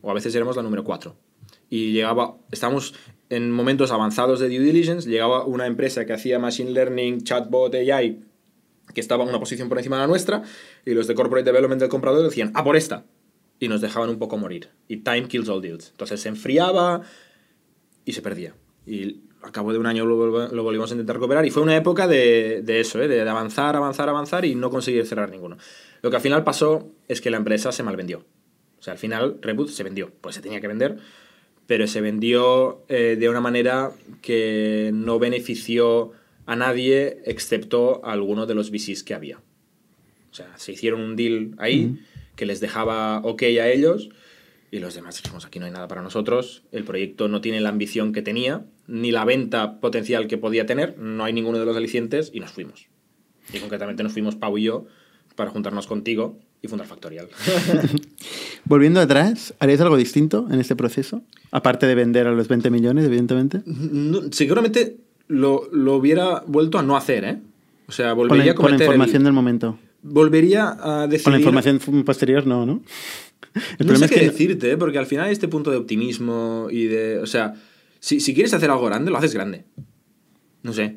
o 0.03 0.11
a 0.11 0.15
veces 0.15 0.35
éramos 0.35 0.57
la 0.57 0.63
número 0.63 0.83
cuatro. 0.83 1.17
Y 1.71 1.93
llegaba, 1.93 2.37
estábamos 2.51 2.95
en 3.31 3.51
momentos 3.51 3.91
avanzados 3.91 4.41
de 4.41 4.49
due 4.49 4.61
diligence, 4.61 5.09
llegaba 5.09 5.45
una 5.45 5.67
empresa 5.67 6.05
que 6.05 6.13
hacía 6.13 6.39
machine 6.39 6.71
learning, 6.71 7.23
chatbot, 7.23 7.75
AI, 7.75 8.21
que 8.93 9.01
estaba 9.01 9.25
en 9.25 9.31
una 9.31 9.39
posición 9.39 9.69
por 9.69 9.79
encima 9.79 9.97
de 9.97 10.03
la 10.03 10.07
nuestra, 10.07 10.43
y 10.85 10.93
los 10.93 11.07
de 11.07 11.15
corporate 11.15 11.45
development 11.45 11.81
del 11.81 11.89
comprador 11.89 12.23
decían, 12.23 12.53
ah, 12.55 12.65
por 12.65 12.77
esta. 12.77 13.05
Y 13.59 13.69
nos 13.69 13.81
dejaban 13.81 14.11
un 14.11 14.19
poco 14.19 14.37
morir. 14.37 14.69
Y 14.89 14.99
time 14.99 15.29
kills 15.29 15.49
all 15.49 15.63
deals. 15.63 15.91
Entonces 15.91 16.21
se 16.21 16.29
enfriaba 16.29 17.03
y 18.05 18.13
se 18.13 18.21
perdía. 18.21 18.55
Y 18.85 19.23
al 19.43 19.53
cabo 19.53 19.73
de 19.73 19.79
un 19.79 19.87
año 19.87 20.05
lo, 20.05 20.49
lo 20.49 20.63
volvimos 20.63 20.91
a 20.91 20.95
intentar 20.95 21.17
recuperar. 21.17 21.47
Y 21.47 21.51
fue 21.51 21.63
una 21.63 21.77
época 21.77 22.07
de, 22.07 22.63
eso, 22.67 23.01
¿eh? 23.01 23.09
de, 23.09 23.25
de 23.25 23.31
avanzar, 23.31 23.77
avanzar, 23.77 24.09
avanzar 24.09 24.45
y 24.45 24.55
no 24.55 24.71
conseguir 24.71 25.07
cerrar 25.07 25.31
ninguno. 25.31 25.57
Lo 26.03 26.11
que 26.11 26.17
al 26.17 26.23
final 26.23 26.45
pasó 26.45 26.91
es 27.09 27.21
que 27.21 27.31
la 27.31 27.37
empresa 27.37 27.73
se 27.73 27.83
malvendió. 27.83 28.25
O 28.79 28.83
sea, 28.83 28.93
al 28.93 28.99
final 28.99 29.39
Reboot 29.41 29.69
se 29.69 29.83
vendió. 29.83 30.11
Pues 30.21 30.35
se 30.35 30.43
tenía 30.43 30.61
que 30.61 30.69
vender 30.69 30.99
pero 31.67 31.87
se 31.87 32.01
vendió 32.01 32.85
eh, 32.89 33.17
de 33.19 33.29
una 33.29 33.41
manera 33.41 33.93
que 34.23 34.91
no 34.93 35.19
benefició 35.19 36.13
a 36.47 36.57
nadie 36.57 37.23
excepto 37.25 38.05
a 38.05 38.13
alguno 38.13 38.47
de 38.47 38.55
los 38.55 38.71
VCs 38.71 39.03
que 39.03 39.15
había. 39.15 39.39
O 40.31 40.35
sea, 40.35 40.53
se 40.57 40.73
hicieron 40.73 41.01
un 41.01 41.17
deal 41.17 41.55
ahí 41.59 41.99
que 42.37 42.47
les 42.47 42.61
dejaba 42.61 43.19
ok 43.21 43.43
a 43.43 43.69
ellos 43.69 44.11
y 44.71 44.81
los 44.81 44.95
demás 44.95 45.23
dijimos, 45.23 45.47
aquí 45.47 45.61
no 45.61 45.67
hay 45.67 45.71
nada 45.71 45.87
para 45.87 46.03
nosotros, 46.03 46.65
el 46.73 46.83
proyecto 46.83 47.29
no 47.29 47.41
tiene 47.41 47.61
la 47.61 47.69
ambición 47.69 48.13
que 48.13 48.23
tenía, 48.23 48.65
ni 48.89 49.13
la 49.13 49.25
venta 49.25 49.79
potencial 49.79 50.27
que 50.27 50.37
podía 50.37 50.67
tener, 50.67 50.99
no 50.99 51.23
hay 51.23 51.33
ninguno 51.33 51.61
de 51.61 51.65
los 51.65 51.77
alicientes 51.77 52.33
y 52.35 52.41
nos 52.41 52.51
fuimos. 52.51 52.89
Y 53.53 53.59
concretamente 53.59 54.03
nos 54.03 54.13
fuimos 54.13 54.35
Pau 54.35 54.59
y 54.59 54.65
yo 54.65 54.87
para 55.37 55.51
juntarnos 55.51 55.87
contigo 55.87 56.41
y 56.65 56.69
fundar 56.69 56.87
Factorial. 56.87 57.29
Volviendo 58.65 59.01
atrás, 59.01 59.55
¿harías 59.59 59.81
algo 59.81 59.97
distinto 59.97 60.49
en 60.51 60.61
este 60.61 60.75
proceso? 60.75 61.23
Aparte 61.51 61.87
de 61.87 61.95
vender 61.95 62.27
a 62.27 62.33
los 62.33 62.49
20 62.49 62.71
millones, 62.71 63.05
evidentemente. 63.05 63.61
No, 63.67 64.33
seguramente 64.33 64.97
lo, 65.29 65.69
lo, 65.73 65.97
hubiera 65.97 66.43
vuelto 66.47 66.79
a 66.79 66.83
no 66.83 66.97
hacer, 66.97 67.25
¿eh? 67.25 67.39
O 67.87 67.93
sea, 67.93 68.15
volvería 68.15 68.55
con 68.55 68.65
la, 68.65 68.69
a 68.69 68.71
cometer 68.71 68.87
Con 68.87 68.93
la 68.93 68.95
información 68.95 69.23
el, 69.23 69.25
del 69.25 69.33
momento. 69.35 69.79
Volvería 70.03 70.77
a 70.81 71.07
decidir... 71.07 71.25
Con 71.25 71.33
la 71.35 71.39
información 71.39 72.05
posterior, 72.05 72.47
no, 72.47 72.65
¿no? 72.65 72.83
El 73.79 73.87
no 73.87 73.97
sé 73.97 74.09
qué 74.09 74.15
que 74.17 74.25
decirte, 74.27 74.73
¿eh? 74.73 74.77
porque 74.77 74.99
al 74.99 75.07
final 75.07 75.31
este 75.31 75.47
punto 75.47 75.71
de 75.71 75.77
optimismo 75.77 76.69
y 76.71 76.87
de... 76.87 77.19
O 77.19 77.27
sea, 77.27 77.55
si, 78.01 78.21
si 78.21 78.35
quieres 78.35 78.55
hacer 78.55 78.71
algo 78.71 78.87
grande, 78.87 79.11
lo 79.11 79.19
haces 79.19 79.35
grande. 79.35 79.65
No 80.63 80.73
sé. 80.73 80.97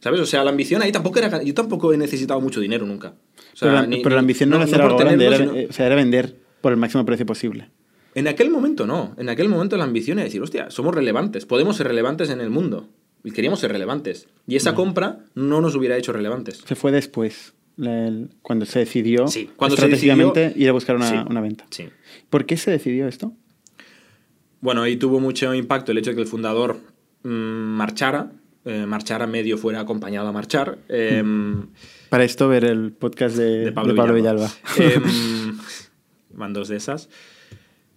¿Sabes? 0.00 0.20
O 0.20 0.26
sea, 0.26 0.42
la 0.42 0.50
ambición 0.50 0.82
ahí 0.82 0.90
tampoco 0.90 1.18
era... 1.18 1.42
Yo 1.42 1.54
tampoco 1.54 1.92
he 1.92 1.96
necesitado 1.96 2.40
mucho 2.40 2.60
dinero 2.60 2.86
nunca. 2.86 3.14
O 3.54 3.56
sea, 3.56 3.68
pero, 3.68 3.80
la, 3.80 3.86
ni, 3.86 4.02
pero, 4.02 4.16
la, 4.16 4.20
ambición 4.20 4.50
no, 4.50 4.56
no 4.56 4.62
era 4.62 4.70
hacer 4.70 4.82
algo 4.82 4.98
grande, 4.98 5.26
era, 5.26 5.36
sino... 5.38 5.52
o 5.52 5.72
sea, 5.72 5.86
era 5.86 5.94
vender 5.94 6.36
por 6.60 6.72
el 6.72 6.78
máximo 6.78 7.06
precio 7.06 7.24
posible. 7.24 7.70
En 8.14 8.28
aquel 8.28 8.50
momento 8.50 8.86
no. 8.86 9.14
En 9.16 9.28
aquel 9.28 9.48
momento 9.48 9.76
la 9.76 9.84
ambición 9.84 10.18
era 10.18 10.24
decir, 10.24 10.42
hostia, 10.42 10.70
somos 10.70 10.94
relevantes, 10.94 11.46
podemos 11.46 11.76
ser 11.76 11.88
relevantes 11.88 12.30
en 12.30 12.40
el 12.40 12.50
mundo. 12.50 12.88
Y 13.22 13.30
queríamos 13.30 13.60
ser 13.60 13.72
relevantes. 13.72 14.28
Y 14.46 14.56
esa 14.56 14.72
no. 14.72 14.76
compra 14.76 15.20
no 15.34 15.60
nos 15.60 15.74
hubiera 15.74 15.96
hecho 15.96 16.12
relevantes. 16.12 16.62
Se 16.66 16.74
fue 16.74 16.92
después, 16.92 17.54
el, 17.78 18.30
cuando 18.42 18.66
se 18.66 18.80
decidió 18.80 19.26
sí, 19.28 19.50
cuando 19.56 19.74
estratégicamente 19.74 20.40
se 20.40 20.46
decidió, 20.46 20.62
ir 20.62 20.68
a 20.68 20.72
buscar 20.72 20.96
una, 20.96 21.08
sí, 21.08 21.16
una 21.28 21.40
venta. 21.40 21.64
Sí. 21.70 21.88
¿Por 22.28 22.44
qué 22.44 22.56
se 22.56 22.70
decidió 22.70 23.08
esto? 23.08 23.32
Bueno, 24.60 24.82
ahí 24.82 24.96
tuvo 24.96 25.20
mucho 25.20 25.54
impacto 25.54 25.92
el 25.92 25.98
hecho 25.98 26.10
de 26.10 26.16
que 26.16 26.22
el 26.22 26.28
fundador 26.28 26.80
mmm, 27.22 27.28
marchara, 27.28 28.32
eh, 28.64 28.86
marchara 28.86 29.26
medio 29.26 29.58
fuera 29.58 29.80
acompañado 29.80 30.28
a 30.28 30.32
marchar. 30.32 30.78
Eh, 30.88 31.22
Para 32.08 32.24
esto 32.24 32.48
ver 32.48 32.64
el 32.64 32.92
podcast 32.92 33.36
de, 33.36 33.66
de 33.66 33.72
Pablo, 33.72 33.92
de 33.92 33.96
Pablo 33.96 34.14
Villalba. 34.14 34.50
Villalba. 34.78 34.94
Eh, 34.96 35.52
van 36.30 36.52
dos 36.52 36.68
de 36.68 36.76
esas. 36.76 37.08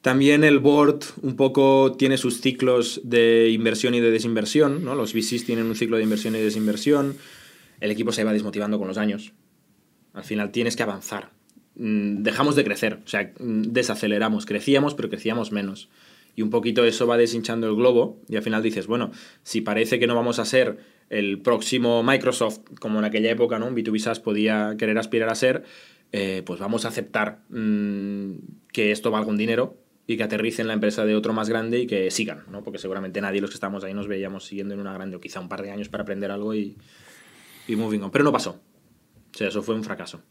También 0.01 0.43
el 0.43 0.59
board 0.59 1.01
un 1.21 1.35
poco 1.35 1.95
tiene 1.97 2.17
sus 2.17 2.39
ciclos 2.39 3.01
de 3.03 3.49
inversión 3.49 3.93
y 3.93 3.99
de 3.99 4.11
desinversión, 4.11 4.85
¿no? 4.85 4.95
Los 4.95 5.13
VCs 5.13 5.45
tienen 5.45 5.65
un 5.65 5.75
ciclo 5.75 5.97
de 5.97 6.03
inversión 6.03 6.35
y 6.35 6.37
de 6.37 6.45
desinversión. 6.45 7.17
El 7.81 7.91
equipo 7.91 8.11
se 8.11 8.23
va 8.23 8.31
desmotivando 8.31 8.79
con 8.79 8.87
los 8.87 8.97
años. 8.97 9.33
Al 10.13 10.23
final 10.23 10.51
tienes 10.51 10.75
que 10.75 10.83
avanzar. 10.83 11.31
Mm, 11.75 12.23
Dejamos 12.23 12.55
de 12.55 12.63
crecer, 12.63 12.99
o 13.05 13.07
sea, 13.07 13.33
mm, 13.39 13.63
desaceleramos. 13.73 14.45
Crecíamos, 14.45 14.93
pero 14.95 15.09
crecíamos 15.09 15.51
menos. 15.51 15.89
Y 16.35 16.41
un 16.41 16.51
poquito 16.51 16.85
eso 16.85 17.07
va 17.07 17.17
deshinchando 17.17 17.67
el 17.67 17.75
globo 17.75 18.21
y 18.29 18.35
al 18.35 18.43
final 18.43 18.63
dices, 18.63 18.87
bueno, 18.87 19.11
si 19.43 19.61
parece 19.61 19.99
que 19.99 20.07
no 20.07 20.15
vamos 20.15 20.39
a 20.39 20.45
ser 20.45 20.77
el 21.09 21.41
próximo 21.41 22.03
Microsoft, 22.03 22.59
como 22.79 22.99
en 22.99 23.05
aquella 23.05 23.31
época, 23.31 23.59
¿no? 23.59 23.67
Un 23.67 23.75
B2B 23.75 23.99
SaaS 23.99 24.19
podía 24.19 24.75
querer 24.77 24.97
aspirar 24.97 25.29
a 25.29 25.35
ser, 25.35 25.63
eh, 26.11 26.43
pues 26.45 26.59
vamos 26.59 26.85
a 26.85 26.89
aceptar 26.89 27.43
mmm, 27.49 28.33
que 28.71 28.91
esto 28.91 29.11
valga 29.11 29.29
un 29.29 29.37
dinero 29.37 29.77
y 30.05 30.17
que 30.17 30.23
aterrice 30.23 30.61
en 30.61 30.69
la 30.69 30.73
empresa 30.73 31.05
de 31.05 31.15
otro 31.15 31.33
más 31.33 31.49
grande 31.49 31.79
y 31.79 31.87
que 31.87 32.09
sigan, 32.11 32.43
¿no? 32.49 32.63
Porque 32.63 32.79
seguramente 32.79 33.19
nadie 33.21 33.41
los 33.41 33.49
que 33.49 33.55
estamos 33.55 33.83
ahí 33.83 33.93
nos 33.93 34.07
veíamos 34.07 34.45
siguiendo 34.45 34.73
en 34.73 34.79
una 34.79 34.93
grande 34.93 35.17
o 35.17 35.19
quizá 35.19 35.39
un 35.39 35.49
par 35.49 35.61
de 35.61 35.71
años 35.71 35.89
para 35.89 36.03
aprender 36.03 36.31
algo 36.31 36.55
y, 36.55 36.77
y 37.67 37.75
moving 37.75 38.01
on. 38.01 38.11
Pero 38.11 38.23
no 38.23 38.31
pasó. 38.31 38.61
O 39.33 39.37
sea, 39.37 39.49
eso 39.49 39.61
fue 39.61 39.75
un 39.75 39.83
fracaso. 39.83 40.21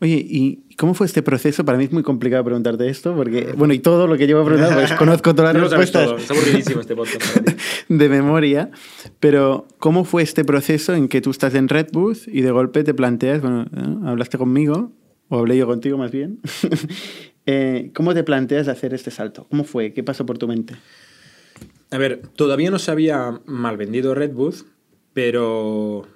Oye, 0.00 0.24
¿y 0.28 0.74
cómo 0.76 0.94
fue 0.94 1.06
este 1.06 1.22
proceso? 1.22 1.64
Para 1.64 1.76
mí 1.78 1.84
es 1.84 1.92
muy 1.92 2.02
complicado 2.02 2.44
preguntarte 2.44 2.88
esto, 2.88 3.14
porque, 3.14 3.52
bueno, 3.56 3.74
y 3.74 3.78
todo 3.78 4.06
lo 4.06 4.16
que 4.16 4.26
llevo 4.26 4.40
a 4.40 4.44
preguntar, 4.44 4.74
pues 4.74 4.92
conozco 4.98 5.34
todas 5.34 5.54
las 5.54 5.62
no 5.62 5.68
respuestas. 5.68 6.06
Todo. 6.06 6.16
Es 6.16 6.30
aburridísimo 6.30 6.80
este 6.80 6.96
podcast. 6.96 7.48
de 7.88 8.08
memoria, 8.08 8.70
pero 9.20 9.66
¿cómo 9.78 10.04
fue 10.04 10.22
este 10.22 10.44
proceso 10.44 10.94
en 10.94 11.08
que 11.08 11.20
tú 11.20 11.30
estás 11.30 11.54
en 11.54 11.68
Redbooth 11.68 12.28
y 12.28 12.42
de 12.42 12.50
golpe 12.50 12.84
te 12.84 12.94
planteas, 12.94 13.40
bueno, 13.42 13.62
¿eh? 13.62 14.06
hablaste 14.06 14.38
conmigo, 14.38 14.92
o 15.28 15.38
hablé 15.38 15.56
yo 15.56 15.66
contigo 15.66 15.98
más 15.98 16.10
bien, 16.10 16.40
eh, 17.46 17.90
¿cómo 17.94 18.14
te 18.14 18.24
planteas 18.24 18.68
hacer 18.68 18.94
este 18.94 19.10
salto? 19.10 19.46
¿Cómo 19.50 19.64
fue? 19.64 19.92
¿Qué 19.92 20.02
pasó 20.02 20.24
por 20.24 20.38
tu 20.38 20.48
mente? 20.48 20.74
A 21.90 21.98
ver, 21.98 22.22
todavía 22.36 22.70
no 22.70 22.78
se 22.78 22.90
había 22.90 23.40
mal 23.46 23.76
vendido 23.76 24.14
Redbooth, 24.14 24.66
pero 25.14 26.06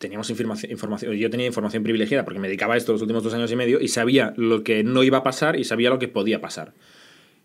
teníamos 0.00 0.30
información, 0.30 0.72
información, 0.72 1.12
yo 1.12 1.28
tenía 1.28 1.46
información 1.46 1.82
privilegiada 1.82 2.24
porque 2.24 2.40
me 2.40 2.48
dedicaba 2.48 2.72
a 2.72 2.78
esto 2.78 2.92
los 2.92 3.02
últimos 3.02 3.22
dos 3.22 3.34
años 3.34 3.52
y 3.52 3.56
medio 3.56 3.80
y 3.80 3.88
sabía 3.88 4.32
lo 4.36 4.64
que 4.64 4.82
no 4.82 5.02
iba 5.04 5.18
a 5.18 5.22
pasar 5.22 5.60
y 5.60 5.64
sabía 5.64 5.90
lo 5.90 5.98
que 5.98 6.08
podía 6.08 6.40
pasar. 6.40 6.72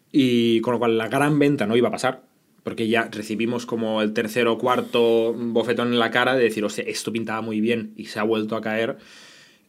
Y 0.09 0.61
con 0.61 0.73
lo 0.73 0.79
cual 0.79 0.97
la 0.97 1.09
gran 1.09 1.37
venta 1.37 1.67
no 1.67 1.75
iba 1.75 1.89
a 1.89 1.91
pasar, 1.91 2.23
porque 2.63 2.87
ya 2.87 3.09
recibimos 3.11 3.65
como 3.65 4.01
el 4.01 4.13
tercer 4.13 4.47
o 4.47 4.57
cuarto 4.57 5.33
bofetón 5.33 5.89
en 5.89 5.99
la 5.99 6.11
cara 6.11 6.33
de 6.37 6.45
decir, 6.45 6.63
o 6.63 6.69
sea, 6.69 6.85
esto 6.87 7.11
pintaba 7.11 7.41
muy 7.41 7.59
bien 7.59 7.91
y 7.97 8.05
se 8.05 8.19
ha 8.19 8.23
vuelto 8.23 8.55
a 8.55 8.61
caer. 8.61 8.97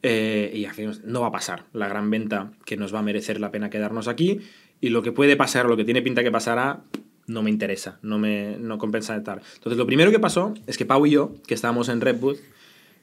Eh, 0.05 0.53
y 0.55 0.64
decimos, 0.64 1.03
no 1.03 1.22
va 1.22 1.27
a 1.27 1.33
pasar 1.33 1.64
la 1.72 1.88
gran 1.88 2.09
venta 2.09 2.53
que 2.64 2.77
nos 2.77 2.94
va 2.94 3.01
a 3.01 3.03
merecer 3.03 3.40
la 3.40 3.51
pena 3.51 3.68
quedarnos 3.68 4.07
aquí. 4.07 4.40
Y 4.81 4.90
lo 4.90 5.03
que 5.03 5.11
puede 5.11 5.37
pasar, 5.37 5.66
lo 5.66 5.77
que 5.77 5.85
tiene 5.85 6.03
pinta 6.03 6.22
que 6.22 6.31
pasará, 6.31 6.85
no 7.27 7.42
me 7.42 7.51
interesa, 7.51 7.99
no 8.03 8.20
me 8.20 8.57
no 8.61 8.79
compensa 8.79 9.16
estar. 9.16 9.42
Entonces, 9.57 9.77
lo 9.77 9.87
primero 9.87 10.12
que 10.12 10.20
pasó 10.20 10.55
es 10.68 10.79
que 10.79 10.87
Pau 10.87 11.05
y 11.07 11.11
yo, 11.11 11.35
que 11.49 11.55
estábamos 11.55 11.88
en 11.88 12.01
Redwood, 12.01 12.37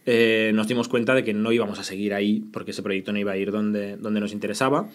eh, 0.06 0.52
nos 0.54 0.68
dimos 0.68 0.88
cuenta 0.88 1.14
de 1.16 1.24
que 1.24 1.34
no 1.34 1.52
íbamos 1.52 1.80
a 1.80 1.84
seguir 1.84 2.14
ahí 2.14 2.44
porque 2.52 2.72
ese 2.72 2.84
proyecto 2.84 3.14
no 3.14 3.20
iba 3.20 3.32
a 3.32 3.38
ir 3.38 3.52
donde, 3.52 3.98
donde 3.98 4.20
nos 4.20 4.34
interesaba. 4.34 4.90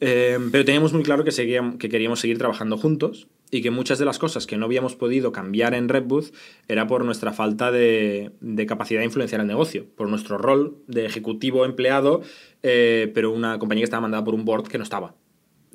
Eh, 0.00 0.38
pero 0.52 0.64
teníamos 0.64 0.92
muy 0.92 1.02
claro 1.02 1.24
que, 1.24 1.32
seguíamos, 1.32 1.76
que 1.76 1.88
queríamos 1.88 2.20
seguir 2.20 2.36
trabajando 2.36 2.76
juntos 2.76 3.28
y 3.50 3.62
que 3.62 3.70
muchas 3.70 3.98
de 3.98 4.04
las 4.04 4.18
cosas 4.18 4.46
que 4.46 4.56
no 4.56 4.66
habíamos 4.66 4.94
podido 4.94 5.32
cambiar 5.32 5.72
en 5.74 5.88
Redbooth 5.88 6.34
era 6.68 6.86
por 6.86 7.04
nuestra 7.04 7.32
falta 7.32 7.70
de, 7.70 8.32
capacidad 8.68 9.00
de 9.00 9.06
influenciar 9.06 9.40
el 9.40 9.46
negocio, 9.46 9.86
por 9.96 10.08
nuestro 10.08 10.36
rol 10.36 10.76
de 10.86 11.06
ejecutivo 11.06 11.64
empleado, 11.64 12.22
eh, 12.62 13.10
pero 13.14 13.32
una 13.32 13.58
compañía 13.58 13.82
que 13.82 13.86
estaba 13.86 14.02
mandada 14.02 14.24
por 14.24 14.34
un 14.34 14.44
board 14.44 14.68
que 14.68 14.78
no 14.78 14.84
estaba. 14.84 15.14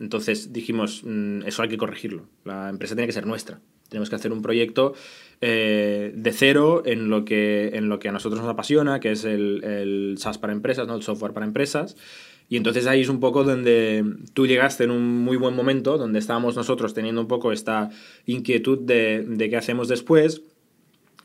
Entonces 0.01 0.51
dijimos, 0.51 1.03
mmm, 1.05 1.43
eso 1.43 1.61
hay 1.61 1.69
que 1.69 1.77
corregirlo, 1.77 2.27
la 2.43 2.69
empresa 2.69 2.95
tiene 2.95 3.07
que 3.07 3.13
ser 3.13 3.27
nuestra. 3.27 3.61
Tenemos 3.87 4.09
que 4.09 4.15
hacer 4.15 4.31
un 4.31 4.41
proyecto 4.41 4.93
eh, 5.41 6.13
de 6.15 6.31
cero 6.31 6.81
en 6.85 7.09
lo, 7.09 7.25
que, 7.25 7.71
en 7.73 7.89
lo 7.89 7.99
que 7.99 8.07
a 8.07 8.11
nosotros 8.11 8.41
nos 8.41 8.49
apasiona, 8.49 8.99
que 9.01 9.11
es 9.11 9.25
el, 9.25 9.63
el 9.63 10.15
SaaS 10.17 10.37
para 10.37 10.53
empresas, 10.53 10.87
¿no? 10.87 10.95
el 10.95 11.03
software 11.03 11.33
para 11.33 11.45
empresas. 11.45 11.97
Y 12.47 12.57
entonces 12.57 12.87
ahí 12.87 13.01
es 13.01 13.09
un 13.09 13.19
poco 13.19 13.43
donde 13.43 14.03
tú 14.33 14.47
llegaste 14.47 14.85
en 14.85 14.91
un 14.91 15.23
muy 15.23 15.37
buen 15.37 15.55
momento, 15.55 15.97
donde 15.97 16.19
estábamos 16.19 16.55
nosotros 16.55 16.93
teniendo 16.93 17.21
un 17.21 17.27
poco 17.27 17.51
esta 17.51 17.89
inquietud 18.25 18.79
de, 18.79 19.47
qué 19.49 19.57
hacemos 19.57 19.87
después. 19.87 20.41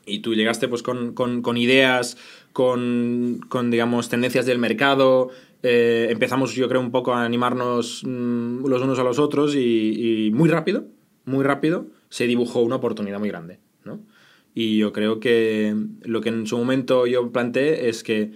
Y 0.05 0.19
tú 0.19 0.35
llegaste 0.35 0.69
pues 0.69 0.83
con 0.83 1.57
ideas, 1.57 2.17
con, 2.57 3.39
con, 3.49 3.69
digamos, 3.69 4.09
tendencias 4.09 4.47
del 4.47 4.57
mercado. 4.57 5.29
Eh, 5.63 6.07
empezamos, 6.09 6.53
yo 6.53 6.67
creo, 6.69 6.81
un 6.81 6.91
poco 6.91 7.13
a 7.13 7.23
animarnos 7.23 8.03
mmm, 8.05 8.65
los 8.65 8.81
unos 8.81 8.99
a 8.99 9.03
los 9.03 9.19
otros 9.19 9.55
y, 9.55 10.27
y 10.27 10.31
muy 10.31 10.49
rápido, 10.49 10.85
muy 11.25 11.43
rápido, 11.43 11.87
se 12.09 12.27
dibujó 12.27 12.61
una 12.61 12.75
oportunidad 12.75 13.19
muy 13.19 13.29
grande. 13.29 13.59
¿no? 13.83 13.99
Y 14.53 14.77
yo 14.77 14.93
creo 14.93 15.19
que 15.19 15.75
lo 16.03 16.21
que 16.21 16.29
en 16.29 16.47
su 16.47 16.57
momento 16.57 17.05
yo 17.07 17.31
planteé 17.31 17.89
es 17.89 18.03
que 18.03 18.31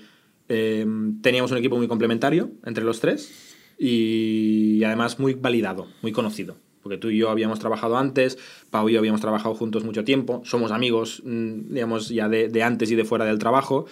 eh, 0.49 0.85
teníamos 1.21 1.51
un 1.51 1.57
equipo 1.57 1.77
muy 1.77 1.87
complementario 1.87 2.51
entre 2.65 2.83
los 2.83 2.99
tres 2.99 3.55
y 3.77 4.83
además 4.83 5.19
muy 5.19 5.33
validado, 5.33 5.87
muy 6.01 6.11
conocido. 6.11 6.57
Porque 6.83 6.97
tú 6.97 7.09
y 7.09 7.17
yo 7.17 7.29
habíamos 7.29 7.59
trabajado 7.59 7.97
antes, 7.97 8.37
Pau 8.69 8.89
y 8.89 8.93
yo 8.93 8.99
habíamos 8.99 9.21
trabajado 9.21 9.55
juntos 9.55 9.83
mucho 9.83 10.03
tiempo, 10.03 10.41
somos 10.45 10.71
amigos, 10.71 11.21
mm, 11.25 11.73
digamos, 11.73 12.09
ya 12.09 12.27
de, 12.27 12.49
de 12.49 12.63
antes 12.63 12.91
y 12.91 12.95
de 12.95 13.05
fuera 13.05 13.25
del 13.25 13.39
trabajo, 13.39 13.85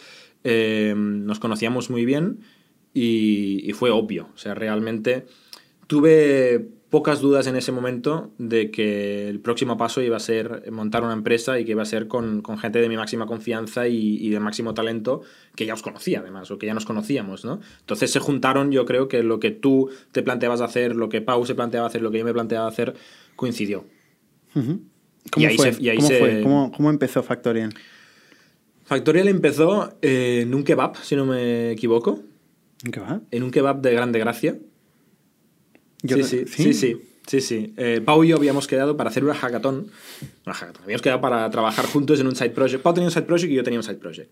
eh, 0.44 0.94
nos 0.96 1.40
conocíamos 1.40 1.90
muy 1.90 2.06
bien 2.06 2.40
y, 2.94 3.62
y, 3.70 3.74
fue 3.74 3.90
obvio. 3.92 4.30
O 4.34 4.38
sea, 4.38 4.54
realmente 4.56 5.26
tuve 5.88 6.68
pocas 6.90 7.22
dudas 7.22 7.46
en 7.46 7.56
ese 7.56 7.72
momento 7.72 8.32
de 8.40 8.72
que 8.72 9.30
el 9.30 9.40
próximo 9.40 9.78
paso 9.78 10.02
iba 10.02 10.18
a 10.18 10.20
ser 10.20 10.72
montar 10.72 11.04
una 11.04 11.14
empresa 11.14 11.60
y 11.60 11.66
que 11.66 11.72
iba 11.72 11.84
a 11.84 11.86
ser 11.86 12.08
con, 12.08 12.42
con 12.42 12.58
gente 12.58 12.82
de 12.82 12.90
mi 12.90 12.98
máxima 12.98 13.28
confianza 13.28 13.88
y, 13.88 14.18
y, 14.18 14.30
de 14.30 14.40
máximo 14.40 14.74
talento 14.74 15.22
que 15.56 15.68
ya 15.68 15.76
os 15.76 15.84
conocía 15.84 16.20
además 16.22 16.50
o 16.50 16.58
que 16.58 16.66
ya 16.66 16.74
nos 16.74 16.86
conocíamos, 16.86 17.46
¿no? 17.46 17.60
Entonces 17.82 18.12
se 18.12 18.20
juntaron 18.20 18.72
yo 18.72 18.86
creo 18.86 19.08
que 19.08 19.22
lo 19.22 19.40
que 19.40 19.52
tú 19.52 19.90
te 20.12 20.24
planteabas 20.24 20.62
hacer, 20.62 20.96
lo 20.96 21.10
que 21.10 21.22
Pau 21.22 21.46
se 21.46 21.54
planteaba 21.54 21.86
hacer, 21.86 22.02
lo 22.02 22.10
que 22.10 22.20
yo 22.20 22.26
me 22.26 22.34
planteaba 22.34 22.68
hacer 22.68 22.96
coincidió. 23.36 23.86
¿Cómo, 24.54 25.50
fue? 25.56 25.74
se- 25.74 25.84
y 25.84 25.90
ahí 25.90 25.98
¿Cómo, 25.98 26.08
se- 26.08 26.20
fue? 26.20 26.42
¿Cómo, 26.42 26.72
cómo 26.76 26.90
empezó 26.90 27.22
Factorial? 27.22 27.72
Factorial 28.86 29.28
empezó 29.28 29.94
eh, 30.02 30.40
en 30.42 30.56
un 30.56 30.64
kebab, 30.64 30.98
si 30.98 31.16
no 31.16 31.28
me 31.28 31.70
equivoco, 31.72 32.24
¿En 32.86 32.92
qué 32.92 33.00
va? 33.00 33.22
en 33.32 33.44
un 33.44 33.52
kebab 33.52 33.82
de 33.82 33.94
Grande 33.94 34.20
Gracia. 34.20 34.58
Yo 36.02 36.16
sí, 36.18 36.22
no- 36.22 36.28
sí, 36.28 36.46
sí, 36.48 36.74
sí, 36.74 37.02
sí, 37.28 37.42
sí. 37.42 37.74
Eh, 37.78 38.02
Pau 38.04 38.24
y 38.24 38.30
yo 38.30 38.38
habíamos 38.38 38.68
quedado 38.68 38.96
para 38.96 39.10
hacer 39.10 39.24
una 39.24 39.34
hackathon. 39.34 39.88
Una 40.46 40.54
hackathon. 40.56 40.84
Habíamos 40.84 41.02
quedado 41.02 41.20
para 41.22 41.50
trabajar 41.50 41.86
juntos 41.86 42.20
en 42.20 42.28
un 42.28 42.36
side 42.36 42.52
project. 42.52 42.82
Pau 42.82 42.94
tenía 42.94 43.08
un 43.08 43.12
side 43.12 43.24
project 43.24 43.52
y 43.52 43.56
yo 43.56 43.64
tenía 43.64 43.80
un 43.80 43.84
side 43.84 43.98
project. 43.98 44.32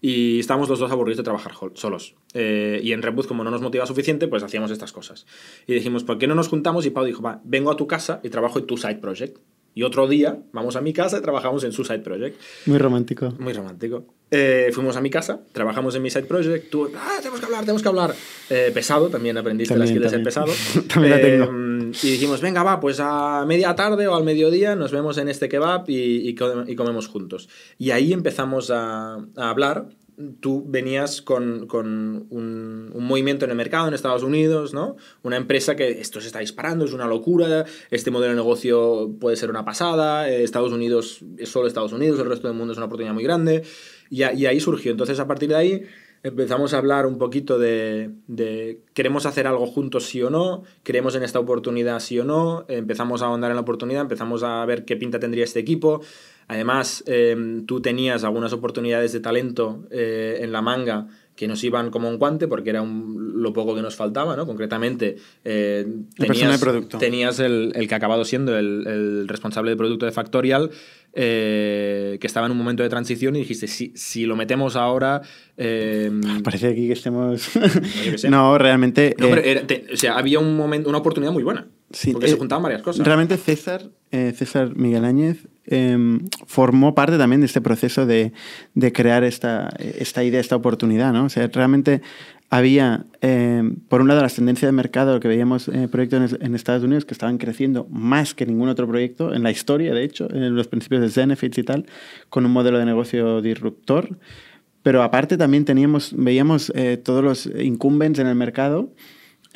Y 0.00 0.38
estábamos 0.38 0.68
los 0.68 0.78
dos 0.78 0.92
aburridos 0.92 1.16
de 1.16 1.22
trabajar 1.24 1.52
solos. 1.74 2.14
Eh, 2.34 2.80
y 2.84 2.92
en 2.92 3.02
Redwood, 3.02 3.26
como 3.26 3.42
no 3.42 3.50
nos 3.50 3.60
motivaba 3.62 3.86
suficiente, 3.88 4.28
pues 4.28 4.44
hacíamos 4.44 4.70
estas 4.70 4.92
cosas. 4.92 5.26
Y 5.66 5.74
dijimos, 5.74 6.04
¿por 6.04 6.18
qué 6.18 6.28
no 6.28 6.36
nos 6.36 6.46
juntamos? 6.46 6.86
Y 6.86 6.90
Pau 6.90 7.04
dijo, 7.04 7.20
va, 7.20 7.40
vengo 7.44 7.72
a 7.72 7.76
tu 7.76 7.88
casa 7.88 8.20
y 8.22 8.28
trabajo 8.28 8.60
en 8.60 8.66
tu 8.66 8.76
side 8.76 8.96
project. 8.96 9.38
Y 9.78 9.84
otro 9.84 10.08
día 10.08 10.36
vamos 10.50 10.74
a 10.74 10.80
mi 10.80 10.92
casa 10.92 11.18
y 11.18 11.20
trabajamos 11.22 11.62
en 11.62 11.70
su 11.70 11.84
side 11.84 12.00
project. 12.00 12.40
Muy 12.66 12.78
romántico. 12.78 13.32
Muy 13.38 13.52
romántico. 13.52 14.04
Eh, 14.28 14.70
fuimos 14.72 14.96
a 14.96 15.00
mi 15.00 15.08
casa, 15.08 15.38
trabajamos 15.52 15.94
en 15.94 16.02
mi 16.02 16.10
side 16.10 16.24
project. 16.24 16.68
Tú, 16.68 16.90
ah, 16.96 17.18
tenemos 17.18 17.38
que 17.38 17.46
hablar, 17.46 17.60
tenemos 17.60 17.82
que 17.82 17.88
hablar. 17.88 18.12
Eh, 18.50 18.72
pesado, 18.74 19.08
también 19.08 19.38
aprendiste 19.38 19.74
También, 19.74 19.88
skill 19.90 20.02
de 20.02 20.08
ser 20.10 20.22
pesado. 20.24 20.52
También 20.92 21.14
la 21.14 21.20
tengo. 21.20 21.44
Eh, 21.44 21.92
y 22.02 22.10
dijimos, 22.10 22.40
venga, 22.40 22.64
va, 22.64 22.80
pues 22.80 22.98
a 23.00 23.44
media 23.46 23.72
tarde 23.76 24.08
o 24.08 24.16
al 24.16 24.24
mediodía 24.24 24.74
nos 24.74 24.90
vemos 24.90 25.16
en 25.16 25.28
este 25.28 25.48
kebab 25.48 25.88
y, 25.88 26.28
y 26.28 26.34
co- 26.34 26.64
y 26.66 26.74
comemos 26.74 27.06
juntos. 27.06 27.48
Y 27.78 27.92
ahí 27.92 28.12
empezamos 28.12 28.72
a, 28.72 29.14
a 29.14 29.48
hablar. 29.50 29.86
Tú 30.40 30.64
venías 30.66 31.22
con, 31.22 31.66
con 31.66 32.26
un, 32.30 32.92
movimiento 32.94 33.44
en 33.44 33.52
el 33.52 33.56
mercado 33.56 33.88
en 33.88 33.94
Estados 33.94 34.22
Unidos, 34.22 34.74
¿no? 34.74 34.96
Una 35.22 35.36
empresa 35.36 35.76
que 35.76 36.00
esto 36.00 36.20
se 36.20 36.26
está 36.26 36.40
disparando, 36.40 36.84
es 36.84 36.92
una 36.92 37.06
locura, 37.06 37.64
este 37.90 38.10
modelo 38.10 38.30
de 38.30 38.36
negocio 38.36 39.14
puede 39.20 39.36
ser 39.36 39.50
una 39.50 39.64
pasada, 39.64 40.28
eh, 40.28 40.42
Estados 40.42 40.72
Unidos 40.72 41.20
es 41.38 41.48
solo 41.48 41.68
Estados 41.68 41.92
Unidos, 41.92 42.18
el 42.20 42.26
resto 42.26 42.48
del 42.48 42.56
mundo 42.56 42.72
es 42.72 42.78
una 42.78 42.86
oportunidad 42.86 43.14
muy 43.14 43.24
grande. 43.24 43.62
Y 44.10 44.22
ahí 44.22 44.58
surgió. 44.58 44.90
Entonces, 44.90 45.20
a 45.20 45.26
partir 45.26 45.50
de 45.50 45.56
ahí, 45.56 45.86
empezamos 46.22 46.74
a 46.74 46.78
hablar 46.78 47.06
un 47.06 47.18
poquito 47.18 47.58
de, 47.58 48.10
de 48.26 48.80
queremos 48.94 49.26
hacer 49.26 49.46
algo 49.46 49.66
juntos 49.66 50.06
sí 50.06 50.22
o 50.22 50.30
no, 50.30 50.64
creemos 50.82 51.14
en 51.14 51.22
esta 51.22 51.38
oportunidad 51.38 52.00
sí 52.00 52.18
o 52.18 52.24
no, 52.24 52.64
empezamos 52.68 53.22
a 53.22 53.26
ahondar 53.26 53.50
en 53.50 53.56
la 53.56 53.62
oportunidad, 53.62 54.02
empezamos 54.02 54.42
a 54.42 54.64
ver 54.64 54.84
qué 54.84 54.96
pinta 54.96 55.18
tendría 55.18 55.44
este 55.44 55.60
equipo. 55.60 56.00
Además, 56.48 57.04
eh, 57.06 57.62
tú 57.66 57.80
tenías 57.80 58.24
algunas 58.24 58.52
oportunidades 58.52 59.12
de 59.12 59.20
talento 59.20 59.84
eh, 59.90 60.38
en 60.40 60.50
la 60.52 60.62
manga 60.62 61.06
que 61.36 61.46
nos 61.46 61.62
iban 61.62 61.90
como 61.90 62.08
un 62.08 62.18
guante 62.18 62.48
porque 62.48 62.70
era 62.70 62.82
un- 62.82 63.40
lo 63.42 63.52
poco 63.52 63.74
que 63.76 63.82
nos 63.82 63.94
faltaba, 63.94 64.34
¿no? 64.34 64.44
Concretamente, 64.46 65.16
eh, 65.44 65.86
tenías, 66.16 66.58
producto. 66.60 66.98
tenías 66.98 67.38
el, 67.38 67.70
el 67.76 67.86
que 67.86 67.94
ha 67.94 67.98
acabado 67.98 68.24
siendo 68.24 68.58
el, 68.58 68.84
el 68.88 69.28
responsable 69.28 69.70
de 69.70 69.76
producto 69.76 70.04
de 70.06 70.10
Factorial, 70.10 70.70
eh, 71.32 72.18
que 72.20 72.26
estaba 72.26 72.46
en 72.46 72.52
un 72.52 72.58
momento 72.58 72.82
de 72.82 72.88
transición 72.88 73.36
y 73.36 73.40
dijiste, 73.40 73.66
si, 73.68 73.92
si 73.94 74.24
lo 74.24 74.34
metemos 74.34 74.74
ahora... 74.74 75.20
eh, 75.56 76.10
Parece 76.42 76.68
aquí 76.68 76.86
que 76.86 76.94
estemos... 76.94 77.50
no, 78.30 78.56
realmente... 78.58 79.14
no, 79.18 79.28
pero 79.28 79.40
era- 79.42 79.66
te- 79.66 79.86
o 79.92 79.96
sea, 79.96 80.16
había 80.18 80.38
un 80.40 80.56
momento, 80.56 80.88
una 80.88 80.98
oportunidad 80.98 81.32
muy 81.32 81.42
buena. 81.44 81.68
Sí, 81.90 82.12
porque 82.12 82.28
se 82.28 82.36
juntaban 82.36 82.62
varias 82.62 82.82
cosas. 82.82 83.06
Realmente 83.06 83.36
César, 83.36 83.82
César 84.10 84.74
Miguel 84.76 85.04
Áñez, 85.04 85.46
eh, 85.70 86.18
formó 86.46 86.94
parte 86.94 87.18
también 87.18 87.40
de 87.40 87.46
este 87.46 87.60
proceso 87.60 88.06
de, 88.06 88.32
crear 88.92 89.24
esta, 89.24 89.68
idea, 90.22 90.40
esta 90.40 90.56
oportunidad, 90.56 91.12
¿no? 91.12 91.24
O 91.24 91.28
sea, 91.28 91.46
realmente 91.48 92.02
había, 92.50 93.04
eh, 93.20 93.62
por 93.88 94.00
un 94.00 94.08
lado, 94.08 94.22
las 94.22 94.34
tendencias 94.34 94.68
de 94.68 94.72
mercado 94.72 95.20
que 95.20 95.28
veíamos 95.28 95.68
eh, 95.68 95.86
proyectos 95.90 96.32
en, 96.32 96.46
en 96.46 96.54
Estados 96.54 96.82
Unidos 96.82 97.04
que 97.04 97.12
estaban 97.12 97.36
creciendo 97.36 97.86
más 97.90 98.34
que 98.34 98.46
ningún 98.46 98.68
otro 98.70 98.88
proyecto 98.88 99.34
en 99.34 99.42
la 99.42 99.50
historia, 99.50 99.92
de 99.92 100.02
hecho, 100.02 100.32
en 100.32 100.54
los 100.54 100.68
principios 100.68 101.02
de 101.02 101.10
Zenefits 101.10 101.58
y 101.58 101.62
tal, 101.62 101.86
con 102.30 102.46
un 102.46 102.52
modelo 102.52 102.78
de 102.78 102.86
negocio 102.86 103.42
disruptor. 103.42 104.18
Pero 104.82 105.02
aparte 105.02 105.36
también 105.36 105.64
teníamos, 105.66 106.14
veíamos 106.16 106.72
eh, 106.74 106.96
todos 106.96 107.22
los 107.22 107.46
incumbents 107.46 108.18
en 108.20 108.26
el 108.26 108.34
mercado 108.34 108.94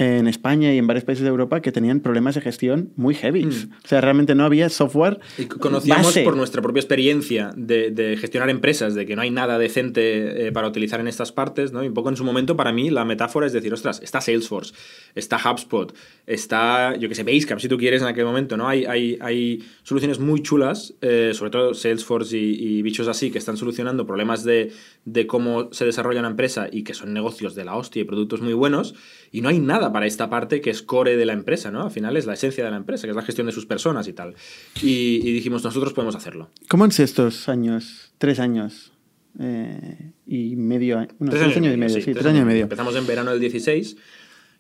en 0.03 0.29
España 0.29 0.73
y 0.75 0.79
en 0.79 0.87
varios 0.87 1.05
países 1.05 1.23
de 1.23 1.31
Europa 1.31 1.61
que 1.61 1.73
tenían 1.73 2.01
problemas 2.01 2.35
de 2.35 2.41
gestión 2.41 2.91
muy 2.97 3.15
heavy. 3.15 3.47
Mm. 3.47 3.71
O 3.85 3.89
sea, 3.89 4.01
realmente 4.01 4.35
no 4.35 4.45
había 4.45 4.69
software. 4.69 5.21
Y 5.39 5.47
conocíamos 5.47 6.07
base. 6.07 6.23
por 6.23 6.37
nuestra 6.37 6.63
propia 6.63 6.81
experiencia 6.81 7.53
de, 7.57 7.91
de 7.91 8.17
gestionar 8.17 8.51
empresas, 8.51 8.95
de 8.95 9.07
que 9.07 9.17
no 9.17 9.23
hay 9.23 9.31
nada 9.31 9.59
decente 9.59 10.47
eh, 10.47 10.53
para 10.53 10.69
utilizar 10.69 11.01
en 11.01 11.09
estas 11.09 11.33
partes, 11.33 11.73
¿no? 11.73 11.83
Y 11.83 11.89
un 11.89 11.95
poco 11.95 12.09
en 12.09 12.17
su 12.17 12.25
momento, 12.25 12.57
para 12.57 12.73
mí, 12.73 12.91
la 12.91 13.05
metáfora 13.05 13.47
es 13.47 13.53
decir, 13.53 13.73
ostras, 13.73 14.01
está 14.03 14.21
Salesforce, 14.21 14.75
está 15.15 15.37
HubSpot, 15.37 15.95
está, 16.27 16.97
yo 16.97 17.09
que 17.09 17.15
sé, 17.15 17.25
Basecamp, 17.25 17.61
si 17.61 17.69
tú 17.69 17.79
quieres, 17.79 18.03
en 18.03 18.09
aquel 18.09 18.25
momento, 18.25 18.57
¿no? 18.57 18.69
Hay, 18.69 18.85
hay, 18.85 19.19
hay 19.21 19.65
soluciones 19.83 20.19
muy 20.19 20.43
chulas, 20.43 20.95
eh, 21.01 21.33
sobre 21.35 21.51
todo 21.51 21.75
Salesforce 21.75 22.37
y, 22.37 22.79
y 22.79 22.83
bichos 22.83 23.09
así, 23.09 23.31
que 23.31 23.39
están 23.39 23.57
solucionando 23.57 24.07
problemas 24.07 24.45
de, 24.45 24.73
de 25.05 25.27
cómo 25.27 25.73
se 25.73 25.85
desarrolla 25.85 26.21
una 26.21 26.31
empresa 26.31 26.69
y 26.71 26.83
que 26.83 26.95
son 26.95 27.13
negocios 27.13 27.55
de 27.55 27.65
la 27.65 27.77
hostia 27.77 28.03
y 28.03 28.05
productos 28.05 28.41
muy 28.41 28.55
buenos, 28.55 28.95
y 29.31 29.41
no 29.41 29.49
hay 29.49 29.59
nada 29.59 29.92
para 29.93 30.07
esta 30.07 30.31
parte 30.31 30.61
que 30.61 30.71
es 30.71 30.83
core 30.83 31.17
de 31.17 31.27
la 31.27 31.33
empresa, 31.33 31.71
¿no? 31.71 31.83
Al 31.85 31.91
final 31.91 32.17
es 32.17 32.27
la 32.27 32.35
esencia 32.35 32.65
de 32.65 32.71
la 32.71 32.77
empresa, 32.77 33.07
que 33.07 33.11
es 33.11 33.17
la 33.17 33.23
gestión 33.23 33.47
de 33.47 33.53
sus 33.53 33.67
personas 33.67 34.09
y 34.09 34.13
tal. 34.13 34.35
Y, 34.83 35.21
y 35.23 35.33
dijimos, 35.33 35.65
nosotros 35.65 35.93
podemos 35.93 36.17
hacerlo. 36.17 36.51
¿Cómo 36.69 36.85
en 36.85 36.93
estos 36.97 37.49
años, 37.49 38.13
tres 38.19 38.41
años 38.41 38.93
eh, 39.39 40.13
y 40.27 40.57
medio? 40.57 40.97
Bueno, 41.19 41.31
tres, 41.31 41.57
años, 41.57 41.75
y 41.75 41.77
medio, 41.77 42.01
sí, 42.01 42.13
tres, 42.13 42.27
años 42.27 42.43
y 42.43 42.45
medio. 42.45 42.63
Empezamos 42.63 42.97
en 42.97 43.07
verano 43.07 43.31
del 43.31 43.41
16 43.41 43.97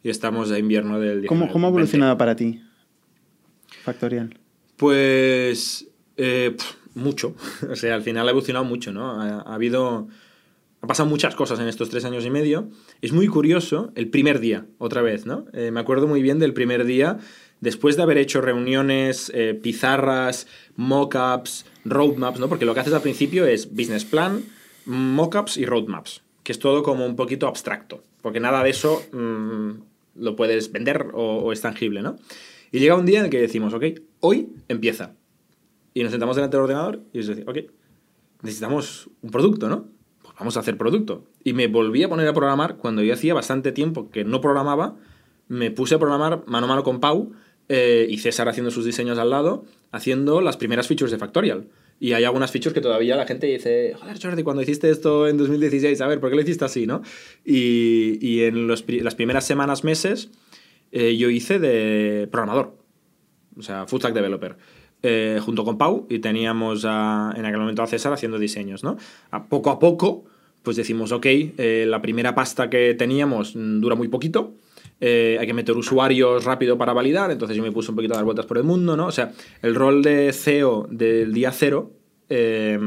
y 0.03 0.11
estamos 0.11 0.49
de 0.49 0.59
invierno 0.59 0.99
del 0.99 1.23
19. 1.23 1.29
¿Cómo, 1.29 1.53
¿Cómo 1.53 1.67
ha 1.67 1.71
20. 1.71 1.79
evolucionado 1.81 2.19
para 2.19 2.37
ti 2.37 2.61
Factorial? 3.83 4.39
Pues 4.77 5.89
eh, 6.17 6.57
mucho. 6.95 7.35
O 7.71 7.77
sea, 7.77 7.95
al 7.95 8.03
final 8.03 8.27
ha 8.27 8.31
evolucionado 8.31 8.65
mucho, 8.65 8.93
¿no? 8.93 9.21
Ha, 9.21 9.41
ha 9.41 9.55
habido. 9.55 10.09
Ha 10.83 10.89
pasado 10.89 11.09
muchas 11.09 11.37
cosas 11.37 11.61
en 11.61 11.69
estos 11.69 11.91
tres 11.91 12.05
años 12.05 12.25
y 12.27 12.31
medio. 12.31 12.69
Es 13.03 13.13
muy 13.13 13.29
curioso 13.29 13.93
el 13.95 14.11
primer 14.11 14.41
día, 14.41 14.67
otra 14.79 15.01
vez, 15.01 15.27
¿no? 15.27 15.45
Eh, 15.53 15.71
me 15.71 15.79
acuerdo 15.79 16.09
muy 16.09 16.23
bien 16.23 16.41
del 16.41 16.55
primer 16.55 16.85
día, 16.85 17.19
después 17.61 17.97
de 17.97 18.03
haber 18.03 18.19
hecho 18.19 18.41
reuniones, 18.41 19.31
eh, 19.33 19.55
pizarras, 19.55 20.49
mockups, 20.75 21.67
roadmaps, 21.85 22.41
¿no? 22.41 22.49
Porque 22.49 22.65
lo 22.65 22.75
que 22.75 22.81
haces 22.81 22.95
al 22.95 23.01
principio 23.01 23.47
es 23.47 23.73
business 23.73 24.05
plan, 24.05 24.43
mockups 24.85 25.57
y 25.57 25.67
roadmaps, 25.67 26.23
que 26.43 26.51
es 26.51 26.59
todo 26.59 26.83
como 26.83 27.07
un 27.07 27.15
poquito 27.15 27.47
abstracto, 27.47 28.03
porque 28.21 28.41
nada 28.41 28.65
de 28.65 28.71
eso 28.71 29.05
mm, 29.13 29.71
lo 30.17 30.35
puedes 30.35 30.73
vender 30.73 31.11
o, 31.13 31.45
o 31.45 31.53
es 31.53 31.61
tangible, 31.61 32.03
¿no? 32.03 32.17
Y 32.73 32.81
llega 32.81 32.97
un 32.97 33.07
día 33.07 33.21
en 33.21 33.27
el 33.27 33.31
que 33.31 33.41
decimos, 33.41 33.73
ok, 33.73 33.85
hoy 34.19 34.49
empieza. 34.67 35.15
Y 35.95 36.03
nos 36.03 36.11
sentamos 36.11 36.35
delante 36.35 36.57
del 36.57 36.65
ordenador 36.65 37.03
y 37.13 37.21
es 37.21 37.29
decir, 37.29 37.49
ok, 37.49 37.59
necesitamos 38.43 39.09
un 39.23 39.31
producto, 39.31 39.69
¿no? 39.69 40.02
Vamos 40.43 40.57
a 40.57 40.61
hacer 40.61 40.77
producto. 40.77 41.25
Y 41.45 41.53
me 41.53 41.69
volví 41.69 42.03
a 42.03 42.09
poner 42.09 42.27
a 42.27 42.33
programar 42.33 42.77
cuando 42.77 43.01
yo 43.01 43.15
hacía 43.15 43.33
bastante 43.33 43.71
tiempo 43.71 44.11
que 44.11 44.25
no 44.25 44.41
programaba. 44.41 44.97
Me 45.47 45.71
puse 45.71 45.95
a 45.95 46.01
programar 46.01 46.43
mano 46.47 46.67
a 46.67 46.69
mano 46.69 46.83
con 46.83 46.99
Pau 46.99 47.31
eh, 47.69 48.09
y 48.11 48.19
César 48.19 48.49
haciendo 48.49 48.73
sus 48.73 48.85
diseños 48.85 49.21
al 49.21 49.31
lado, 49.31 49.65
haciendo 49.93 50.41
las 50.41 50.57
primeras 50.57 50.89
features 50.89 51.13
de 51.13 51.19
Factorial. 51.19 51.69
Y 52.01 52.15
hay 52.15 52.25
algunas 52.25 52.51
features 52.51 52.75
que 52.75 52.81
todavía 52.81 53.15
la 53.15 53.25
gente 53.25 53.47
dice, 53.47 53.95
joder, 53.95 54.21
Jordi, 54.21 54.43
cuando 54.43 54.63
hiciste 54.63 54.91
esto 54.91 55.29
en 55.29 55.37
2016, 55.37 56.01
a 56.01 56.09
ver, 56.09 56.19
¿por 56.19 56.31
qué 56.31 56.35
lo 56.35 56.43
hiciste 56.43 56.65
así, 56.65 56.89
no? 56.89 57.03
Y, 57.45 58.19
y 58.21 58.43
en 58.43 58.67
las 58.67 58.83
primeras 59.15 59.47
semanas, 59.47 59.85
meses, 59.85 60.33
eh, 60.91 61.17
yo 61.17 61.31
hice 61.31 61.61
de 61.61 62.27
programador, 62.33 62.77
o 63.57 63.63
sea, 63.63 63.87
full 63.87 64.01
stack 64.01 64.13
developer, 64.13 64.57
eh, 65.05 65.41
junto 65.45 65.65
con 65.65 65.79
Pau 65.79 66.07
y 66.09 66.21
teníamos 66.21 66.85
en 66.85 67.45
aquel 67.45 67.59
momento 67.59 67.83
a 67.83 67.89
César 67.89 68.13
haciendo 68.13 68.39
diseños, 68.39 68.85
¿no? 68.85 68.97
A 69.33 69.49
poco 69.49 69.71
a 69.71 69.81
poco, 69.81 70.27
pues 70.63 70.77
decimos, 70.77 71.13
ok, 71.13 71.27
eh, 71.27 71.85
la 71.89 72.01
primera 72.03 72.35
pasta 72.35 72.71
que 72.71 72.95
teníamos 72.95 73.57
mm, 73.57 73.81
dura 73.81 73.95
muy 73.95 74.09
poquito, 74.09 74.55
eh, 75.01 75.37
hay 75.41 75.47
que 75.47 75.55
meter 75.55 75.77
usuarios 75.77 76.45
rápido 76.45 76.79
para 76.79 76.93
validar, 76.93 77.31
entonces 77.31 77.57
yo 77.57 77.63
me 77.63 77.73
puse 77.73 77.91
un 77.91 77.97
poquito 77.97 78.15
a 78.15 78.17
dar 78.17 78.25
vueltas 78.25 78.47
por 78.47 78.59
el 78.59 78.65
mundo, 78.65 78.97
¿no? 78.97 79.07
O 79.07 79.13
sea, 79.13 79.33
el 79.63 79.75
rol 79.75 80.03
de 80.03 80.33
CEO 80.33 80.87
del 80.91 81.33
día 81.33 81.51
cero 81.51 81.93
eh, 82.35 82.79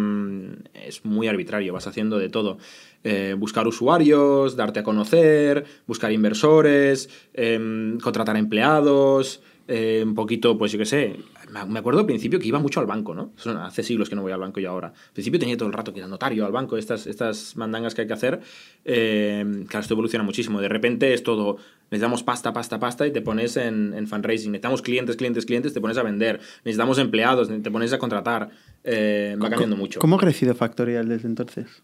es 0.74 1.06
muy 1.06 1.28
arbitrario, 1.28 1.72
vas 1.72 1.86
haciendo 1.86 2.18
de 2.18 2.30
todo. 2.30 2.58
Eh, 3.04 3.36
buscar 3.38 3.68
usuarios, 3.68 4.56
darte 4.56 4.80
a 4.80 4.84
conocer, 4.84 5.66
buscar 5.86 6.12
inversores, 6.12 7.10
eh, 7.36 7.96
contratar 8.02 8.38
empleados, 8.38 9.44
un 9.68 10.16
poquito, 10.16 10.58
pues 10.58 10.72
yo 10.72 10.80
qué 10.80 10.86
sé, 10.86 11.16
me 11.64 11.80
acuerdo 11.80 12.02
al 12.02 12.06
principio 12.06 12.40
que 12.40 12.48
iba 12.48 12.60
mucho 12.60 12.82
al 12.82 12.86
banco, 12.86 13.16
¿no? 13.16 13.32
Hace 13.62 13.84
siglos 13.84 14.10
que 14.10 14.16
no 14.16 14.22
voy 14.22 14.34
al 14.34 14.40
banco 14.40 14.60
yo 14.60 14.70
ahora. 14.70 14.90
Al 14.90 15.14
principio 15.14 15.40
tenía 15.40 15.56
todo 15.56 15.68
el 15.68 15.74
rato 15.74 15.94
que 15.94 16.00
ir 16.00 16.04
al 16.04 16.10
notario, 16.10 16.46
al 16.46 16.52
banco, 16.52 16.76
estas, 16.76 17.08
estas 17.08 17.56
mandangas 17.56 17.96
que 17.96 18.02
hay 18.02 18.08
que 18.08 18.14
hacer. 18.14 18.42
Eh, 18.84 19.64
claro, 19.68 19.82
esto 19.82 19.94
evoluciona 19.94 20.24
muchísimo. 20.24 20.60
De 20.60 20.68
repente 20.68 21.14
es 21.14 21.24
todo, 21.24 21.58
necesitamos 21.92 22.24
pasta, 22.24 22.52
pasta, 22.52 22.80
pasta 22.80 23.08
y 23.08 23.12
te 23.12 23.22
pones 23.22 23.56
en, 23.56 23.94
en 23.94 24.08
fundraising. 24.08 24.52
Necesitamos 24.52 24.82
clientes, 24.82 25.16
clientes, 25.16 25.46
clientes, 25.46 25.74
te 25.74 25.80
pones 25.80 25.98
a 25.98 26.04
vender. 26.04 26.42
Necesitamos 26.66 26.98
empleados, 26.98 27.48
te 27.48 27.72
pones 27.72 27.94
a 27.94 28.00
contratar. 28.00 28.50
Eh, 28.84 29.38
va 29.42 29.50
cambiando 29.50 29.78
mucho. 29.78 30.00
¿Cómo 30.00 30.18
ha 30.18 30.20
crecido 30.20 30.56
Factorial 30.56 31.08
desde 31.08 31.28
entonces? 31.28 31.84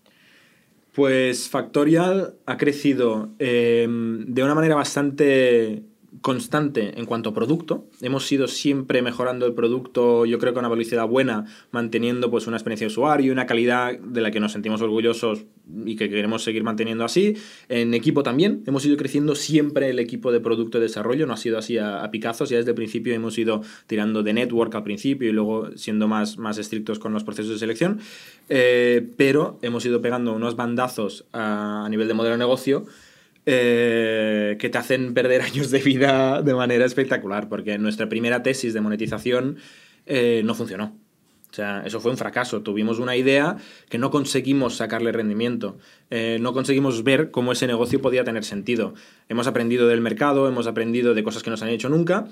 Pues 0.94 1.48
Factorial 1.48 2.34
ha 2.46 2.58
crecido 2.58 3.30
eh, 3.40 3.88
de 3.90 4.44
una 4.44 4.54
manera 4.54 4.76
bastante 4.76 5.84
constante 6.20 7.00
en 7.00 7.06
cuanto 7.06 7.30
a 7.30 7.34
producto. 7.34 7.86
Hemos 8.02 8.30
ido 8.32 8.48
siempre 8.48 9.02
mejorando 9.02 9.46
el 9.46 9.54
producto, 9.54 10.26
yo 10.26 10.40
creo 10.40 10.52
que 10.52 10.60
a 10.60 10.62
una 10.62 10.70
velocidad 10.70 11.08
buena, 11.08 11.46
manteniendo 11.72 12.30
pues 12.30 12.48
una 12.48 12.58
experiencia 12.58 12.86
de 12.86 12.92
usuario 12.92 13.28
y 13.28 13.30
una 13.30 13.46
calidad 13.46 13.98
de 13.98 14.22
la 14.22 14.32
que 14.32 14.42
nos 14.42 14.52
sentimos 14.52 14.82
orgullosos 14.82 15.46
y 15.86 15.96
que 15.96 16.10
queremos 16.10 16.44
seguir 16.44 16.64
manteniendo 16.64 17.06
así. 17.06 17.38
En 17.70 17.94
equipo 17.94 18.24
también, 18.24 18.62
hemos 18.68 18.86
ido 18.86 18.98
creciendo 18.98 19.36
siempre 19.36 19.90
el 19.90 20.00
equipo 20.00 20.34
de 20.34 20.42
producto 20.42 20.80
y 20.80 20.82
desarrollo, 20.82 21.26
no 21.26 21.34
ha 21.34 21.38
sido 21.38 21.58
así 21.58 21.78
a, 21.78 22.04
a 22.04 22.12
picazos, 22.12 22.50
ya 22.50 22.58
desde 22.58 22.72
el 22.72 22.76
principio 22.76 23.14
hemos 23.14 23.38
ido 23.38 23.62
tirando 23.88 24.22
de 24.22 24.34
network 24.34 24.76
al 24.76 24.84
principio 24.84 25.30
y 25.30 25.32
luego 25.32 25.70
siendo 25.78 26.10
más, 26.10 26.38
más 26.38 26.58
estrictos 26.58 27.00
con 27.00 27.14
los 27.14 27.24
procesos 27.24 27.54
de 27.54 27.60
selección, 27.60 28.00
eh, 28.50 29.08
pero 29.16 29.60
hemos 29.62 29.86
ido 29.86 30.02
pegando 30.02 30.34
unos 30.34 30.58
bandazos 30.58 31.26
a, 31.32 31.86
a 31.86 31.90
nivel 31.90 32.10
de 32.10 32.14
modelo 32.16 32.34
de 32.34 32.40
negocio 32.40 32.86
eh, 33.46 34.58
que 34.60 34.70
te 34.70 34.78
hacen 34.78 35.14
perder 35.14 35.42
años 35.42 35.72
de 35.72 35.80
vida 35.80 36.42
de 36.42 36.54
manera 36.54 36.86
espectacular, 36.86 37.50
porque 37.50 37.78
nuestra 37.78 38.10
primera 38.10 38.44
tesis 38.44 38.74
de 38.74 38.82
monetización 38.82 39.58
eh, 40.06 40.42
no 40.46 40.56
funcionó. 40.56 40.96
O 41.50 41.54
sea, 41.54 41.84
eso 41.86 42.00
fue 42.00 42.12
un 42.12 42.18
fracaso. 42.18 42.62
Tuvimos 42.62 43.00
una 43.00 43.18
idea 43.18 43.58
que 43.90 43.98
no 43.98 44.10
conseguimos 44.10 44.78
sacarle 44.78 45.12
rendimiento. 45.12 45.78
Eh, 46.10 46.38
no 46.40 46.54
conseguimos 46.54 47.04
ver 47.04 47.30
cómo 47.30 47.52
ese 47.52 47.68
negocio 47.68 48.02
podía 48.02 48.24
tener 48.24 48.46
sentido. 48.46 48.94
Hemos 49.28 49.48
aprendido 49.48 49.86
del 49.90 50.00
mercado, 50.00 50.48
hemos 50.48 50.66
aprendido 50.68 51.14
de 51.14 51.24
cosas 51.26 51.44
que 51.44 51.50
no 51.50 51.58
se 51.58 51.66
han 51.66 51.72
hecho 51.72 51.90
nunca 51.90 52.28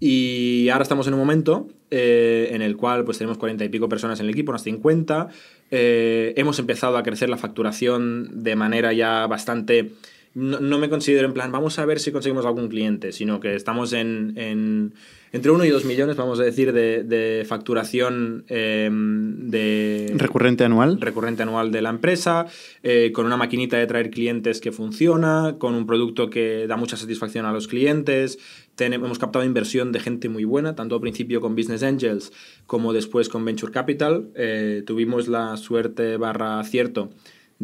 y 0.00 0.68
ahora 0.70 0.82
estamos 0.82 1.06
en 1.06 1.14
un 1.14 1.20
momento 1.20 1.68
en 1.90 2.62
el 2.62 2.76
cual 2.76 3.04
pues 3.04 3.18
tenemos 3.18 3.38
cuarenta 3.38 3.64
y 3.64 3.68
pico 3.68 3.88
personas 3.88 4.18
en 4.18 4.26
el 4.26 4.32
equipo, 4.32 4.50
unas 4.50 4.64
50. 4.64 5.28
Eh, 5.70 6.34
hemos 6.36 6.58
empezado 6.58 6.96
a 6.96 7.02
crecer 7.02 7.28
la 7.28 7.36
facturación 7.36 8.44
de 8.44 8.56
manera 8.56 8.92
ya 8.92 9.26
bastante 9.26 9.92
no, 10.34 10.60
no, 10.60 10.78
me 10.78 10.88
considero 10.88 11.26
en 11.26 11.32
plan, 11.32 11.52
vamos 11.52 11.78
a 11.78 11.86
ver 11.86 12.00
si 12.00 12.12
conseguimos 12.12 12.44
algún 12.44 12.68
cliente, 12.68 13.12
sino 13.12 13.40
que 13.40 13.54
estamos 13.54 13.92
en, 13.92 14.34
en 14.36 14.94
entre 15.34 15.50
1 15.50 15.64
y 15.64 15.68
2 15.70 15.84
millones, 15.84 16.14
vamos 16.14 16.38
a 16.38 16.44
decir, 16.44 16.72
de, 16.72 17.02
de 17.02 17.44
facturación 17.44 18.44
eh, 18.46 18.88
de... 18.88 20.12
Recurrente 20.14 20.62
anual. 20.62 21.00
Recurrente 21.00 21.42
anual 21.42 21.72
de 21.72 21.82
la 21.82 21.90
empresa, 21.90 22.46
eh, 22.84 23.10
con 23.12 23.26
una 23.26 23.36
maquinita 23.36 23.76
de 23.76 23.88
traer 23.88 24.10
clientes 24.10 24.60
que 24.60 24.70
funciona, 24.70 25.56
con 25.58 25.74
un 25.74 25.86
producto 25.86 26.30
que 26.30 26.68
da 26.68 26.76
mucha 26.76 26.96
satisfacción 26.96 27.46
a 27.46 27.52
los 27.52 27.66
clientes. 27.66 28.38
Tenemos, 28.76 29.06
hemos 29.06 29.18
captado 29.18 29.44
inversión 29.44 29.90
de 29.90 29.98
gente 29.98 30.28
muy 30.28 30.44
buena, 30.44 30.76
tanto 30.76 30.94
al 30.94 31.00
principio 31.00 31.40
con 31.40 31.56
Business 31.56 31.82
Angels 31.82 32.32
como 32.68 32.92
después 32.92 33.28
con 33.28 33.44
Venture 33.44 33.72
Capital. 33.72 34.28
Eh, 34.36 34.84
tuvimos 34.86 35.26
la 35.26 35.56
suerte 35.56 36.16
barra 36.16 36.60
acierto 36.60 37.10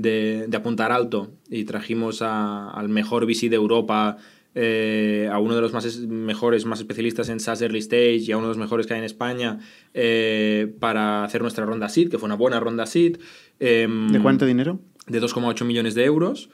de, 0.01 0.47
de 0.49 0.57
apuntar 0.57 0.93
alto 0.93 1.31
y 1.49 1.65
trajimos 1.65 2.23
a, 2.23 2.71
al 2.71 2.89
mejor 2.89 3.27
VC 3.27 3.49
de 3.49 3.57
Europa, 3.57 4.17
eh, 4.55 5.29
a 5.31 5.39
uno 5.39 5.55
de 5.55 5.61
los 5.61 5.73
más 5.73 5.99
mejores, 5.99 6.65
más 6.65 6.81
especialistas 6.81 7.29
en 7.29 7.39
SaaS 7.39 7.63
Early 7.63 7.79
Stage 7.79 8.17
y 8.17 8.33
a 8.33 8.37
uno 8.37 8.47
de 8.47 8.51
los 8.51 8.59
mejores 8.59 8.87
que 8.87 8.95
hay 8.95 8.99
en 8.99 9.05
España 9.05 9.59
eh, 9.95 10.75
para 10.81 11.25
hacer 11.25 11.43
nuestra 11.43 11.65
ronda 11.65 11.89
SEED, 11.89 12.11
que 12.11 12.19
fue 12.19 12.27
una 12.27 12.35
buena 12.35 12.59
ronda 12.59 12.87
SEED. 12.87 13.19
Eh, 13.61 13.87
¿De 14.11 14.21
cuánto 14.21 14.47
dinero? 14.47 14.81
De 15.07 15.21
2,8 15.23 15.65
millones 15.65 15.95
de 15.95 16.05
euros. 16.05 16.51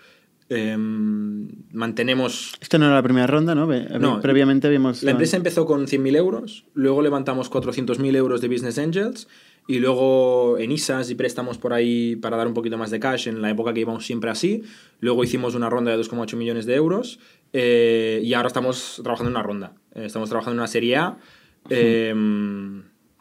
Eh, 0.49 0.77
mantenemos... 0.79 2.55
Esto 2.61 2.79
no 2.79 2.87
era 2.87 2.95
la 2.95 3.03
primera 3.03 3.27
ronda, 3.27 3.55
¿no? 3.55 3.67
no 3.67 4.21
Previamente 4.21 4.67
habíamos... 4.67 5.03
La 5.03 5.11
empresa 5.13 5.37
empezó 5.37 5.67
con 5.67 5.87
100.000 5.87 6.17
euros, 6.17 6.67
luego 6.75 7.03
levantamos 7.03 7.51
400.000 7.51 8.15
euros 8.15 8.41
de 8.41 8.49
Business 8.49 8.79
Angels 8.79 9.27
y 9.67 9.79
luego 9.79 10.59
en 10.59 10.73
ISAs 10.73 11.11
y 11.11 11.15
préstamos 11.15 11.59
por 11.59 11.73
ahí 11.73 12.17
para 12.17 12.37
dar 12.37 12.47
un 12.47 12.55
poquito 12.55 12.79
más 12.79 12.91
de 12.91 13.01
cash 13.01 13.29
en 13.29 13.43
la 13.43 13.51
época 13.51 13.75
que 13.75 13.81
íbamos 13.81 14.07
siempre 14.07 14.31
así. 14.31 14.63
Luego 15.01 15.25
hicimos 15.25 15.55
una 15.55 15.69
ronda 15.69 15.91
de 15.91 16.03
2,8 16.03 16.37
millones 16.37 16.67
de 16.67 16.75
euros 16.75 17.19
eh, 17.53 18.21
y 18.23 18.35
ahora 18.35 18.49
estamos 18.49 19.01
trabajando 19.03 19.31
en 19.31 19.37
una 19.37 19.43
ronda. 19.43 19.75
Eh, 19.95 20.07
estamos 20.07 20.29
trabajando 20.29 20.55
en 20.55 20.61
una 20.61 20.69
serie 20.69 20.97
A. 20.97 21.19
Eh, 21.69 22.15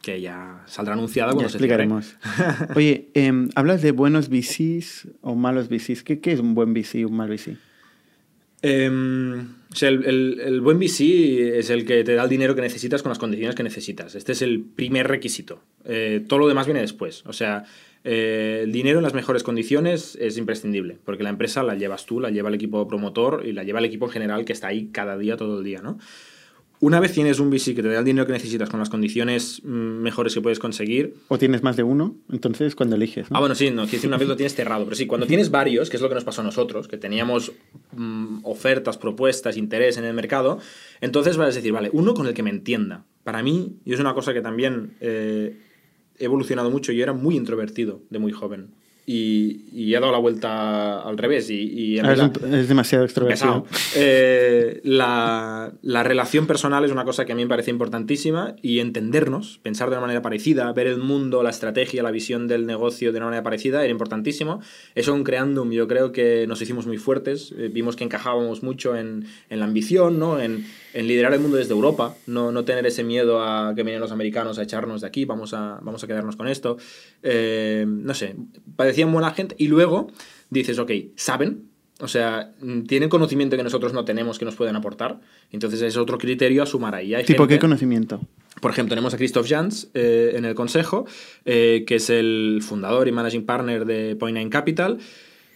que 0.05 0.21
ya 0.21 0.61
saldrá 0.67 0.93
anunciada 0.93 1.31
cuando 1.31 1.47
ya 1.47 1.49
se 1.49 1.57
explicaremos. 1.57 2.15
Oye, 2.75 3.09
eh, 3.15 3.33
hablas 3.55 3.81
de 3.81 3.91
buenos 3.91 4.29
VCs 4.29 5.07
o 5.21 5.33
malos 5.33 5.67
VCs. 5.67 6.03
¿Qué, 6.03 6.19
¿Qué, 6.19 6.31
es 6.31 6.39
un 6.39 6.53
buen 6.53 6.75
VC 6.75 6.99
y 6.99 7.05
un 7.05 7.17
mal 7.17 7.27
VC? 7.27 7.57
Eh, 8.67 8.89
o 8.89 9.75
sea, 9.75 9.89
el, 9.89 10.61
buen 10.61 10.79
VC 10.79 11.59
es 11.59 11.69
el 11.69 11.85
que 11.85 12.03
te 12.03 12.15
da 12.15 12.23
el 12.23 12.29
dinero 12.29 12.55
que 12.55 12.61
necesitas 12.61 13.03
con 13.03 13.09
las 13.09 13.19
condiciones 13.19 13.55
que 13.55 13.61
necesitas. 13.61 14.15
Este 14.15 14.31
es 14.31 14.41
el 14.41 14.61
primer 14.63 15.07
requisito. 15.07 15.61
Eh, 15.83 16.23
todo 16.27 16.39
lo 16.39 16.47
demás 16.47 16.65
viene 16.65 16.81
después. 16.81 17.23
O 17.27 17.33
sea, 17.33 17.65
eh, 18.03 18.61
el 18.63 18.71
dinero 18.71 18.97
en 18.97 19.03
las 19.03 19.13
mejores 19.13 19.43
condiciones 19.43 20.17
es 20.19 20.39
imprescindible, 20.39 20.97
porque 21.05 21.21
la 21.21 21.29
empresa 21.29 21.61
la 21.61 21.75
llevas 21.75 22.07
tú, 22.07 22.19
la 22.19 22.31
lleva 22.31 22.49
el 22.49 22.55
equipo 22.55 22.87
promotor 22.87 23.43
y 23.45 23.51
la 23.51 23.63
lleva 23.63 23.77
el 23.77 23.85
equipo 23.85 24.05
en 24.05 24.13
general 24.13 24.45
que 24.45 24.53
está 24.53 24.67
ahí 24.67 24.89
cada 24.91 25.15
día, 25.15 25.37
todo 25.37 25.59
el 25.59 25.63
día, 25.63 25.81
¿no? 25.81 25.99
Una 26.81 26.99
vez 26.99 27.13
tienes 27.13 27.39
un 27.39 27.49
VC 27.49 27.73
que 27.73 27.81
te 27.81 27.87
da 27.89 27.99
el 27.99 28.05
dinero 28.05 28.25
que 28.27 28.33
necesitas 28.33 28.69
con 28.69 28.79
las 28.79 28.89
condiciones 28.89 29.63
mejores 29.63 30.33
que 30.33 30.41
puedes 30.41 30.59
conseguir. 30.59 31.15
O 31.29 31.37
tienes 31.37 31.63
más 31.63 31.77
de 31.77 31.83
uno, 31.83 32.15
entonces 32.31 32.75
cuando 32.75 32.95
eliges. 32.95 33.31
¿no? 33.31 33.37
Ah, 33.37 33.39
bueno, 33.39 33.55
sí, 33.55 33.69
no, 33.69 33.83
quiero 33.83 33.91
decir, 33.91 34.07
una 34.09 34.17
vez 34.17 34.27
lo 34.27 34.35
tienes 34.35 34.55
cerrado. 34.55 34.83
Pero 34.83 34.95
sí, 34.95 35.07
cuando 35.07 35.25
tienes 35.25 35.51
varios, 35.51 35.89
que 35.89 35.97
es 35.97 36.01
lo 36.01 36.09
que 36.09 36.15
nos 36.15 36.25
pasó 36.25 36.41
a 36.41 36.43
nosotros, 36.43 36.87
que 36.87 36.97
teníamos 36.97 37.53
mmm, 37.93 38.39
ofertas, 38.43 38.97
propuestas, 38.97 39.57
interés 39.57 39.97
en 39.97 40.03
el 40.03 40.13
mercado, 40.13 40.59
entonces 41.01 41.37
vas 41.37 41.53
a 41.53 41.55
decir, 41.55 41.71
vale, 41.71 41.89
uno 41.93 42.13
con 42.13 42.27
el 42.27 42.33
que 42.33 42.43
me 42.43 42.49
entienda. 42.49 43.05
Para 43.23 43.41
mí, 43.41 43.77
y 43.85 43.93
es 43.93 43.99
una 43.99 44.13
cosa 44.13 44.33
que 44.33 44.41
también 44.41 44.95
eh, 44.99 45.57
he 46.19 46.25
evolucionado 46.25 46.69
mucho, 46.69 46.91
yo 46.91 47.03
era 47.03 47.13
muy 47.13 47.35
introvertido 47.35 48.01
de 48.09 48.19
muy 48.19 48.31
joven. 48.31 48.71
Y, 49.07 49.61
y, 49.71 49.93
he 49.93 49.99
dado 49.99 50.11
la 50.11 50.17
vuelta 50.17 51.01
al 51.01 51.17
revés. 51.17 51.49
Y, 51.51 51.61
y 51.61 51.99
ah, 51.99 52.11
es, 52.13 52.43
es, 52.43 52.67
demasiado 52.67 53.05
extrovertido. 53.05 53.65
Eh, 53.95 54.81
la, 54.83 55.71
la, 55.83 56.03
relación 56.03 56.47
personal 56.47 56.83
es 56.83 56.91
una 56.91 57.05
cosa 57.05 57.23
que 57.23 57.31
a 57.31 57.35
mí 57.35 57.43
me 57.43 57.49
parece 57.49 57.69
importantísima 57.69 58.55
y 58.63 58.79
entendernos, 58.79 59.59
pensar 59.61 59.89
de 59.89 59.93
una 59.93 60.01
manera 60.01 60.21
parecida, 60.23 60.71
ver 60.73 60.87
el 60.87 60.97
mundo, 60.97 61.43
la 61.43 61.51
estrategia, 61.51 62.01
la 62.01 62.11
visión 62.11 62.47
del 62.47 62.65
negocio 62.65 63.11
de 63.11 63.17
una 63.17 63.27
manera 63.27 63.43
parecida 63.43 63.83
era 63.83 63.91
importantísimo. 63.91 64.59
Eso 64.95 65.15
en 65.15 65.23
Creandum 65.23 65.71
yo 65.71 65.87
creo 65.87 66.11
que 66.11 66.45
nos 66.47 66.61
hicimos 66.61 66.87
muy 66.87 66.97
fuertes, 66.97 67.53
eh, 67.57 67.69
vimos 67.71 67.95
que 67.95 68.03
encajábamos 68.03 68.63
mucho 68.63 68.95
en, 68.95 69.27
en 69.49 69.59
la 69.59 69.65
ambición, 69.65 70.17
¿no? 70.17 70.39
en, 70.39 70.65
en, 70.95 71.07
liderar 71.07 71.33
el 71.33 71.39
mundo 71.39 71.57
desde 71.57 71.73
Europa, 71.73 72.15
no, 72.25 72.51
no 72.51 72.65
tener 72.65 72.85
ese 72.85 73.03
miedo 73.03 73.43
a 73.43 73.73
que 73.75 73.83
vienen 73.83 74.01
los 74.01 74.11
americanos 74.11 74.57
a 74.57 74.63
echarnos 74.63 75.01
de 75.01 75.07
aquí, 75.07 75.25
vamos 75.25 75.53
a, 75.53 75.79
vamos 75.81 76.03
a 76.03 76.07
quedarnos 76.07 76.35
con 76.35 76.47
esto. 76.47 76.77
Eh, 77.23 77.85
no 77.87 78.13
sé, 78.13 78.35
parecían 78.75 79.11
buena 79.11 79.31
gente 79.31 79.55
y 79.57 79.67
luego 79.67 80.07
dices, 80.49 80.79
ok, 80.79 80.91
¿saben? 81.15 81.69
O 82.01 82.09
sea, 82.09 82.51
tienen 82.87 83.07
conocimiento 83.07 83.55
que 83.55 83.63
nosotros 83.63 83.93
no 83.93 84.03
tenemos 84.03 84.37
que 84.37 84.43
nos 84.43 84.55
pueden 84.55 84.75
aportar. 84.75 85.21
Entonces 85.51 85.81
es 85.81 85.95
otro 85.95 86.17
criterio 86.17 86.61
a 86.61 86.65
sumar 86.65 86.93
ahí. 86.93 87.15
Hay 87.15 87.23
¿Tipo 87.23 87.43
gente, 87.43 87.55
qué 87.55 87.59
conocimiento? 87.59 88.19
Por 88.59 88.71
ejemplo, 88.71 88.89
tenemos 88.89 89.13
a 89.13 89.17
Christoph 89.17 89.47
Jans 89.47 89.89
eh, 89.93 90.33
en 90.35 90.43
el 90.43 90.55
consejo, 90.55 91.05
eh, 91.45 91.85
que 91.87 91.95
es 91.95 92.09
el 92.09 92.59
fundador 92.61 93.07
y 93.07 93.13
managing 93.13 93.45
partner 93.45 93.85
de 93.85 94.17
Point 94.17 94.37
Nine 94.37 94.49
Capital 94.49 94.97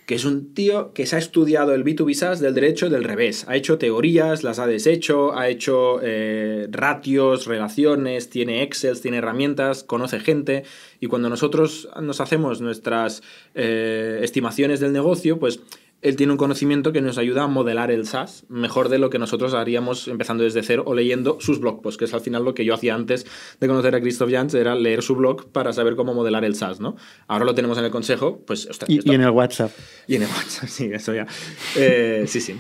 que 0.10 0.16
es 0.16 0.26
un 0.26 0.56
tío 0.56 0.92
que 0.92 1.06
se 1.06 1.18
ha 1.18 1.20
estudiado 1.20 1.76
el 1.76 1.86
B2B 1.86 2.16
SaaS 2.16 2.40
del 2.40 2.56
derecho 2.56 2.90
del 2.90 3.04
revés. 3.04 3.46
Ha 3.48 3.56
hecho 3.56 3.78
teorías, 3.78 4.44
las 4.44 4.58
ha 4.58 4.66
deshecho, 4.66 5.38
ha 5.38 5.50
hecho 5.50 6.00
eh, 6.02 6.66
ratios, 6.72 7.46
relaciones, 7.46 8.28
tiene 8.28 8.64
Excel, 8.64 9.00
tiene 9.00 9.18
herramientas, 9.18 9.84
conoce 9.84 10.20
gente. 10.20 10.64
Y 11.00 11.06
cuando 11.06 11.30
nosotros 11.30 11.90
nos 12.02 12.22
hacemos 12.22 12.60
nuestras 12.60 13.22
eh, 13.54 14.22
estimaciones 14.24 14.80
del 14.80 14.94
negocio, 14.94 15.38
pues 15.38 15.60
él 16.02 16.16
tiene 16.16 16.32
un 16.32 16.38
conocimiento 16.38 16.94
que 16.94 17.02
nos 17.02 17.18
ayuda 17.18 17.44
a 17.44 17.48
modelar 17.48 17.92
el 17.92 18.08
SaaS 18.08 18.46
mejor 18.48 18.90
de 18.90 19.00
lo 19.00 19.10
que 19.10 19.20
nosotros 19.20 19.54
haríamos 19.54 20.08
empezando 20.08 20.44
desde 20.44 20.64
cero 20.64 20.84
o 20.86 20.96
leyendo 20.96 21.38
sus 21.42 21.60
blog 21.60 21.82
posts, 21.82 21.98
que 21.98 22.06
es 22.06 22.14
al 22.14 22.22
final 22.22 22.46
lo 22.46 22.54
que 22.54 22.64
yo 22.64 22.74
hacía 22.74 22.96
antes 22.96 23.26
de 23.60 23.68
conocer 23.68 23.96
a 23.96 24.02
Christoph 24.02 24.32
Jans, 24.32 24.54
era 24.54 24.76
leer 24.76 25.02
su 25.02 25.16
blog 25.16 25.52
para 25.52 25.74
saber 25.74 25.96
cómo 25.96 26.14
modelar 26.14 26.46
el 26.46 26.56
SaaS, 26.56 26.80
¿no? 26.80 26.96
Ahora 27.28 27.46
lo 27.46 27.54
tenemos 27.54 27.78
en 27.78 27.86
el 27.86 27.92
consejo, 27.92 28.42
pues... 28.46 28.68
Ostras, 28.68 28.90
y, 28.90 29.00
y, 29.04 29.14
en 29.14 29.22
el 29.22 29.32
WhatsApp. 29.32 29.72
Y 30.08 30.16
en 30.16 30.24
el 30.24 30.30
WhatsApp, 30.30 30.70
sí, 30.70 30.90
eso 30.94 31.14
ya. 31.14 31.28
Eh, 31.76 32.24
sí, 32.28 32.40
sí. 32.40 32.56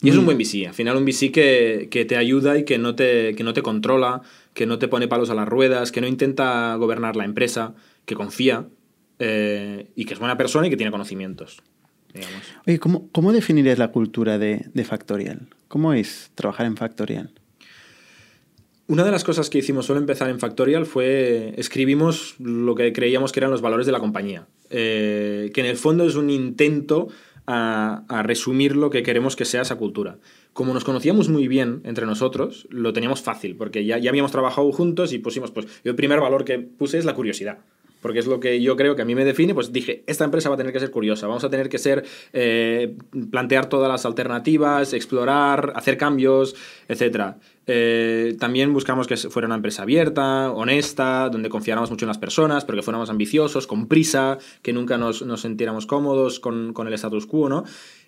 Y 0.00 0.10
es 0.10 0.16
un 0.16 0.24
buen 0.24 0.38
VC, 0.38 0.66
al 0.68 0.74
final 0.74 0.96
un 0.96 1.04
VC 1.04 1.32
que, 1.32 1.88
que 1.90 2.04
te 2.04 2.16
ayuda 2.16 2.56
y 2.56 2.64
que 2.64 2.78
no 2.78 2.94
te, 2.94 3.34
que 3.34 3.42
no 3.42 3.52
te 3.52 3.62
controla, 3.62 4.22
que 4.54 4.64
no 4.64 4.78
te 4.78 4.86
pone 4.86 5.08
palos 5.08 5.30
a 5.30 5.34
las 5.34 5.48
ruedas, 5.48 5.90
que 5.90 6.00
no 6.00 6.06
intenta 6.06 6.74
gobernar 6.76 7.16
la 7.16 7.24
empresa, 7.24 7.74
que 8.04 8.14
confía, 8.14 8.68
eh, 9.18 9.90
y 9.94 10.04
que 10.04 10.14
es 10.14 10.20
buena 10.20 10.36
persona 10.36 10.66
y 10.66 10.70
que 10.70 10.76
tiene 10.76 10.92
conocimientos. 10.92 11.62
Digamos. 12.12 12.42
Oye, 12.66 12.78
¿cómo, 12.78 13.08
cómo 13.12 13.32
definirías 13.32 13.78
la 13.78 13.88
cultura 13.88 14.38
de, 14.38 14.66
de, 14.72 14.84
Factorial? 14.84 15.48
¿Cómo 15.68 15.92
es 15.92 16.30
trabajar 16.34 16.66
en 16.66 16.76
Factorial? 16.76 17.30
Una 18.86 19.04
de 19.04 19.10
las 19.10 19.24
cosas 19.24 19.50
que 19.50 19.58
hicimos 19.58 19.84
solo 19.86 20.00
empezar 20.00 20.30
en 20.30 20.38
Factorial 20.38 20.86
fue 20.86 21.52
escribimos 21.58 22.36
lo 22.38 22.74
que 22.74 22.92
creíamos 22.92 23.32
que 23.32 23.40
eran 23.40 23.50
los 23.50 23.60
valores 23.60 23.84
de 23.84 23.92
la 23.92 24.00
compañía, 24.00 24.46
eh, 24.70 25.50
que 25.52 25.60
en 25.60 25.66
el 25.66 25.76
fondo 25.76 26.06
es 26.06 26.14
un 26.14 26.30
intento 26.30 27.08
a, 27.46 28.04
a, 28.08 28.22
resumir 28.22 28.76
lo 28.76 28.88
que 28.88 29.02
queremos 29.02 29.36
que 29.36 29.44
sea 29.44 29.62
esa 29.62 29.76
cultura. 29.76 30.18
Como 30.54 30.72
nos 30.72 30.84
conocíamos 30.84 31.28
muy 31.28 31.48
bien 31.48 31.82
entre 31.84 32.06
nosotros, 32.06 32.66
lo 32.70 32.94
teníamos 32.94 33.20
fácil, 33.20 33.56
porque 33.56 33.84
ya, 33.84 33.98
ya 33.98 34.08
habíamos 34.10 34.32
trabajado 34.32 34.70
juntos 34.72 35.12
y 35.12 35.18
pusimos, 35.18 35.50
pues, 35.50 35.66
el 35.84 35.94
primer 35.94 36.20
valor 36.20 36.44
que 36.44 36.58
puse 36.58 36.98
es 36.98 37.04
la 37.04 37.14
curiosidad 37.14 37.58
porque 38.00 38.20
es 38.20 38.26
lo 38.26 38.40
que 38.40 38.60
yo 38.60 38.76
creo 38.76 38.96
que 38.96 39.02
a 39.02 39.04
mí 39.04 39.14
me 39.14 39.24
define, 39.24 39.54
pues 39.54 39.72
dije, 39.72 40.04
esta 40.06 40.24
empresa 40.24 40.48
va 40.48 40.54
a 40.54 40.58
tener 40.58 40.72
que 40.72 40.80
ser 40.80 40.90
curiosa, 40.90 41.26
vamos 41.26 41.44
a 41.44 41.50
tener 41.50 41.68
que 41.68 41.78
ser, 41.78 42.04
eh, 42.32 42.96
plantear 43.30 43.68
todas 43.68 43.88
las 43.88 44.04
alternativas, 44.06 44.92
explorar, 44.92 45.72
hacer 45.74 45.96
cambios, 45.96 46.54
etc. 46.88 47.34
Eh, 47.66 48.36
también 48.38 48.72
buscamos 48.72 49.06
que 49.06 49.16
fuera 49.16 49.46
una 49.46 49.56
empresa 49.56 49.82
abierta, 49.82 50.52
honesta, 50.52 51.28
donde 51.28 51.48
confiáramos 51.48 51.90
mucho 51.90 52.04
en 52.04 52.08
las 52.08 52.18
personas, 52.18 52.64
pero 52.64 52.76
que 52.76 52.82
fuéramos 52.82 53.10
ambiciosos, 53.10 53.66
con 53.66 53.88
prisa, 53.88 54.38
que 54.62 54.72
nunca 54.72 54.98
nos, 54.98 55.22
nos 55.22 55.42
sintiéramos 55.42 55.86
cómodos 55.86 56.40
con, 56.40 56.72
con, 56.72 56.86
el 56.86 56.94
status 56.94 57.26
quo, 57.26 57.48
¿no? 57.48 57.64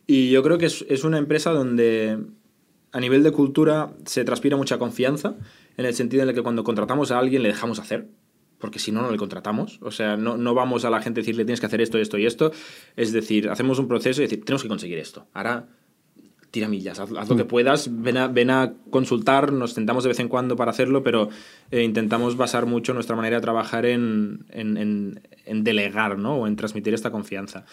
Y 0.06 0.30
yo 0.30 0.42
creo 0.42 0.58
que 0.58 0.66
es, 0.66 0.84
es 0.88 1.04
una 1.04 1.18
empresa 1.18 1.50
donde 1.50 2.18
a 2.92 3.00
nivel 3.00 3.22
de 3.22 3.30
cultura 3.32 3.92
se 4.04 4.24
transpira 4.24 4.56
mucha 4.56 4.78
confianza, 4.78 5.36
en 5.76 5.84
el 5.86 5.94
sentido 5.94 6.22
en 6.22 6.30
el 6.30 6.34
que 6.34 6.42
cuando 6.42 6.64
contratamos 6.64 7.10
a 7.10 7.18
alguien 7.18 7.42
le 7.42 7.50
dejamos 7.50 7.78
hacer 7.78 8.08
porque 8.60 8.78
si 8.78 8.92
no, 8.92 9.02
no 9.02 9.10
le 9.10 9.16
contratamos. 9.16 9.78
O 9.82 9.90
sea, 9.90 10.16
no, 10.16 10.36
no 10.36 10.54
vamos 10.54 10.84
a 10.84 10.90
la 10.90 11.00
gente 11.00 11.20
a 11.20 11.22
decirle 11.22 11.44
tienes 11.44 11.60
que 11.60 11.66
hacer 11.66 11.80
esto, 11.80 11.98
esto 11.98 12.18
y 12.18 12.26
esto. 12.26 12.52
Es 12.96 13.12
decir, 13.12 13.48
hacemos 13.48 13.78
un 13.78 13.88
proceso 13.88 14.20
y 14.20 14.26
decir, 14.26 14.44
tenemos 14.44 14.62
que 14.62 14.68
conseguir 14.68 14.98
esto. 14.98 15.26
Ahora, 15.32 15.66
tira 16.50 16.68
millas, 16.68 16.98
haz, 16.98 17.10
lo 17.10 17.36
que 17.36 17.44
mm. 17.44 17.48
puedas, 17.48 17.88
ven 18.02 18.16
a, 18.16 18.28
ven 18.28 18.50
a, 18.50 18.74
consultar, 18.90 19.52
nos 19.52 19.74
tentamos 19.74 20.04
de 20.04 20.08
vez 20.08 20.20
en 20.20 20.28
cuando 20.28 20.56
para 20.56 20.70
hacerlo, 20.70 21.02
pero 21.02 21.28
eh, 21.70 21.82
intentamos 21.82 22.36
basar 22.36 22.66
mucho 22.66 22.92
nuestra 22.92 23.16
manera 23.16 23.36
de 23.36 23.42
trabajar 23.42 23.86
en, 23.86 24.46
en, 24.50 25.20
en, 25.46 25.64
delegar, 25.64 26.18
¿no? 26.18 26.36
O 26.36 26.46
en 26.46 26.56
transmitir 26.56 26.92
esta 26.92 27.10
confianza. 27.10 27.64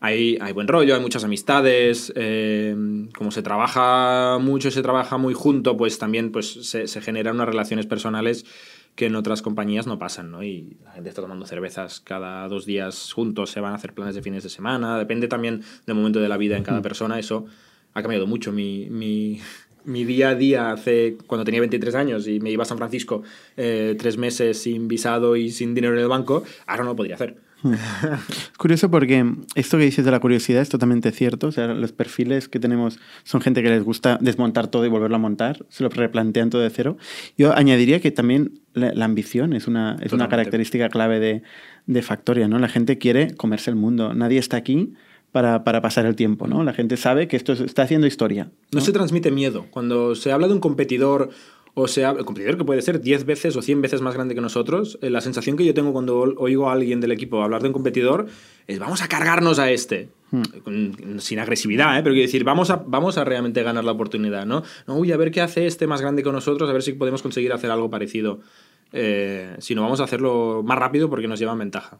Hay, 0.00 0.38
hay, 0.40 0.52
buen 0.52 0.66
rollo, 0.66 0.94
hay 0.94 1.00
muchas 1.00 1.24
amistades, 1.24 2.10
eh, 2.16 2.74
como 3.14 3.30
se 3.30 3.42
trabaja 3.42 4.38
mucho, 4.40 4.70
se 4.70 4.80
trabaja 4.80 5.18
muy 5.18 5.34
junto, 5.34 5.76
pues 5.76 5.98
también 5.98 6.32
pues, 6.32 6.68
se, 6.68 6.86
se 6.86 7.00
generan 7.02 7.36
unas 7.36 7.48
relaciones 7.48 7.86
personales 7.86 8.46
que 9.00 9.06
en 9.06 9.16
otras 9.16 9.40
compañías 9.40 9.86
no 9.86 9.98
pasan, 9.98 10.30
¿no? 10.30 10.42
Y 10.42 10.76
la 10.84 10.92
gente 10.92 11.08
está 11.08 11.22
tomando 11.22 11.46
cervezas 11.46 12.00
cada 12.00 12.46
dos 12.48 12.66
días 12.66 13.14
juntos, 13.14 13.48
se 13.48 13.58
van 13.58 13.72
a 13.72 13.76
hacer 13.76 13.94
planes 13.94 14.14
de 14.14 14.20
fines 14.20 14.42
de 14.42 14.50
semana, 14.50 14.98
depende 14.98 15.26
también 15.26 15.62
del 15.86 15.96
momento 15.96 16.20
de 16.20 16.28
la 16.28 16.36
vida 16.36 16.58
en 16.58 16.64
cada 16.64 16.82
persona, 16.82 17.18
eso 17.18 17.46
ha 17.94 18.02
cambiado 18.02 18.26
mucho. 18.26 18.52
Mi, 18.52 18.90
mi, 18.90 19.40
mi 19.84 20.04
día 20.04 20.28
a 20.28 20.34
día 20.34 20.70
hace 20.72 21.16
cuando 21.26 21.46
tenía 21.46 21.60
23 21.60 21.94
años 21.94 22.28
y 22.28 22.40
me 22.40 22.50
iba 22.50 22.64
a 22.64 22.66
San 22.66 22.76
Francisco 22.76 23.22
eh, 23.56 23.96
tres 23.98 24.18
meses 24.18 24.60
sin 24.60 24.86
visado 24.86 25.34
y 25.34 25.50
sin 25.50 25.74
dinero 25.74 25.94
en 25.94 26.00
el 26.00 26.08
banco, 26.08 26.42
ahora 26.66 26.84
no 26.84 26.90
lo 26.90 26.96
podría 26.96 27.14
hacer. 27.14 27.38
Es 27.64 28.58
curioso 28.58 28.90
porque 28.90 29.24
esto 29.54 29.78
que 29.78 29.84
dices 29.84 30.04
de 30.04 30.10
la 30.10 30.20
curiosidad 30.20 30.62
es 30.62 30.68
totalmente 30.68 31.10
cierto. 31.12 31.48
O 31.48 31.52
sea, 31.52 31.68
los 31.68 31.92
perfiles 31.92 32.48
que 32.48 32.58
tenemos 32.58 32.98
son 33.24 33.40
gente 33.40 33.62
que 33.62 33.70
les 33.70 33.82
gusta 33.82 34.18
desmontar 34.20 34.68
todo 34.68 34.86
y 34.86 34.88
volverlo 34.88 35.16
a 35.16 35.18
montar, 35.18 35.64
se 35.68 35.82
lo 35.82 35.88
replantean 35.88 36.50
todo 36.50 36.62
de 36.62 36.70
cero. 36.70 36.96
Yo 37.36 37.54
añadiría 37.54 38.00
que 38.00 38.10
también 38.10 38.60
la, 38.74 39.04
ambición 39.04 39.52
es 39.52 39.66
una, 39.66 39.96
es 40.00 40.12
una 40.12 40.28
característica 40.28 40.88
clave 40.88 41.20
de, 41.20 41.42
de 41.86 42.02
Factoria, 42.02 42.48
¿no? 42.48 42.58
La 42.58 42.68
gente 42.68 42.98
quiere 42.98 43.34
comerse 43.34 43.70
el 43.70 43.76
mundo. 43.76 44.14
Nadie 44.14 44.38
está 44.38 44.56
aquí 44.56 44.94
para, 45.32 45.64
para, 45.64 45.80
pasar 45.80 46.06
el 46.06 46.16
tiempo, 46.16 46.46
¿no? 46.46 46.64
La 46.64 46.72
gente 46.72 46.96
sabe 46.96 47.28
que 47.28 47.36
esto 47.36 47.52
está 47.52 47.82
haciendo 47.82 48.06
historia. 48.06 48.44
¿no? 48.72 48.78
no 48.78 48.80
se 48.80 48.92
transmite 48.92 49.30
miedo. 49.30 49.66
Cuando 49.70 50.14
se 50.14 50.32
habla 50.32 50.48
de 50.48 50.54
un 50.54 50.60
competidor 50.60 51.30
o 51.74 51.88
sea, 51.88 52.10
el 52.10 52.24
competidor 52.24 52.56
que 52.56 52.64
puede 52.64 52.82
ser 52.82 53.00
10 53.00 53.24
veces 53.24 53.56
o 53.56 53.62
100 53.62 53.82
veces 53.82 54.00
más 54.00 54.14
grande 54.14 54.34
que 54.34 54.40
nosotros, 54.40 54.98
eh, 55.02 55.10
la 55.10 55.20
sensación 55.20 55.56
que 55.56 55.64
yo 55.64 55.74
tengo 55.74 55.92
cuando 55.92 56.18
oigo 56.18 56.68
a 56.68 56.72
alguien 56.72 57.00
del 57.00 57.12
equipo 57.12 57.42
hablar 57.42 57.62
de 57.62 57.68
un 57.68 57.72
competidor 57.72 58.26
es 58.66 58.78
vamos 58.78 59.02
a 59.02 59.08
cargarnos 59.08 59.58
a 59.58 59.70
este. 59.70 60.08
Hmm. 60.30 61.18
Sin 61.18 61.38
agresividad, 61.38 61.98
¿eh? 61.98 62.02
pero 62.02 62.14
quiero 62.14 62.26
decir, 62.26 62.44
vamos 62.44 62.70
a, 62.70 62.76
vamos 62.86 63.18
a 63.18 63.24
realmente 63.24 63.62
ganar 63.62 63.84
la 63.84 63.92
oportunidad, 63.92 64.46
¿no? 64.46 64.62
¿no? 64.86 64.96
Uy, 64.96 65.12
a 65.12 65.16
ver 65.16 65.30
qué 65.30 65.40
hace 65.40 65.66
este 65.66 65.86
más 65.86 66.00
grande 66.00 66.22
que 66.22 66.30
nosotros, 66.30 66.68
a 66.70 66.72
ver 66.72 66.82
si 66.82 66.92
podemos 66.92 67.22
conseguir 67.22 67.52
hacer 67.52 67.70
algo 67.70 67.90
parecido. 67.90 68.40
Eh, 68.92 69.54
si 69.58 69.74
no, 69.74 69.82
vamos 69.82 70.00
a 70.00 70.04
hacerlo 70.04 70.62
más 70.64 70.78
rápido 70.78 71.08
porque 71.10 71.28
nos 71.28 71.38
llevan 71.38 71.58
ventaja. 71.58 71.98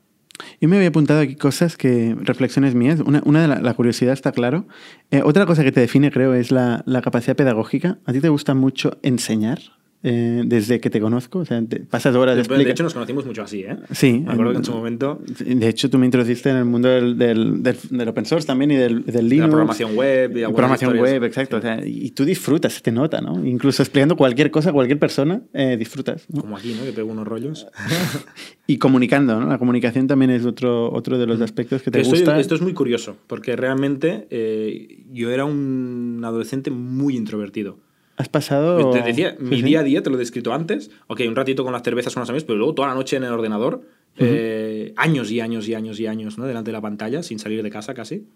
Yo 0.60 0.68
me 0.68 0.76
había 0.76 0.88
apuntado 0.88 1.20
aquí 1.20 1.36
cosas 1.36 1.76
que, 1.76 2.16
reflexiones 2.20 2.74
mías. 2.74 3.00
Una, 3.00 3.22
una 3.24 3.42
de 3.42 3.48
la, 3.48 3.60
la, 3.60 3.74
curiosidad 3.74 4.12
está 4.12 4.32
claro. 4.32 4.66
Eh, 5.10 5.22
otra 5.24 5.46
cosa 5.46 5.64
que 5.64 5.72
te 5.72 5.80
define, 5.80 6.10
creo, 6.10 6.34
es 6.34 6.50
la, 6.50 6.82
la, 6.86 7.02
capacidad 7.02 7.36
pedagógica. 7.36 7.98
¿A 8.06 8.12
ti 8.12 8.20
te 8.20 8.28
gusta 8.28 8.54
mucho 8.54 8.98
enseñar? 9.02 9.79
Eh, 10.02 10.42
desde 10.46 10.80
que 10.80 10.88
te 10.88 10.98
conozco. 10.98 11.40
O 11.40 11.44
sea, 11.44 11.62
te 11.62 11.80
pasas 11.80 12.16
horas 12.16 12.36
de, 12.36 12.56
de 12.56 12.70
hecho, 12.70 12.82
nos 12.82 12.94
conocimos 12.94 13.26
mucho 13.26 13.42
así, 13.42 13.60
¿eh? 13.60 13.76
Sí. 13.90 14.22
Me 14.24 14.32
acuerdo 14.32 14.52
que 14.52 14.58
en 14.58 14.64
su 14.64 14.72
momento. 14.72 15.20
De 15.38 15.68
hecho, 15.68 15.90
tú 15.90 15.98
me 15.98 16.06
introduciste 16.06 16.48
en 16.48 16.56
el 16.56 16.64
mundo 16.64 16.88
del, 16.88 17.18
del, 17.18 17.62
del, 17.62 18.08
open 18.08 18.24
source 18.24 18.46
también 18.46 18.70
y 18.70 18.76
del, 18.76 19.04
del 19.04 19.28
Linux. 19.28 19.48
La 19.48 19.50
programación 19.50 19.96
web. 19.96 20.36
Y 20.36 20.42
programación 20.44 20.98
web, 20.98 21.24
exacto. 21.24 21.60
Sí. 21.60 21.66
O 21.66 21.70
sea, 21.70 21.86
y 21.86 22.10
tú 22.12 22.24
disfrutas, 22.24 22.72
se 22.72 22.80
te 22.80 22.90
nota, 22.90 23.20
¿no? 23.20 23.44
Incluso 23.44 23.82
explicando 23.82 24.16
cualquier 24.16 24.50
cosa, 24.50 24.72
cualquier 24.72 24.98
persona, 24.98 25.42
eh, 25.52 25.76
disfrutas. 25.78 26.24
¿no? 26.30 26.40
Como 26.40 26.56
aquí, 26.56 26.74
¿no? 26.78 26.84
Que 26.84 26.92
pego 26.92 27.10
unos 27.10 27.28
rollos. 27.28 27.66
y 28.66 28.78
comunicando, 28.78 29.38
¿no? 29.38 29.48
La 29.48 29.58
comunicación 29.58 30.06
también 30.06 30.30
es 30.30 30.46
otro, 30.46 30.90
otro 30.92 31.18
de 31.18 31.26
los 31.26 31.42
aspectos 31.42 31.82
que 31.82 31.90
te 31.90 32.00
esto, 32.00 32.14
gusta. 32.14 32.40
Esto 32.40 32.54
es 32.54 32.62
muy 32.62 32.72
curioso, 32.72 33.18
porque 33.26 33.54
realmente 33.54 34.26
eh, 34.30 35.04
yo 35.12 35.30
era 35.30 35.44
un 35.44 36.22
adolescente 36.24 36.70
muy 36.70 37.16
introvertido. 37.16 37.76
¿Has 38.20 38.28
pasado...? 38.28 38.90
Te 38.90 39.02
decía, 39.02 39.36
sí, 39.38 39.44
mi 39.44 39.56
sí. 39.56 39.62
día 39.62 39.80
a 39.80 39.82
día, 39.82 40.02
te 40.02 40.10
lo 40.10 40.16
he 40.16 40.18
descrito 40.18 40.52
antes. 40.52 40.90
Ok, 41.06 41.22
un 41.26 41.34
ratito 41.34 41.64
con 41.64 41.72
las 41.72 41.82
cervezas 41.82 42.12
con 42.14 42.20
los 42.20 42.28
amigos, 42.28 42.44
pero 42.44 42.58
luego 42.58 42.74
toda 42.74 42.88
la 42.88 42.94
noche 42.94 43.16
en 43.16 43.24
el 43.24 43.32
ordenador. 43.32 43.82
Uh 44.18 44.22
-huh. 44.22 44.26
eh, 44.28 44.92
años 44.96 45.30
y 45.30 45.40
años 45.40 45.68
y 45.68 45.74
años 45.74 45.98
y 46.00 46.06
años, 46.06 46.36
¿no? 46.36 46.44
Delante 46.44 46.70
de 46.70 46.72
la 46.72 46.80
pantalla, 46.80 47.22
sin 47.22 47.38
salir 47.38 47.62
de 47.62 47.70
casa 47.70 47.94
casi. 47.94 48.26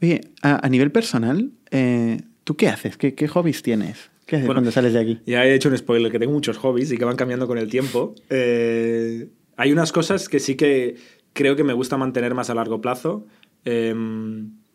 Oye, 0.00 0.20
a, 0.40 0.64
a 0.64 0.68
nivel 0.68 0.90
personal, 0.90 1.50
eh, 1.70 2.20
¿tú 2.44 2.56
qué 2.56 2.68
haces? 2.68 2.96
¿Qué, 2.96 3.14
qué 3.14 3.28
hobbies 3.28 3.62
tienes? 3.62 4.10
¿Qué 4.24 4.36
haces 4.36 4.46
bueno, 4.46 4.58
cuando 4.60 4.70
sales 4.70 4.92
de 4.92 5.00
aquí? 5.00 5.18
Ya 5.26 5.44
he 5.44 5.54
hecho 5.54 5.68
un 5.68 5.76
spoiler, 5.76 6.10
que 6.10 6.18
tengo 6.18 6.32
muchos 6.32 6.56
hobbies 6.58 6.90
y 6.92 6.96
que 6.96 7.04
van 7.04 7.16
cambiando 7.16 7.46
con 7.46 7.58
el 7.58 7.68
tiempo. 7.68 8.14
Eh, 8.30 9.28
hay 9.56 9.72
unas 9.72 9.92
cosas 9.92 10.28
que 10.28 10.40
sí 10.40 10.54
que 10.54 10.96
creo 11.32 11.56
que 11.56 11.64
me 11.64 11.74
gusta 11.74 11.96
mantener 11.96 12.34
más 12.34 12.48
a 12.48 12.54
largo 12.54 12.80
plazo. 12.80 13.26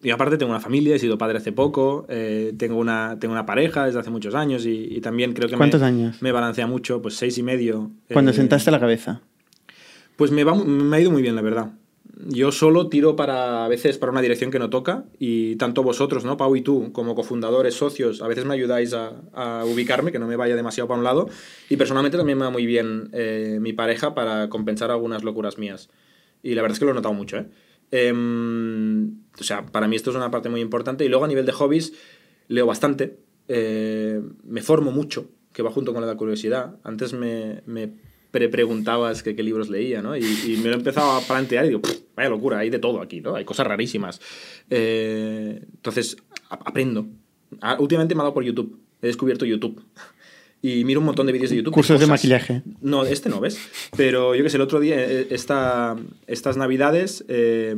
Y 0.03 0.09
aparte 0.09 0.37
tengo 0.37 0.51
una 0.51 0.59
familia, 0.59 0.95
he 0.95 0.99
sido 0.99 1.17
padre 1.17 1.37
hace 1.37 1.51
poco, 1.51 2.05
eh, 2.09 2.53
tengo, 2.57 2.77
una, 2.77 3.17
tengo 3.19 3.33
una 3.33 3.45
pareja 3.45 3.85
desde 3.85 3.99
hace 3.99 4.09
muchos 4.09 4.33
años 4.33 4.65
y, 4.65 4.87
y 4.95 4.99
también 5.01 5.33
creo 5.33 5.47
que 5.47 5.55
¿Cuántos 5.57 5.81
me, 5.81 5.87
años? 5.87 6.21
me 6.21 6.31
balancea 6.31 6.65
mucho, 6.65 7.01
pues 7.01 7.15
seis 7.15 7.37
y 7.37 7.43
medio. 7.43 7.91
Cuando 8.11 8.31
eh, 8.31 8.33
sentaste 8.33 8.71
la 8.71 8.79
cabeza. 8.79 9.21
Pues 10.15 10.31
me, 10.31 10.43
va, 10.43 10.55
me 10.55 10.97
ha 10.97 10.99
ido 10.99 11.11
muy 11.11 11.21
bien, 11.21 11.35
la 11.35 11.41
verdad. 11.41 11.71
Yo 12.27 12.51
solo 12.51 12.87
tiro 12.87 13.15
para, 13.15 13.65
a 13.65 13.67
veces 13.67 13.97
para 13.97 14.11
una 14.11 14.21
dirección 14.21 14.51
que 14.51 14.59
no 14.59 14.69
toca 14.69 15.05
y 15.17 15.55
tanto 15.55 15.81
vosotros, 15.81 16.23
¿no? 16.25 16.37
Pau 16.37 16.55
y 16.55 16.61
tú, 16.61 16.91
como 16.91 17.15
cofundadores, 17.15 17.73
socios, 17.75 18.21
a 18.21 18.27
veces 18.27 18.45
me 18.45 18.53
ayudáis 18.53 18.93
a, 18.93 19.13
a 19.33 19.65
ubicarme, 19.65 20.11
que 20.11 20.19
no 20.19 20.27
me 20.27 20.35
vaya 20.35 20.55
demasiado 20.55 20.87
para 20.87 20.99
un 20.99 21.03
lado. 21.03 21.29
Y 21.69 21.77
personalmente 21.77 22.17
también 22.17 22.37
me 22.37 22.45
va 22.45 22.51
muy 22.51 22.65
bien 22.65 23.09
eh, 23.13 23.57
mi 23.61 23.73
pareja 23.73 24.13
para 24.13 24.49
compensar 24.49 24.91
algunas 24.91 25.23
locuras 25.23 25.57
mías. 25.57 25.89
Y 26.43 26.53
la 26.53 26.61
verdad 26.61 26.73
es 26.75 26.79
que 26.79 26.85
lo 26.85 26.91
he 26.91 26.95
notado 26.95 27.13
mucho, 27.13 27.37
¿eh? 27.37 27.45
Eh, 27.91 28.13
o 29.39 29.43
sea, 29.43 29.65
para 29.65 29.87
mí 29.87 29.95
esto 29.95 30.09
es 30.09 30.15
una 30.15 30.31
parte 30.31 30.49
muy 30.49 30.61
importante. 30.61 31.05
Y 31.05 31.09
luego 31.09 31.25
a 31.25 31.27
nivel 31.27 31.45
de 31.45 31.51
hobbies, 31.51 31.93
leo 32.47 32.65
bastante, 32.65 33.17
eh, 33.47 34.21
me 34.43 34.61
formo 34.61 34.91
mucho, 34.91 35.29
que 35.53 35.63
va 35.63 35.71
junto 35.71 35.93
con 35.93 36.05
la 36.05 36.15
curiosidad. 36.15 36.75
Antes 36.83 37.13
me, 37.13 37.61
me 37.65 37.91
pre 38.31 38.49
preguntabas 38.49 39.23
que 39.23 39.35
qué 39.35 39.43
libros 39.43 39.69
leía, 39.69 40.01
¿no? 40.01 40.15
Y, 40.15 40.23
y, 40.23 40.57
me 40.57 40.69
lo 40.69 40.75
he 40.75 40.77
empezado 40.77 41.11
a 41.11 41.21
plantear 41.21 41.65
y 41.65 41.69
digo, 41.69 41.81
vaya 42.15 42.29
locura, 42.29 42.59
hay 42.59 42.69
de 42.69 42.79
todo 42.79 43.01
aquí, 43.01 43.21
¿no? 43.21 43.35
Hay 43.35 43.45
cosas 43.45 43.67
rarísimas. 43.67 44.21
Eh, 44.69 45.61
entonces, 45.61 46.17
aprendo. 46.49 47.07
Ah, 47.59 47.77
últimamente 47.79 48.15
me 48.15 48.21
ha 48.21 48.23
dado 48.23 48.33
por 48.33 48.43
YouTube. 48.43 48.79
He 49.01 49.07
descubierto 49.07 49.45
YouTube 49.45 49.83
y 50.61 50.85
miro 50.85 50.99
un 50.99 51.07
montón 51.07 51.25
de 51.25 51.33
vídeos 51.33 51.49
de 51.49 51.57
YouTube. 51.57 51.73
Cursos 51.73 51.99
de, 51.99 52.05
de 52.05 52.09
maquillaje. 52.09 52.61
No, 52.81 53.03
este 53.03 53.29
no, 53.29 53.39
¿ves? 53.39 53.59
Pero 53.97 54.35
yo 54.35 54.43
que 54.43 54.49
sé, 54.49 54.57
el 54.57 54.61
otro 54.61 54.79
día, 54.79 54.95
eh, 54.99 55.27
esta, 55.31 55.95
estas 56.27 56.57
navidades, 56.57 57.25
eh, 57.27 57.75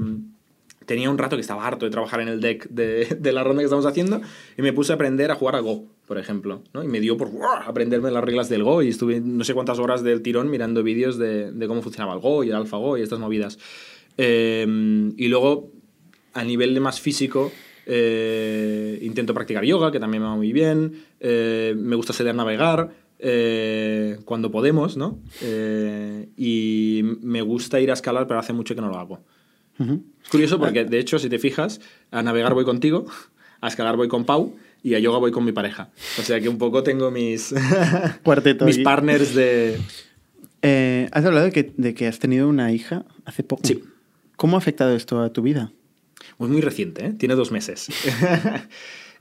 tenía 0.85 1.09
un 1.09 1.17
rato 1.17 1.37
que 1.37 1.41
estaba 1.41 1.65
harto 1.65 1.85
de 1.85 1.91
trabajar 1.91 2.19
en 2.21 2.27
el 2.27 2.41
deck 2.41 2.67
de, 2.69 3.05
de, 3.19 3.31
la 3.31 3.43
ronda 3.43 3.61
que 3.61 3.65
estamos 3.65 3.85
haciendo 3.85 4.21
y 4.57 4.61
me 4.61 4.73
puse 4.73 4.91
a 4.91 4.95
aprender 4.95 5.31
a 5.31 5.35
jugar 5.35 5.55
a 5.55 5.59
Go, 5.59 5.85
por 6.07 6.17
ejemplo. 6.17 6.61
¿no? 6.73 6.83
Y 6.83 6.87
me 6.87 6.99
dio 6.99 7.17
por 7.17 7.31
¡buah! 7.31 7.63
aprenderme 7.65 8.11
las 8.11 8.23
reglas 8.23 8.49
del 8.49 8.63
Go 8.63 8.81
y 8.81 8.89
estuve 8.89 9.21
no 9.21 9.43
sé 9.43 9.53
cuántas 9.53 9.79
horas 9.79 10.03
del 10.03 10.21
tirón 10.21 10.49
mirando 10.49 10.83
vídeos 10.83 11.17
de, 11.17 11.51
de 11.51 11.67
cómo 11.67 11.81
funcionaba 11.81 12.13
el 12.13 12.19
Go 12.19 12.43
y 12.43 12.49
el 12.49 12.55
AlphaGo 12.55 12.97
y 12.97 13.01
estas 13.01 13.19
movidas. 13.19 13.59
Eh, 14.17 15.11
y 15.17 15.27
luego, 15.27 15.71
a 16.33 16.43
nivel 16.43 16.73
de 16.73 16.79
más 16.79 16.99
físico, 16.99 17.51
eh, 17.85 18.99
intento 19.01 19.33
practicar 19.33 19.63
yoga, 19.63 19.91
que 19.91 19.99
también 19.99 20.23
me 20.23 20.29
va 20.29 20.35
muy 20.35 20.53
bien. 20.53 21.03
Eh, 21.19 21.73
me 21.77 21.95
gusta 21.95 22.13
salir 22.13 22.31
a 22.31 22.33
navegar 22.33 22.91
eh, 23.19 24.19
cuando 24.25 24.51
podemos, 24.51 24.97
¿no? 24.97 25.19
Y 26.37 27.01
me 27.21 27.41
gusta 27.41 27.79
ir 27.79 27.91
a 27.91 27.93
escalar, 27.93 28.27
pero 28.27 28.39
hace 28.39 28.53
mucho 28.53 28.75
que 28.75 28.81
no 28.81 28.89
lo 28.89 28.97
hago. 28.97 29.23
Uh 29.79 29.83
-huh. 29.83 30.03
Es 30.23 30.29
curioso 30.29 30.59
porque, 30.59 30.85
de 30.85 30.99
hecho, 30.99 31.19
si 31.19 31.29
te 31.29 31.39
fijas, 31.39 31.81
a 32.11 32.21
navegar 32.21 32.53
voy 32.53 32.65
contigo, 32.65 33.05
a 33.61 33.67
escalar 33.67 33.97
voy 33.97 34.07
con 34.07 34.25
Pau. 34.25 34.55
y 34.85 34.95
a 34.95 34.99
yoga 34.99 35.17
voy 35.17 35.31
con 35.31 35.45
mi 35.45 35.53
pareja. 35.53 35.91
O 36.19 36.23
sea 36.23 36.41
que 36.41 36.49
un 36.49 36.57
poco 36.57 36.83
tengo 36.83 37.09
mis, 37.09 37.55
Cuarteto 38.23 38.65
mis 38.65 38.79
partners 38.79 39.33
de... 39.33 39.79
Has 41.11 41.23
hablado 41.23 41.45
de 41.45 41.51
que, 41.53 41.71
de 41.77 41.93
que 41.93 42.05
has 42.05 42.19
tenido 42.19 42.49
una 42.49 42.73
hija 42.73 43.05
hace 43.23 43.43
poco. 43.43 43.61
Sí. 43.65 43.81
¿Cómo 44.35 44.57
ha 44.57 44.59
afectado 44.59 44.93
esto 44.93 45.21
a 45.21 45.31
tu 45.31 45.41
vida? 45.41 45.71
Pues 46.37 46.49
muy 46.51 46.61
reciente, 46.61 47.05
¿eh? 47.05 47.13
Tiene 47.17 47.35
dos 47.35 47.51
meses. 47.51 47.87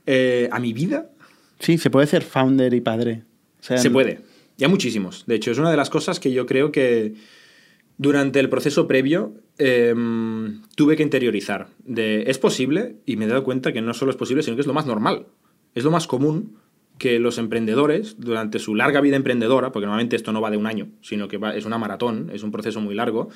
Eh, 0.05 0.49
a 0.51 0.59
mi 0.59 0.73
vida 0.73 1.09
Sí, 1.59 1.77
se 1.77 1.89
puede 1.89 2.07
ser 2.07 2.23
founder 2.23 2.73
y 2.73 2.81
padre. 2.81 3.23
O 3.61 3.63
sea, 3.63 3.77
Se 3.77 3.89
puede. 3.89 4.19
Ya 4.57 4.67
muchísimos. 4.67 5.23
De 5.27 5.35
hecho, 5.35 5.49
es 5.51 5.57
una 5.57 5.71
de 5.71 5.77
las 5.77 5.89
cosas 5.89 6.19
que 6.19 6.33
yo 6.33 6.45
creo 6.45 6.73
que 6.73 7.13
durante 7.97 8.41
el 8.41 8.49
proceso 8.49 8.85
previo 8.85 9.33
em, 9.57 10.61
tuve 10.75 10.97
que 10.97 11.03
interiorizar. 11.03 11.69
De, 11.85 12.23
es 12.27 12.37
posible, 12.37 12.97
y 13.05 13.15
me 13.15 13.25
he 13.25 13.27
dado 13.29 13.45
cuenta 13.45 13.71
que 13.71 13.81
no 13.81 13.93
solo 13.93 14.11
es 14.11 14.17
posible, 14.17 14.43
sino 14.43 14.57
que 14.57 14.61
es 14.61 14.67
lo 14.67 14.73
más 14.73 14.85
normal. 14.85 15.27
Es 15.73 15.85
lo 15.85 15.91
más 15.91 16.05
común 16.05 16.57
que 16.97 17.17
los 17.19 17.37
emprendedores, 17.37 18.17
durante 18.19 18.59
su 18.59 18.75
larga 18.75 18.99
vida 19.01 19.15
emprendedora, 19.15 19.71
porque 19.71 19.85
normalmente 19.85 20.15
esto 20.17 20.31
no 20.33 20.41
va 20.41 20.51
de 20.51 20.57
un 20.57 20.67
año, 20.67 20.89
sino 21.01 21.27
que 21.29 21.37
va- 21.37 21.55
es 21.55 21.65
una 21.65 21.77
maratón, 21.77 22.29
es 22.33 22.43
un 22.43 22.51
proceso 22.51 22.81
muy 22.81 22.93
largo, 22.93 23.29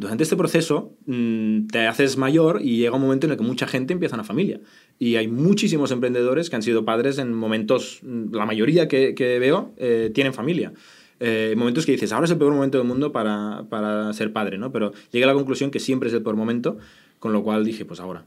durante 0.00 0.22
este 0.22 0.34
proceso 0.34 0.96
mm, 1.04 1.66
te 1.66 1.86
haces 1.86 2.16
mayor 2.16 2.60
y 2.62 2.78
llega 2.78 2.96
un 2.96 3.02
momento 3.02 3.26
en 3.26 3.32
el 3.32 3.36
que 3.36 3.44
mucha 3.44 3.66
gente 3.66 3.92
empieza 3.92 4.16
una 4.16 4.24
familia. 4.24 4.58
Y 4.98 5.16
hay 5.16 5.28
muchísimos 5.28 5.90
emprendedores 5.90 6.48
que 6.48 6.56
han 6.56 6.62
sido 6.62 6.86
padres 6.86 7.18
en 7.18 7.34
momentos, 7.34 8.00
mm, 8.02 8.34
la 8.34 8.46
mayoría 8.46 8.88
que, 8.88 9.14
que 9.14 9.38
veo, 9.38 9.74
eh, 9.76 10.10
tienen 10.14 10.32
familia. 10.32 10.72
Eh, 11.20 11.54
momentos 11.54 11.84
que 11.84 11.92
dices, 11.92 12.12
ahora 12.12 12.24
es 12.24 12.30
el 12.30 12.38
peor 12.38 12.54
momento 12.54 12.78
del 12.78 12.86
mundo 12.86 13.12
para, 13.12 13.66
para 13.68 14.10
ser 14.14 14.32
padre, 14.32 14.56
¿no? 14.56 14.72
Pero 14.72 14.92
llegué 15.12 15.24
a 15.24 15.28
la 15.28 15.34
conclusión 15.34 15.70
que 15.70 15.80
siempre 15.80 16.08
es 16.08 16.14
el 16.14 16.22
peor 16.22 16.36
momento, 16.36 16.78
con 17.18 17.34
lo 17.34 17.42
cual 17.42 17.62
dije, 17.62 17.84
pues 17.84 18.00
ahora. 18.00 18.24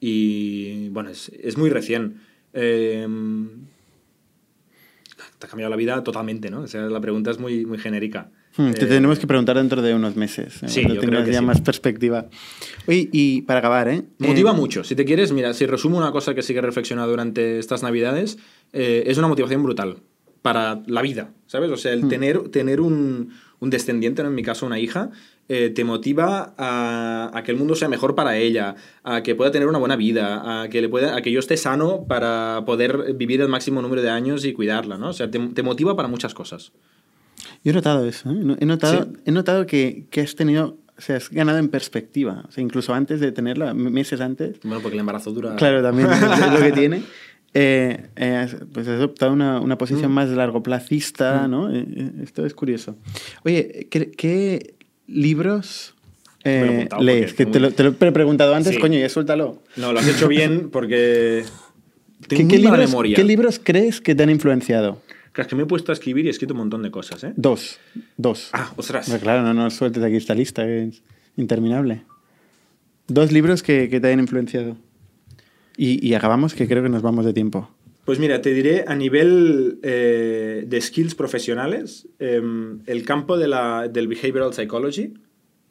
Y 0.00 0.90
bueno, 0.90 1.08
es, 1.08 1.30
es 1.42 1.56
muy 1.56 1.70
recién. 1.70 2.20
Eh, 2.52 3.08
te 5.38 5.46
ha 5.46 5.48
cambiado 5.48 5.70
la 5.70 5.76
vida 5.76 6.04
totalmente, 6.04 6.50
¿no? 6.50 6.60
O 6.60 6.66
sea, 6.66 6.82
la 6.82 7.00
pregunta 7.00 7.30
es 7.30 7.38
muy, 7.38 7.64
muy 7.64 7.78
genérica. 7.78 8.30
Hmm, 8.56 8.70
te 8.72 8.84
Eh, 8.84 8.88
tenemos 8.88 9.18
que 9.18 9.26
preguntar 9.26 9.56
dentro 9.56 9.82
de 9.82 9.94
unos 9.94 10.14
meses. 10.16 10.62
eh, 10.62 10.68
Sí, 10.68 10.82
yo 10.82 10.88
creo 10.88 11.00
tengas 11.00 11.24
que 11.24 11.32
ya 11.32 11.40
sí. 11.40 11.44
más 11.44 11.60
perspectiva. 11.60 12.26
Oye, 12.86 13.08
y 13.12 13.42
para 13.42 13.58
acabar, 13.58 13.88
¿eh? 13.88 14.04
Motiva 14.18 14.52
Eh, 14.52 14.54
mucho. 14.54 14.84
Si 14.84 14.94
te 14.94 15.04
quieres, 15.04 15.32
mira, 15.32 15.52
si 15.54 15.66
resumo 15.66 15.98
una 15.98 16.12
cosa 16.12 16.34
que 16.34 16.42
sí 16.42 16.52
que 16.52 16.60
he 16.60 16.62
reflexionado 16.62 17.10
durante 17.10 17.58
estas 17.58 17.82
navidades, 17.82 18.38
eh, 18.72 19.04
es 19.06 19.18
una 19.18 19.26
motivación 19.28 19.62
brutal 19.62 19.96
para 20.42 20.82
la 20.86 21.00
vida, 21.02 21.30
¿sabes? 21.46 21.70
O 21.70 21.76
sea, 21.76 21.92
el 21.94 22.06
tener, 22.06 22.50
tener 22.50 22.80
un, 22.80 23.30
un 23.60 23.70
descendiente, 23.70 24.22
¿no? 24.22 24.28
en 24.28 24.34
mi 24.34 24.42
caso 24.42 24.66
una 24.66 24.78
hija, 24.78 25.10
eh, 25.48 25.70
te 25.74 25.84
motiva 25.84 26.54
a, 26.58 27.30
a 27.32 27.42
que 27.42 27.50
el 27.50 27.56
mundo 27.56 27.74
sea 27.74 27.88
mejor 27.88 28.14
para 28.14 28.36
ella, 28.36 28.76
a 29.04 29.22
que 29.22 29.34
pueda 29.34 29.50
tener 29.50 29.68
una 29.68 29.78
buena 29.78 29.96
vida, 29.96 30.62
a 30.62 30.68
que, 30.68 30.82
le 30.82 30.88
pueda, 30.90 31.16
a 31.16 31.22
que 31.22 31.32
yo 31.32 31.40
esté 31.40 31.56
sano 31.56 32.04
para 32.06 32.62
poder 32.66 33.14
vivir 33.14 33.40
el 33.40 33.48
máximo 33.48 33.80
número 33.82 34.02
de 34.02 34.10
años 34.10 34.44
y 34.44 34.52
cuidarla, 34.52 34.98
¿no? 34.98 35.08
O 35.08 35.12
sea, 35.14 35.30
te, 35.30 35.38
te 35.38 35.62
motiva 35.62 35.96
para 35.96 36.08
muchas 36.08 36.34
cosas. 36.34 36.72
Yo 37.64 37.70
he 37.70 37.74
notado 37.74 38.06
eso. 38.06 38.30
¿eh? 38.30 38.56
He 38.60 38.66
notado, 38.66 39.04
Sí. 39.04 39.18
he 39.24 39.32
notado 39.32 39.66
que, 39.66 40.04
que 40.10 40.20
has 40.20 40.34
tenido, 40.36 40.76
o 40.96 41.00
sea, 41.00 41.16
has 41.16 41.30
ganado 41.30 41.58
en 41.58 41.68
perspectiva. 41.68 42.44
O 42.46 42.52
sea, 42.52 42.62
incluso 42.62 42.92
antes 42.94 43.20
de 43.20 43.32
tenerla, 43.32 43.72
meses 43.74 44.20
antes. 44.20 44.56
Bueno, 44.62 44.80
porque 44.80 44.94
el 44.96 45.00
embarazo 45.00 45.32
dura... 45.32 45.56
Claro, 45.56 45.82
también 45.82 46.08
es 46.10 46.52
lo 46.52 46.60
que 46.60 46.72
tiene. 46.80 47.02
Eh, 47.56 48.06
eh, 48.16 48.48
pues 48.72 48.86
has 48.88 48.94
adoptado 48.96 49.32
una, 49.32 49.60
una 49.60 49.78
posición 49.78 50.10
Mm. 50.10 50.14
más 50.14 50.28
largoplacista, 50.30 51.46
¿no? 51.48 51.70
Eh, 51.74 51.86
eh, 51.88 52.10
esto 52.24 52.44
es 52.44 52.52
curioso. 52.52 52.96
Oye, 53.44 53.86
¿qué, 53.90 54.10
qué 54.10 54.74
libros 55.06 55.94
eh, 56.42 56.88
lees? 57.00 57.32
Que 57.34 57.46
te 57.46 57.60
lo, 57.60 57.70
te 57.70 57.82
lo 57.84 57.90
he 57.90 58.12
preguntado 58.12 58.54
antes, 58.54 58.74
Sí. 58.74 58.80
coño, 58.80 58.98
ya 58.98 59.08
suéltalo. 59.08 59.62
No, 59.76 59.92
lo 59.92 60.00
has 60.00 60.08
hecho 60.08 60.28
bien 60.28 60.68
porque... 60.70 61.44
Tengo 62.28 62.38
¿Qué, 62.38 62.44
muy 62.44 62.52
qué 62.52 62.58
mala 62.60 62.76
libros, 62.76 62.90
memoria. 62.90 63.16
¿Qué 63.16 63.24
libros 63.24 63.60
crees 63.62 64.00
que 64.00 64.14
te 64.14 64.22
han 64.22 64.30
influenciado? 64.30 65.00
Claro, 65.34 65.46
es 65.46 65.48
que 65.48 65.56
me 65.56 65.64
he 65.64 65.66
puesto 65.66 65.90
a 65.90 65.94
escribir 65.94 66.24
y 66.24 66.28
he 66.28 66.30
escrito 66.30 66.54
un 66.54 66.58
montón 66.58 66.82
de 66.82 66.92
cosas, 66.92 67.24
¿eh? 67.24 67.32
Dos. 67.34 67.80
Dos. 68.16 68.50
Ah, 68.52 68.72
ostras. 68.76 69.08
Hombre, 69.08 69.20
claro, 69.20 69.42
no 69.42 69.52
nos 69.52 69.74
sueltes 69.74 70.00
aquí 70.00 70.14
esta 70.14 70.32
lista, 70.32 70.64
que 70.64 70.84
es 70.84 71.02
interminable. 71.36 72.04
Dos 73.08 73.32
libros 73.32 73.64
que, 73.64 73.90
que 73.90 74.00
te 74.00 74.06
hayan 74.06 74.20
influenciado. 74.20 74.76
Y, 75.76 76.06
y 76.06 76.14
acabamos, 76.14 76.54
que 76.54 76.68
creo 76.68 76.84
que 76.84 76.88
nos 76.88 77.02
vamos 77.02 77.24
de 77.24 77.32
tiempo. 77.32 77.68
Pues 78.04 78.20
mira, 78.20 78.40
te 78.42 78.54
diré 78.54 78.84
a 78.86 78.94
nivel 78.94 79.80
eh, 79.82 80.62
de 80.68 80.80
skills 80.80 81.16
profesionales, 81.16 82.06
em, 82.20 82.78
el 82.86 83.04
campo 83.04 83.36
de 83.36 83.48
la, 83.48 83.88
del 83.88 84.06
behavioral 84.06 84.54
psychology 84.54 85.14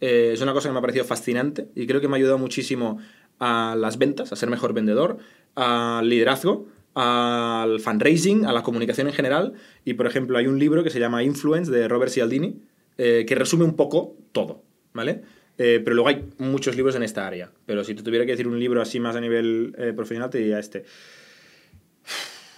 eh, 0.01 0.31
es 0.33 0.41
una 0.41 0.51
cosa 0.51 0.67
que 0.67 0.73
me 0.73 0.79
ha 0.79 0.81
parecido 0.81 1.05
fascinante 1.05 1.69
y 1.73 1.87
creo 1.87 2.01
que 2.01 2.09
me 2.09 2.15
ha 2.15 2.17
ayudado 2.17 2.37
muchísimo 2.37 2.97
a 3.39 3.75
las 3.77 3.97
ventas, 3.97 4.33
a 4.33 4.35
ser 4.35 4.49
mejor 4.49 4.73
vendedor, 4.73 5.19
al 5.55 6.09
liderazgo, 6.09 6.67
al 6.95 7.79
fundraising, 7.79 8.45
a 8.45 8.53
la 8.53 8.63
comunicación 8.63 9.07
en 9.07 9.13
general. 9.13 9.53
Y 9.85 9.93
por 9.95 10.07
ejemplo, 10.07 10.37
hay 10.37 10.47
un 10.47 10.59
libro 10.59 10.83
que 10.83 10.89
se 10.89 10.99
llama 10.99 11.23
Influence 11.23 11.71
de 11.71 11.87
Robert 11.87 12.11
Cialdini 12.11 12.61
eh, 12.97 13.25
que 13.27 13.35
resume 13.35 13.65
un 13.65 13.75
poco 13.75 14.15
todo, 14.31 14.63
¿vale? 14.93 15.21
Eh, 15.57 15.81
pero 15.83 15.95
luego 15.95 16.09
hay 16.09 16.25
muchos 16.37 16.75
libros 16.75 16.95
en 16.95 17.03
esta 17.03 17.25
área. 17.25 17.51
Pero 17.65 17.83
si 17.83 17.95
te 17.95 18.03
tuviera 18.03 18.25
que 18.25 18.31
decir 18.31 18.47
un 18.47 18.59
libro 18.59 18.81
así 18.81 18.99
más 18.99 19.15
a 19.15 19.21
nivel 19.21 19.75
eh, 19.77 19.93
profesional, 19.95 20.29
te 20.29 20.37
diría 20.39 20.59
este. 20.59 20.85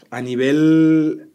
A 0.10 0.22
nivel... 0.22 1.30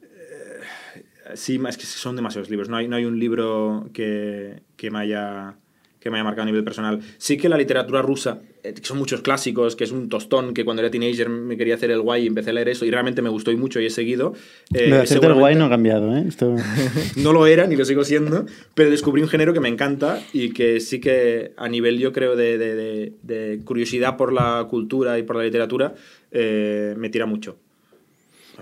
sí, 1.35 1.61
es 1.69 1.77
que 1.77 1.87
son 1.87 2.17
demasiados 2.17 2.51
libros. 2.51 2.69
No 2.69 2.77
hay, 2.77 2.89
no 2.89 2.97
hay 2.97 3.05
un 3.05 3.19
libro 3.19 3.89
que, 3.93 4.63
que, 4.77 4.91
me 4.91 5.01
haya, 5.01 5.57
que 6.01 6.11
me 6.11 6.17
haya 6.17 6.25
marcado 6.25 6.43
a 6.43 6.47
nivel 6.47 6.65
personal. 6.65 6.99
Sí 7.19 7.37
que 7.37 7.49
la 7.51 7.59
literatura 7.59 8.01
rusa, 8.01 8.41
eh, 8.63 8.73
que 8.73 8.83
son 8.85 8.97
muchos 8.99 9.21
clásicos, 9.21 9.77
que 9.77 9.85
es 9.85 9.93
un 9.93 10.09
tostón, 10.09 10.55
que 10.55 10.65
cuando 10.65 10.81
era 10.83 10.91
teenager 10.91 11.29
me 11.29 11.57
quería 11.59 11.75
hacer 11.75 11.91
el 11.91 12.01
guay 12.01 12.25
y 12.25 12.27
empecé 12.27 12.51
a 12.51 12.53
leer 12.55 12.71
eso 12.71 12.87
y 12.87 12.91
realmente 12.91 13.21
me 13.21 13.29
gustó 13.29 13.51
y 13.53 13.57
mucho 13.57 13.81
y 13.81 13.87
he 13.87 13.91
seguido. 13.91 14.33
Eh, 14.75 14.91
hacerte 14.95 15.27
el 15.27 15.35
guay 15.35 15.57
no 15.57 15.67
ha 15.67 15.69
cambiado, 15.69 16.17
¿eh? 16.17 16.25
Esto... 16.27 16.57
no 17.17 17.33
lo 17.35 17.47
era 17.47 17.67
ni 17.67 17.77
lo 17.77 17.85
sigo 17.85 18.03
siendo, 18.05 18.47
pero 18.75 18.91
descubrí 18.91 19.21
un 19.23 19.29
género 19.29 19.53
que 19.53 19.61
me 19.61 19.69
encanta 19.69 20.21
y 20.33 20.51
que 20.55 20.81
sí 20.81 21.01
que 21.01 21.53
a 21.59 21.69
nivel 21.69 21.99
yo 21.99 22.13
creo 22.13 22.35
de, 22.35 22.57
de- 22.57 22.75
de- 22.75 23.13
de 23.23 23.61
curiosidad 23.65 24.17
por 24.17 24.33
la 24.33 24.67
cultura 24.71 25.19
y 25.19 25.23
por 25.23 25.37
la 25.37 25.45
literatura 25.45 25.95
eh, 26.33 26.95
me 26.97 27.11
tira 27.11 27.27
mucho. 27.27 27.59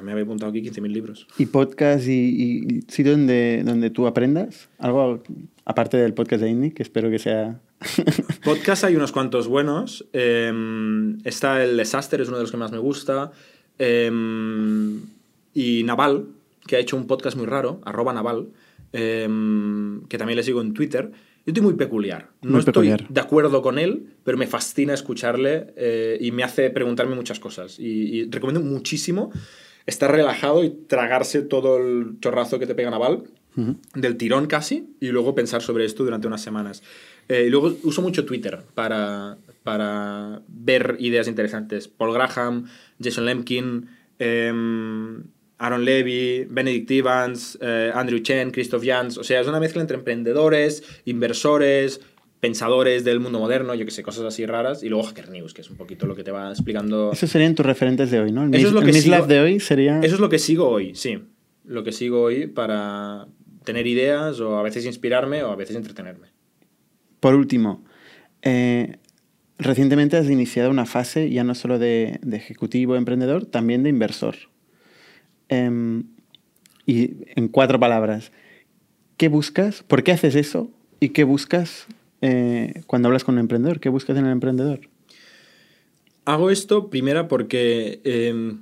Me 0.03 0.13
había 0.13 0.23
apuntado 0.23 0.51
aquí 0.51 0.63
15.000 0.63 0.93
libros. 0.93 1.27
¿Y 1.39 1.47
podcast 1.47 2.07
y, 2.07 2.13
y 2.13 2.83
sitio 2.87 3.13
donde, 3.13 3.63
donde 3.65 3.91
tú 3.91 4.07
aprendas? 4.07 4.69
Algo 4.79 5.25
aparte 5.69 5.99
del 5.99 6.15
podcast 6.15 6.43
de 6.43 6.49
Indie, 6.49 6.73
que 6.73 6.83
espero 6.83 7.11
que 7.11 7.19
sea... 7.19 7.61
Podcast 8.43 8.85
hay 8.85 8.97
unos 8.97 9.13
cuantos 9.13 9.47
buenos. 9.47 10.07
Eh, 10.15 10.51
está 11.25 11.63
el 11.63 11.77
Desaster, 11.77 12.23
es 12.23 12.29
uno 12.29 12.39
de 12.39 12.45
los 12.45 12.51
que 12.51 12.57
más 12.57 12.73
me 12.73 12.79
gusta. 12.79 13.33
Eh, 13.79 14.11
y 15.53 15.83
Naval, 15.85 16.27
que 16.67 16.77
ha 16.77 16.79
hecho 16.79 16.97
un 16.97 17.07
podcast 17.07 17.37
muy 17.37 17.47
raro, 17.47 17.81
arroba 17.85 18.15
Naval, 18.15 18.49
eh, 18.95 19.29
que 20.09 20.17
también 20.17 20.39
le 20.39 20.43
sigo 20.43 20.63
en 20.63 20.73
Twitter. 20.73 21.11
Yo 21.45 21.53
estoy 21.53 21.63
muy 21.63 21.75
peculiar. 21.75 22.31
No 22.41 22.53
Muy 22.53 22.59
estoy 22.61 22.73
peculiar. 22.73 23.07
de 23.07 23.21
acuerdo 23.21 23.61
con 23.61 23.79
él, 23.79 24.07
pero 24.25 24.39
me 24.39 24.47
fascina 24.47 24.95
escucharle 24.95 25.75
eh, 25.77 26.17
y 26.19 26.31
me 26.33 26.45
hace 26.45 26.71
preguntarme 26.71 27.15
muchas 27.15 27.41
cosas. 27.41 27.79
Y, 27.79 28.21
y 28.21 28.31
recomiendo 28.31 28.61
muchísimo 28.61 29.31
estar 29.85 30.11
relajado 30.11 30.65
y 30.65 30.71
tragarse 30.71 31.43
todo 31.43 31.77
el 31.77 32.21
chorrazo 32.21 32.59
que 32.59 32.67
te 32.67 32.75
pega 32.75 32.91
Naval 32.91 33.25
del 33.95 34.17
tirón 34.17 34.47
casi, 34.47 34.89
y 35.01 35.09
luego 35.09 35.35
pensar 35.35 35.63
sobre 35.63 35.85
esto 35.85 36.05
durante 36.05 36.27
unas 36.27 36.43
semanas. 36.43 36.83
Eh, 37.29 37.45
y 37.47 37.51
luego 37.51 37.77
uso 37.83 38.01
mucho 38.03 38.25
Twitter 38.25 38.61
para, 38.75 39.37
para 39.63 40.41
ver 40.49 40.97
ideas 41.01 41.29
interesantes. 41.29 41.89
Paul 41.89 42.13
Graham, 42.15 42.67
Jason 43.03 43.27
Lemkin, 43.27 43.89
em, 44.19 45.23
Aaron 45.59 45.85
Levy, 45.85 46.47
Benedict 46.49 46.91
Evans, 46.93 47.59
eh, 47.61 47.91
Andrew 47.95 48.21
Chen, 48.21 48.51
Christoph 48.51 48.85
Jans. 48.85 49.19
O 49.19 49.25
sea, 49.25 49.41
es 49.41 49.47
una 49.49 49.59
mezcla 49.61 49.81
entre 49.83 49.97
emprendedores, 49.97 50.83
inversores, 51.05 52.01
pensadores 52.41 53.03
del 53.05 53.19
mundo 53.19 53.41
moderno, 53.41 53.75
yo 53.75 53.85
que 53.85 53.91
sé, 53.91 54.03
cosas 54.05 54.25
así 54.25 54.47
raras. 54.47 54.83
Y 54.85 54.89
luego 54.89 55.05
Hacker 55.05 55.29
News, 55.31 55.53
que 55.55 55.63
es 55.63 55.71
un 55.71 55.77
poquito 55.77 56.07
lo 56.07 56.15
que 56.15 56.23
te 56.23 56.31
va 56.31 56.51
explicando. 56.51 57.11
Esos 57.13 57.29
serían 57.31 57.55
tus 57.57 57.67
referentes 57.67 58.11
de 58.13 58.21
hoy, 58.21 58.31
¿no? 58.33 58.45
El, 58.45 58.55
Eso 58.55 58.59
Miss- 58.59 58.67
es 58.69 58.73
lo 58.73 58.81
que 58.83 58.93
sigo- 58.93 59.27
de 59.27 59.41
hoy 59.41 59.61
sería... 59.61 59.99
Eso 60.01 60.15
es 60.15 60.21
lo 60.21 60.29
que 60.29 60.39
sigo 60.39 60.69
hoy, 60.69 60.95
sí. 60.95 61.19
Lo 61.65 61.83
que 61.83 61.91
sigo 61.93 62.23
hoy 62.23 62.47
para 62.47 63.27
tener 63.69 63.87
ideas 63.87 64.41
o 64.41 64.57
a 64.57 64.63
veces 64.63 64.87
inspirarme 64.87 65.43
o 65.43 65.51
a 65.51 65.57
veces 65.57 65.77
entretenerme. 65.77 66.29
Por 67.21 67.35
último, 67.35 67.85
eh, 68.41 68.97
recientemente 69.59 70.17
has 70.17 70.31
iniciado 70.31 70.71
una 70.71 70.87
fase 70.87 71.29
ya 71.29 71.45
no 71.45 71.55
solo 71.55 71.79
de, 71.79 72.19
de 72.23 72.37
ejecutivo 72.39 72.97
emprendedor, 72.97 73.45
también 73.45 73.83
de 73.83 73.91
inversor. 73.91 74.37
Em, 75.51 76.05
y 76.87 77.17
en 77.37 77.49
cuatro 77.49 77.79
palabras, 77.79 78.33
¿qué 79.19 79.29
buscas? 79.29 79.83
¿Por 79.83 80.03
qué 80.03 80.13
haces 80.13 80.35
eso? 80.35 80.71
¿Y 80.99 81.11
qué 81.11 81.25
buscas 81.25 81.87
eh, 82.23 82.81
cuando 82.87 83.09
hablas 83.09 83.23
con 83.23 83.35
un 83.35 83.41
emprendedor? 83.41 83.81
¿Qué 83.81 83.91
buscas 83.91 84.17
en 84.17 84.25
el 84.25 84.33
emprendedor? 84.33 84.81
Hago 86.25 86.49
esto 86.49 86.89
primera 86.89 87.29
porque 87.29 88.01
eh, 88.05 88.57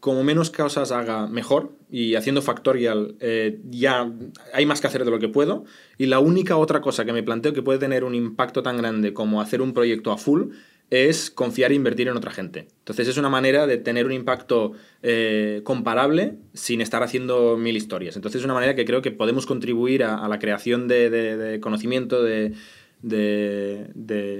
como 0.00 0.24
menos 0.24 0.50
cosas 0.50 0.92
haga 0.92 1.26
mejor 1.26 1.72
y 1.90 2.14
haciendo 2.14 2.42
factorial 2.42 3.16
eh, 3.20 3.60
ya 3.70 4.10
hay 4.52 4.66
más 4.66 4.80
que 4.80 4.86
hacer 4.86 5.04
de 5.04 5.10
lo 5.10 5.18
que 5.18 5.28
puedo 5.28 5.64
y 5.98 6.06
la 6.06 6.18
única 6.18 6.56
otra 6.56 6.80
cosa 6.80 7.04
que 7.04 7.12
me 7.12 7.22
planteo 7.22 7.52
que 7.52 7.62
puede 7.62 7.78
tener 7.78 8.04
un 8.04 8.14
impacto 8.14 8.62
tan 8.62 8.78
grande 8.78 9.12
como 9.12 9.40
hacer 9.40 9.60
un 9.60 9.74
proyecto 9.74 10.10
a 10.10 10.16
full 10.16 10.52
es 10.90 11.30
confiar 11.30 11.70
e 11.70 11.76
invertir 11.76 12.08
en 12.08 12.16
otra 12.16 12.32
gente. 12.32 12.66
Entonces 12.78 13.06
es 13.06 13.16
una 13.16 13.28
manera 13.28 13.66
de 13.66 13.78
tener 13.78 14.06
un 14.06 14.12
impacto 14.12 14.72
eh, 15.02 15.60
comparable 15.62 16.34
sin 16.52 16.80
estar 16.80 17.02
haciendo 17.04 17.56
mil 17.56 17.76
historias. 17.76 18.16
Entonces 18.16 18.40
es 18.40 18.44
una 18.44 18.54
manera 18.54 18.74
que 18.74 18.84
creo 18.84 19.00
que 19.00 19.12
podemos 19.12 19.46
contribuir 19.46 20.02
a, 20.02 20.26
la 20.26 20.40
creación 20.40 20.88
de, 20.88 21.58
conocimiento, 21.62 22.24
de, 22.24 22.54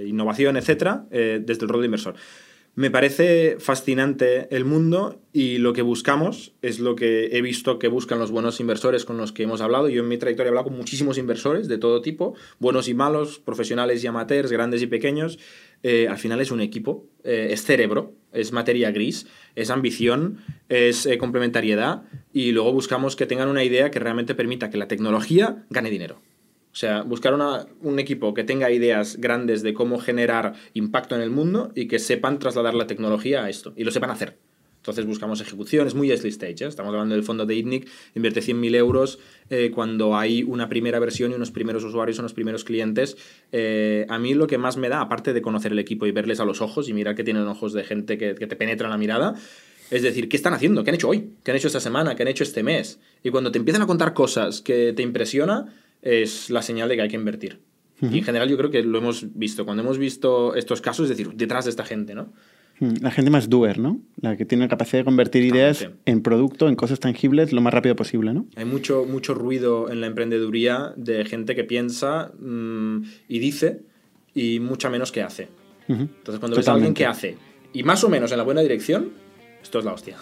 innovación, 0.07 0.57
etcétera, 0.57 1.07
eh, 1.13 1.41
desde 1.41 1.63
el 1.63 1.69
rol 1.69 1.83
de 1.83 1.87
inversor. 1.87 2.17
Me 2.77 2.91
parece 2.91 3.57
fascinante 3.59 4.55
el 4.55 4.65
mundo 4.65 5.21
y 5.33 5.59
lo 5.59 5.73
que 5.73 5.83
buscamos 5.83 6.55
es 6.63 6.79
lo 6.79 6.95
que 6.95 7.37
he 7.37 7.43
visto 7.43 7.81
que 7.81 7.89
buscan 7.89 8.21
los 8.21 8.31
buenos 8.31 8.61
inversores 8.61 9.05
con 9.05 9.17
los 9.17 9.33
que 9.33 9.43
hemos 9.43 9.61
hablado. 9.61 9.89
Yo 9.89 10.03
en 10.03 10.09
mi 10.09 10.19
trayectoria 10.19 10.49
he 10.49 10.51
hablado 10.51 10.69
con 10.69 10.77
muchísimos 10.77 11.19
inversores 11.19 11.67
de 11.67 11.79
todo 11.79 12.01
tipo, 12.01 12.35
buenos 12.61 12.89
y 12.89 12.95
malos, 12.95 13.41
profesionales 13.41 14.05
y 14.05 14.07
amateurs, 14.07 14.53
grandes 14.53 14.83
y 14.83 14.87
pequeños. 14.87 15.41
Eh, 15.83 16.07
al 16.09 16.19
final 16.19 16.41
es 16.41 16.53
un 16.53 16.61
equipo, 16.61 17.07
eh, 17.25 17.49
es 17.51 17.65
cerebro, 17.65 18.15
es 18.33 18.53
materia 18.53 18.93
gris, 18.93 19.27
es 19.57 19.71
ambición, 19.71 20.39
es 20.69 21.07
eh, 21.07 21.19
complementariedad 21.19 22.05
y 22.33 22.53
luego 22.53 22.73
buscamos 22.73 23.17
que 23.17 23.27
tengan 23.27 23.49
una 23.49 23.65
idea 23.65 23.91
que 23.91 23.99
realmente 23.99 24.37
permita 24.37 24.71
que 24.71 24.79
la 24.79 24.87
tecnología 24.87 25.65
gane 25.71 25.91
dinero. 25.91 26.21
O 26.73 26.77
sea, 26.77 27.03
buscar 27.03 27.35
un 27.81 27.99
equipo 27.99 28.33
que 28.33 28.45
tenga 28.45 28.71
ideas 28.71 29.17
grandes 29.17 29.63
de 29.63 29.75
cómo 29.75 29.99
generar 29.99 30.55
impacto 30.73 31.17
en 31.17 31.23
el 31.23 31.31
mundo 31.31 31.73
y 31.75 31.89
que 31.89 31.99
sepan 31.99 32.39
trasladar 32.39 32.75
la 32.75 32.87
tecnología 32.87 33.45
a 33.45 33.51
esto 33.51 33.73
y 33.77 33.85
lo 33.85 33.91
sepan 33.91 34.11
hacer. 34.11 34.39
Entonces 34.81 35.05
buscamos 35.05 35.43
ejecución, 35.43 35.87
es 35.87 35.95
muy 35.95 36.11
early 36.11 36.31
stage. 36.31 36.65
¿eh? 36.65 36.69
Estamos 36.69 36.95
hablando 36.95 37.15
del 37.15 37.23
fondo 37.23 37.45
de 37.45 37.55
ITNIC, 37.55 37.87
invierte 38.15 38.41
100.000 38.41 38.75
euros 38.77 39.19
eh, 39.51 39.71
cuando 39.75 40.17
hay 40.17 40.43
una 40.43 40.71
primera 40.71 40.99
versión 40.99 41.33
y 41.33 41.35
unos 41.35 41.51
primeros 41.51 41.85
usuarios, 41.85 42.19
unos 42.19 42.33
primeros 42.33 42.65
clientes. 42.65 43.19
Eh, 43.53 44.07
a 44.09 44.19
mí 44.19 44.33
lo 44.33 44.47
que 44.47 44.57
más 44.57 44.79
me 44.79 44.89
da, 44.89 45.03
aparte 45.03 45.35
de 45.35 45.43
conocer 45.43 45.73
el 45.73 45.79
equipo 45.79 46.07
y 46.07 46.13
verles 46.13 46.41
a 46.41 46.47
los 46.47 46.63
ojos 46.63 46.89
y 46.89 46.95
mirar 46.95 47.15
que 47.15 47.25
tienen 47.25 47.47
ojos 47.47 47.75
de 47.75 47.85
gente 47.85 48.17
que, 48.17 48.35
que 48.35 48.47
te 48.47 48.57
penetra 48.57 48.89
la 48.89 48.97
mirada, 48.97 49.35
es 49.91 50.03
decir, 50.03 50.31
¿qué 50.31 50.37
están 50.37 50.55
haciendo? 50.55 50.83
¿Qué 50.83 50.91
han 50.91 50.95
hecho 50.95 51.09
hoy? 51.09 51.33
¿Qué 51.43 51.51
han 51.51 51.57
hecho 51.59 51.67
esta 51.67 51.81
semana? 51.81 52.15
¿Qué 52.15 52.23
han 52.23 52.29
hecho 52.29 52.45
este 52.45 52.63
mes? 52.63 53.01
Y 53.23 53.31
cuando 53.31 53.51
te 53.51 53.59
empiezan 53.59 53.83
a 53.83 53.87
contar 53.87 54.15
cosas 54.15 54.63
que 54.63 54.95
te 54.95 55.03
impresiona, 55.03 55.75
es 56.03 56.51
la 56.51 56.63
señal 56.63 56.89
de 56.89 56.97
que 56.97 57.03
hay 57.03 57.09
que 57.09 57.17
invertir. 57.17 57.61
Y 58.03 58.19
en 58.19 58.25
general 58.25 58.49
yo 58.49 58.57
creo 58.57 58.71
que 58.71 58.83
lo 58.83 58.97
hemos 58.97 59.37
visto. 59.37 59.67
Cuando 59.67 59.83
hemos 59.83 59.99
visto 59.99 60.55
estos 60.55 60.81
casos, 60.81 61.11
es 61.11 61.17
decir, 61.17 61.35
detrás 61.35 61.67
de 61.67 61.71
esta 61.71 61.85
gente, 61.85 62.15
¿no? 62.15 62.33
La 62.81 63.11
gente 63.11 63.31
más 63.31 63.51
doer, 63.51 63.79
¿no? 63.79 64.01
La 64.23 64.39
que 64.39 64.47
tiene 64.47 64.65
la 64.65 64.69
capacidad 64.69 65.01
de 65.01 65.05
convertir 65.05 65.45
ideas 65.45 65.87
en 66.07 66.23
producto, 66.23 66.67
en 66.67 66.77
cosas 66.77 66.99
tangibles, 66.99 67.53
lo 67.53 67.61
más 67.61 67.75
rápido 67.75 67.95
posible, 67.95 68.33
¿no? 68.33 68.47
Hay 68.57 68.65
mucho, 68.65 69.05
mucho 69.05 69.35
ruido 69.35 69.91
en 69.91 70.01
la 70.01 70.07
emprendeduría 70.07 70.95
de 70.97 71.27
gente 71.27 71.55
que 71.55 71.65
piensa 71.65 72.33
mm, 72.39 73.03
y 73.29 73.39
dice 73.39 73.83
y 74.35 74.61
mucha 74.61 74.89
menos 74.89 75.13
que 75.13 75.23
hace. 75.23 75.49
Entonces, 75.89 76.39
cuando 76.39 76.57
ves 76.57 76.69
a 76.69 76.73
alguien 76.73 76.95
que 76.95 77.05
hace 77.05 77.37
y 77.73 77.83
más 77.83 78.03
o 78.05 78.09
menos 78.09 78.31
en 78.31 78.39
la 78.39 78.45
buena 78.45 78.61
dirección, 78.63 79.11
esto 79.63 79.81
es 79.81 79.85
la 79.85 79.93
hostia. 79.93 80.17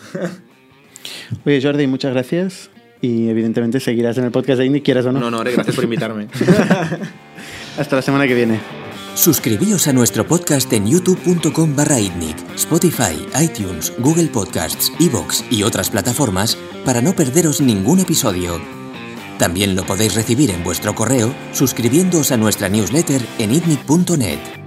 Oye, 1.45 1.61
Jordi, 1.62 1.87
muchas 1.87 2.12
gracias. 2.12 2.70
Y 3.01 3.29
evidentemente 3.29 3.81
seguirás 3.81 4.19
en 4.19 4.25
el 4.25 4.31
podcast 4.31 4.59
de 4.59 4.67
Indie, 4.67 4.83
quieras 4.83 5.07
o 5.07 5.13
no. 5.13 5.21
No, 5.21 5.31
no, 5.31 5.39
gracias 5.39 5.75
por 5.75 5.85
invitarme. 5.85 6.27
Hasta 7.79 7.97
la 7.97 8.03
semana 8.03 8.27
que 8.27 8.35
viene. 8.35 8.61
Suscribíos 9.15 9.89
a 9.89 9.93
nuestro 9.93 10.27
podcast 10.27 10.73
en 10.73 10.87
youtube.com 10.87 11.75
barra 11.75 11.99
Spotify, 12.55 13.27
iTunes, 13.41 13.93
Google 13.99 14.29
Podcasts, 14.29 14.93
Evox 15.01 15.45
y 15.51 15.65
otras 15.65 15.91
plataformas 15.91 16.57
para 16.85 17.01
no 17.01 17.15
perderos 17.15 17.61
ningún 17.61 18.01
episodio. 18.01 18.61
También 19.39 19.77
lo 19.77 19.85
podéis 19.85 20.15
recibir 20.15 20.51
en 20.51 20.65
vuestro 20.65 20.95
correo 20.95 21.35
suscribiéndoos 21.53 22.33
a 22.33 22.37
nuestra 22.37 22.69
newsletter 22.69 23.23
en 23.39 23.55
itnic.net. 23.55 24.58